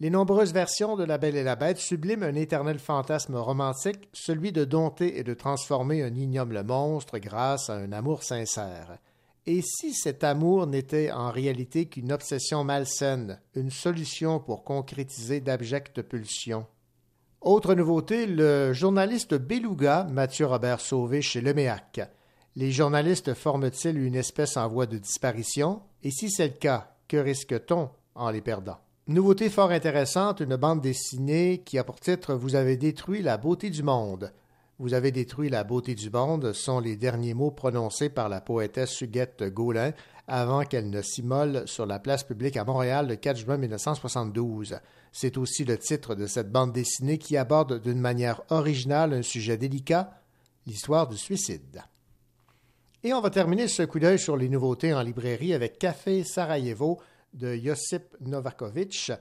[0.00, 4.50] Les nombreuses versions de La Belle et la Bête subliment un éternel fantasme romantique, celui
[4.50, 8.98] de dompter et de transformer un ignoble monstre grâce à un amour sincère.
[9.46, 16.02] Et si cet amour n'était en réalité qu'une obsession malsaine, une solution pour concrétiser d'abjectes
[16.02, 16.66] pulsions?
[17.40, 22.00] Autre nouveauté, le journaliste Beluga, Mathieu Robert Sauvé chez Leméac.
[22.56, 25.82] Les journalistes forment-ils une espèce en voie de disparition?
[26.02, 28.78] Et si c'est le cas, que risque-t-on en les perdant?
[29.06, 33.68] Nouveauté fort intéressante, une bande dessinée qui a pour titre Vous avez détruit la beauté
[33.68, 34.32] du monde.
[34.78, 38.98] Vous avez détruit la beauté du monde sont les derniers mots prononcés par la poétesse
[39.02, 39.92] Huguette Gaulin
[40.26, 44.78] avant qu'elle ne s'immole sur la place publique à Montréal le 4 juin 1972.
[45.12, 49.58] C'est aussi le titre de cette bande dessinée qui aborde d'une manière originale un sujet
[49.58, 50.18] délicat,
[50.66, 51.82] l'histoire du suicide.
[53.02, 57.02] Et on va terminer ce coup d'œil sur les nouveautés en librairie avec Café Sarajevo
[57.34, 59.12] de Josip Novakovic.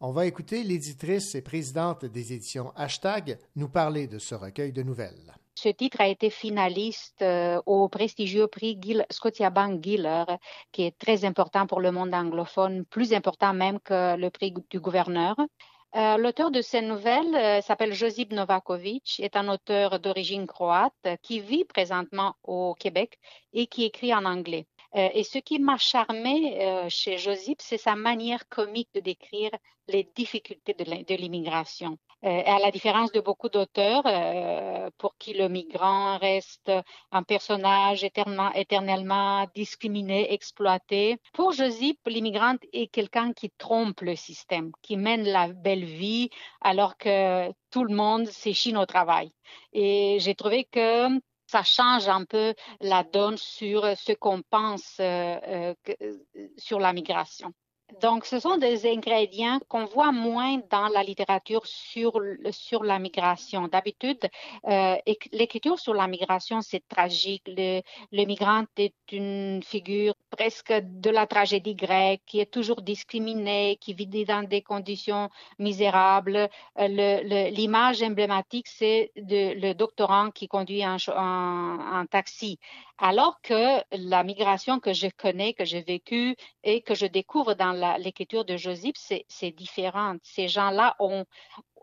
[0.00, 4.82] On va écouter l'éditrice et présidente des éditions Hashtag nous parler de ce recueil de
[4.82, 5.34] nouvelles.
[5.54, 8.78] Ce titre a été finaliste euh, au prestigieux prix
[9.08, 10.24] Scotiabank Giller,
[10.70, 14.80] qui est très important pour le monde anglophone, plus important même que le prix du
[14.80, 15.34] gouverneur.
[15.96, 21.40] Euh, L'auteur de ces nouvelles euh, s'appelle Josip Novakovic, est un auteur d'origine croate qui
[21.40, 23.18] vit présentement au Québec
[23.54, 24.66] et qui écrit en anglais.
[24.94, 29.50] Euh, et ce qui m'a charmé euh, chez Josip, c'est sa manière comique de décrire
[29.88, 31.98] les difficultés de l'immigration.
[32.24, 36.72] Euh, à la différence de beaucoup d'auteurs euh, pour qui le migrant reste
[37.12, 44.96] un personnage éternellement, discriminé, exploité, pour Josip, l'immigrante est quelqu'un qui trompe le système, qui
[44.96, 46.30] mène la belle vie
[46.62, 49.30] alors que tout le monde s'échine au travail.
[49.74, 51.08] Et j'ai trouvé que
[51.46, 56.18] ça change un peu la donne sur ce qu'on pense euh, euh, euh,
[56.56, 57.52] sur la migration.
[58.00, 62.20] Donc, ce sont des ingrédients qu'on voit moins dans la littérature sur,
[62.50, 63.68] sur la migration.
[63.68, 64.18] D'habitude,
[64.66, 67.44] euh, éc- l'écriture sur la migration, c'est tragique.
[67.46, 73.94] Le migrant est une figure presque de la tragédie grecque, qui est toujours discriminé, qui
[73.94, 76.48] vit dans des conditions misérables.
[76.78, 82.58] Euh, L'image emblématique, c'est le doctorant qui conduit un, un- taxi.
[82.98, 87.72] Alors que la migration que je connais, que j'ai vécue et que je découvre dans
[87.98, 88.56] l'écriture de
[88.96, 90.16] c'est c'est différent.
[90.22, 91.24] Ces gens-là ont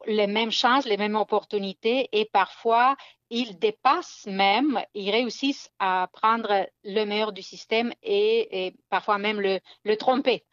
[0.05, 2.95] les mêmes chances, les mêmes opportunités et parfois
[3.29, 9.41] ils dépassent même, ils réussissent à prendre le meilleur du système et, et parfois même
[9.41, 10.43] le, le tromper.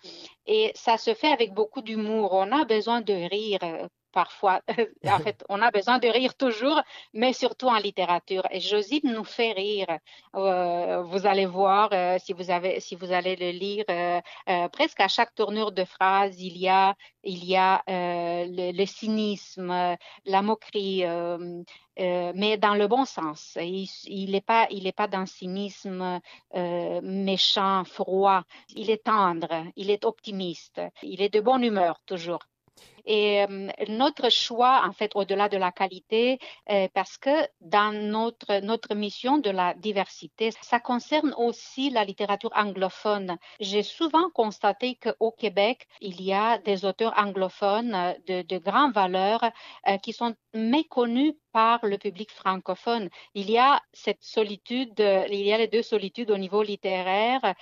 [0.47, 2.33] Et ça se fait avec beaucoup d'humour.
[2.33, 4.61] On a besoin de rire euh, parfois.
[5.07, 6.81] en fait, on a besoin de rire toujours,
[7.13, 8.47] mais surtout en littérature.
[8.51, 9.99] Et Joseph nous fait rire.
[10.35, 15.01] Euh, vous allez voir euh, si vous avez, si vous allez le lire, euh, presque
[15.01, 20.43] à chaque tournure de phrase, il y a, il y a le, le cynisme, la
[20.43, 21.05] moquerie,
[21.97, 23.59] mais dans le bon sens.
[23.61, 26.21] Il il n'est pas, il est pas d'un cynisme
[27.03, 28.43] méchant, froid.
[28.75, 32.41] Il est tendre, il est optimiste, il est de bonne humeur toujours.
[33.07, 36.39] Et euh, notre choix, en fait, au-delà de la qualité,
[36.71, 37.31] euh, parce que
[37.61, 43.37] dans notre, notre mission de la diversité, ça concerne aussi la littérature anglophone.
[43.61, 48.93] J'ai souvent constaté qu'au Québec, il y a des auteurs anglophones euh, de, de grande
[48.93, 49.41] valeur
[50.03, 53.09] qui sont méconnus par le public francophone.
[53.35, 57.55] Il y a cette solitude, il y a les deux solitudes au niveau littéraire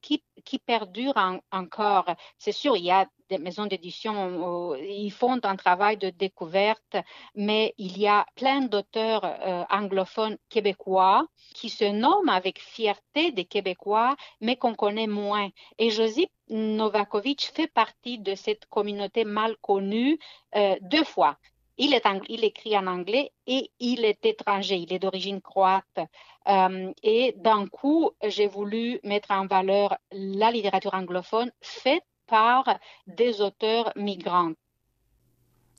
[0.00, 0.22] qui,
[0.58, 2.06] perdurent en- encore.
[2.38, 6.96] C'est sûr, il y a des maisons d'édition, ils font un travail de découverte,
[7.34, 13.44] mais il y a plein d'auteurs euh, anglophones québécois qui se nomment avec fierté des
[13.44, 15.48] Québécois, mais qu'on connaît moins.
[15.78, 20.18] Et Josip Novakovic fait partie de cette communauté mal connue
[20.54, 21.36] euh, deux fois.
[21.76, 25.98] Il écrit en anglais et il est étranger, il est d'origine croate.
[26.46, 33.40] Euh, et d'un coup, j'ai voulu mettre en valeur la littérature anglophone faite par des
[33.40, 34.52] auteurs migrants.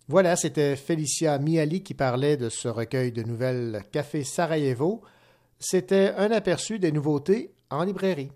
[0.07, 5.01] Voilà, c'était Félicia Miali qui parlait de ce recueil de nouvelles Café Sarajevo.
[5.57, 8.29] C'était un aperçu des nouveautés en librairie.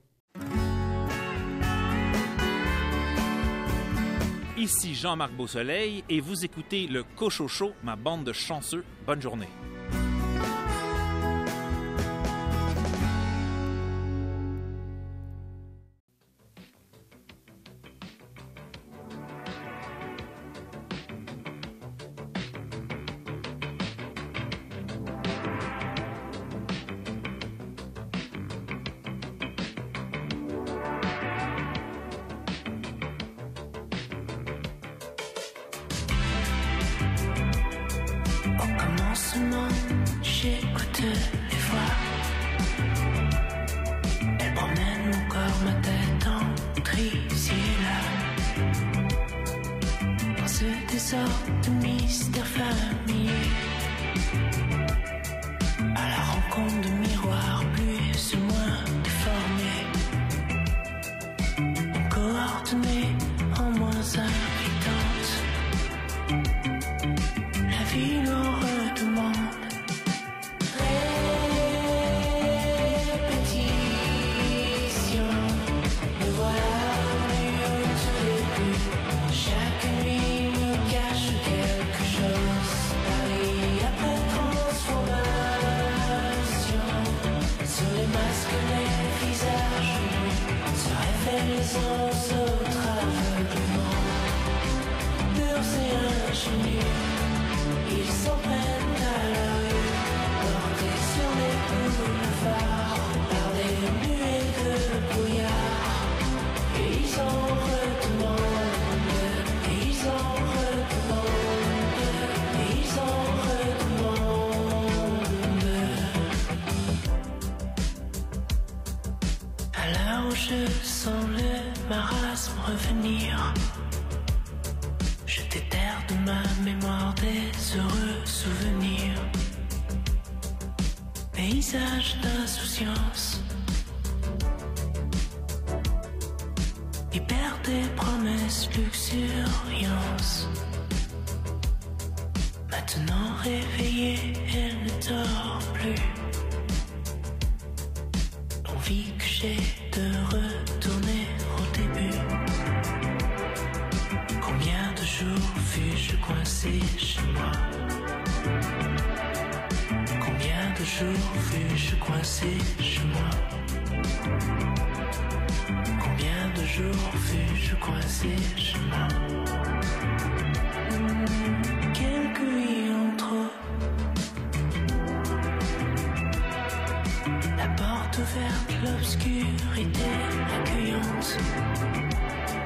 [4.57, 8.83] Ici Jean-Marc Beausoleil et vous écoutez le Cochocho, ma bande de chanceux.
[9.05, 9.47] Bonne journée.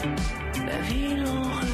[0.04, 1.73] La ville en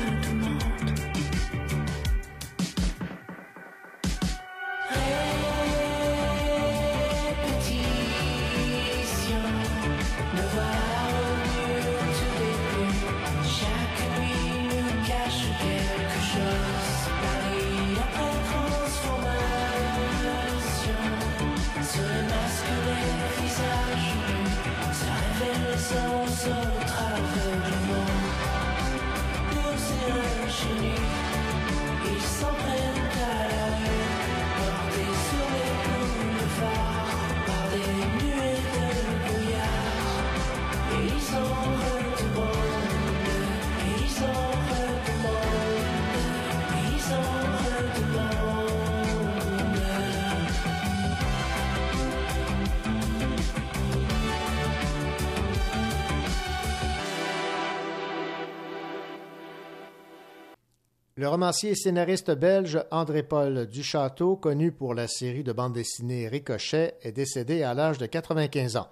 [61.20, 66.96] Le romancier et scénariste belge André-Paul Duchâteau, connu pour la série de bande dessinée Ricochet,
[67.02, 68.88] est décédé à l'âge de 95 ans.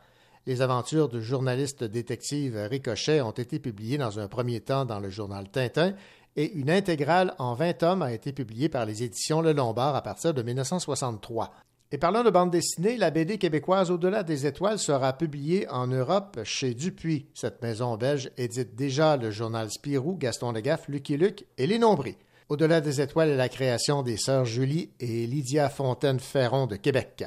[0.46, 5.10] Les aventures du journaliste détective Ricochet ont été publiées dans un premier temps dans le
[5.10, 5.94] journal Tintin
[6.36, 10.02] et une intégrale en 20 tomes a été publiée par les éditions Le Lombard à
[10.02, 11.54] partir de 1963.
[11.94, 16.38] Et parlant de bande dessinée, la BD québécoise Au-delà des étoiles sera publiée en Europe
[16.44, 17.28] chez Dupuis.
[17.34, 22.18] Cette maison belge édite déjà le journal Spirou, Gaston Legaffe, Lucky Luke et Les Nombris.
[22.50, 27.24] Au-delà des étoiles est la création des sœurs Julie et Lydia Fontaine-Ferron de Québec.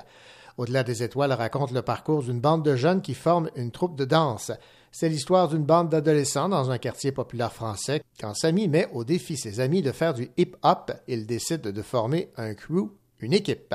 [0.59, 4.05] Au-delà des étoiles raconte le parcours d'une bande de jeunes qui forment une troupe de
[4.05, 4.53] danse.
[4.93, 8.03] C'est l'histoire d'une bande d'adolescents dans un quartier populaire français.
[8.21, 12.29] Quand Samy met au défi ses amis de faire du hip-hop, il décide de former
[12.37, 13.75] un crew, une équipe.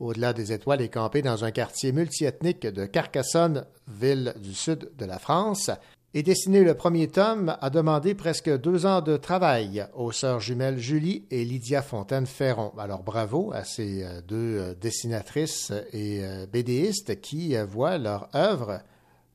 [0.00, 5.04] Au-delà des étoiles est campé dans un quartier multiethnique de Carcassonne, ville du sud de
[5.04, 5.70] la France.
[6.14, 10.78] Et dessiner le premier tome a demandé presque deux ans de travail aux sœurs jumelles
[10.78, 12.72] Julie et Lydia Fontaine-Ferron.
[12.78, 18.80] Alors bravo à ces euh, deux euh, dessinatrices et euh, BDistes qui voient leur œuvre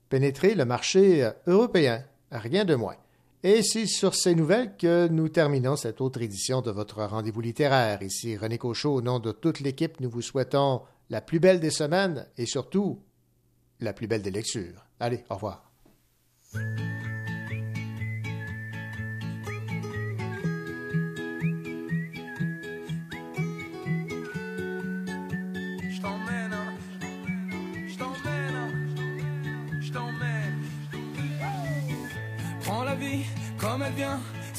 [0.10, 2.04] pénétrer le marché européen.
[2.32, 2.96] Rien de moins.
[3.48, 8.02] Et c'est sur ces nouvelles que nous terminons cette autre édition de votre rendez-vous littéraire.
[8.02, 10.82] Ici René Cochot, au nom de toute l'équipe, nous vous souhaitons
[11.12, 13.04] la plus belle des semaines et surtout
[13.82, 14.88] la plus belle des lectures.
[15.00, 15.72] Allez, au revoir.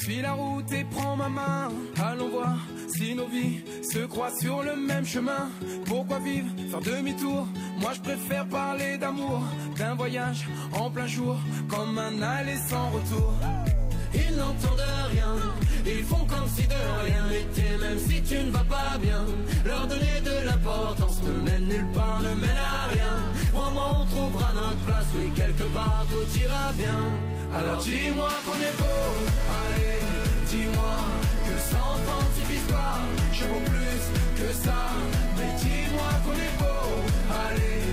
[0.07, 1.69] Suis la route et prends ma main.
[1.97, 2.57] Allons voir
[2.87, 5.49] si nos vies se croisent sur le même chemin.
[5.85, 7.47] Pourquoi vivre, faire demi-tour?
[7.81, 9.41] Moi je préfère parler d'amour,
[9.77, 11.35] d'un voyage en plein jour,
[11.67, 13.33] comme un aller sans retour.
[14.13, 15.33] Ils n'entendent rien,
[15.85, 19.25] ils font comme si de rien n'était, même si tu ne vas pas bien.
[19.65, 23.15] Leur donner de l'importance ne mène nulle part, ne mène à rien.
[23.53, 27.36] Crois-moi, on trouvera notre place, oui, quelque part tout ira bien.
[27.55, 29.09] Alors dis-moi qu'on est beau,
[29.59, 29.99] allez,
[30.49, 30.97] dis-moi
[31.45, 31.95] que sans
[32.49, 32.99] vises pas,
[33.33, 34.03] je vaux plus
[34.39, 34.91] que ça.
[35.37, 36.89] Mais dis-moi qu'on est beau,
[37.45, 37.86] allez,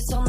[0.00, 0.27] sur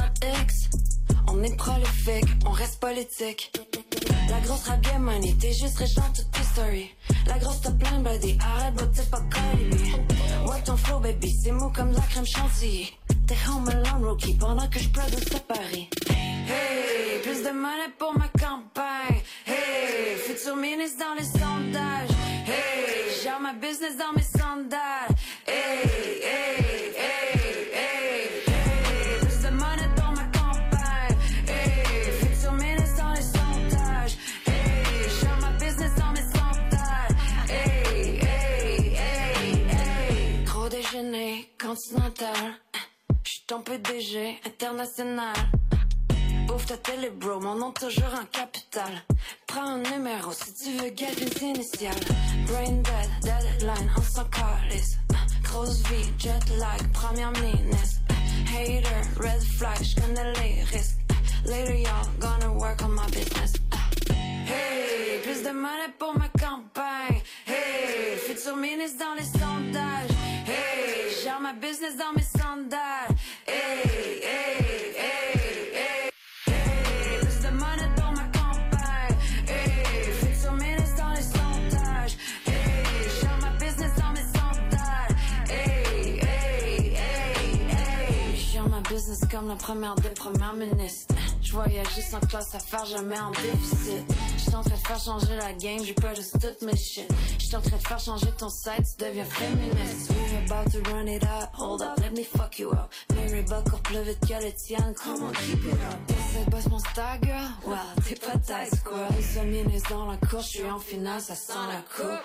[89.39, 91.15] comme la première des premières ministres.
[91.41, 94.03] Je voyageais sans classe à faire jamais en déficit.
[94.37, 97.09] J'étais en train de faire changer la game, j'ai pas juste toutes mes shit.
[97.37, 100.11] J'étais en train de faire changer ton site, tu deviens féministe.
[100.11, 102.91] We're about to run it out, hold up, let me fuck you up.
[103.15, 106.17] Mary Buck plus vite que le tien, comment keep it up?
[106.33, 109.07] C'est boss mon star girl, t'es pas tight squad.
[109.35, 112.19] Les ministres dans la cour, j'suis en finale, ça sent la coupe.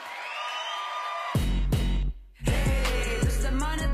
[2.46, 3.93] Hey, just a minute.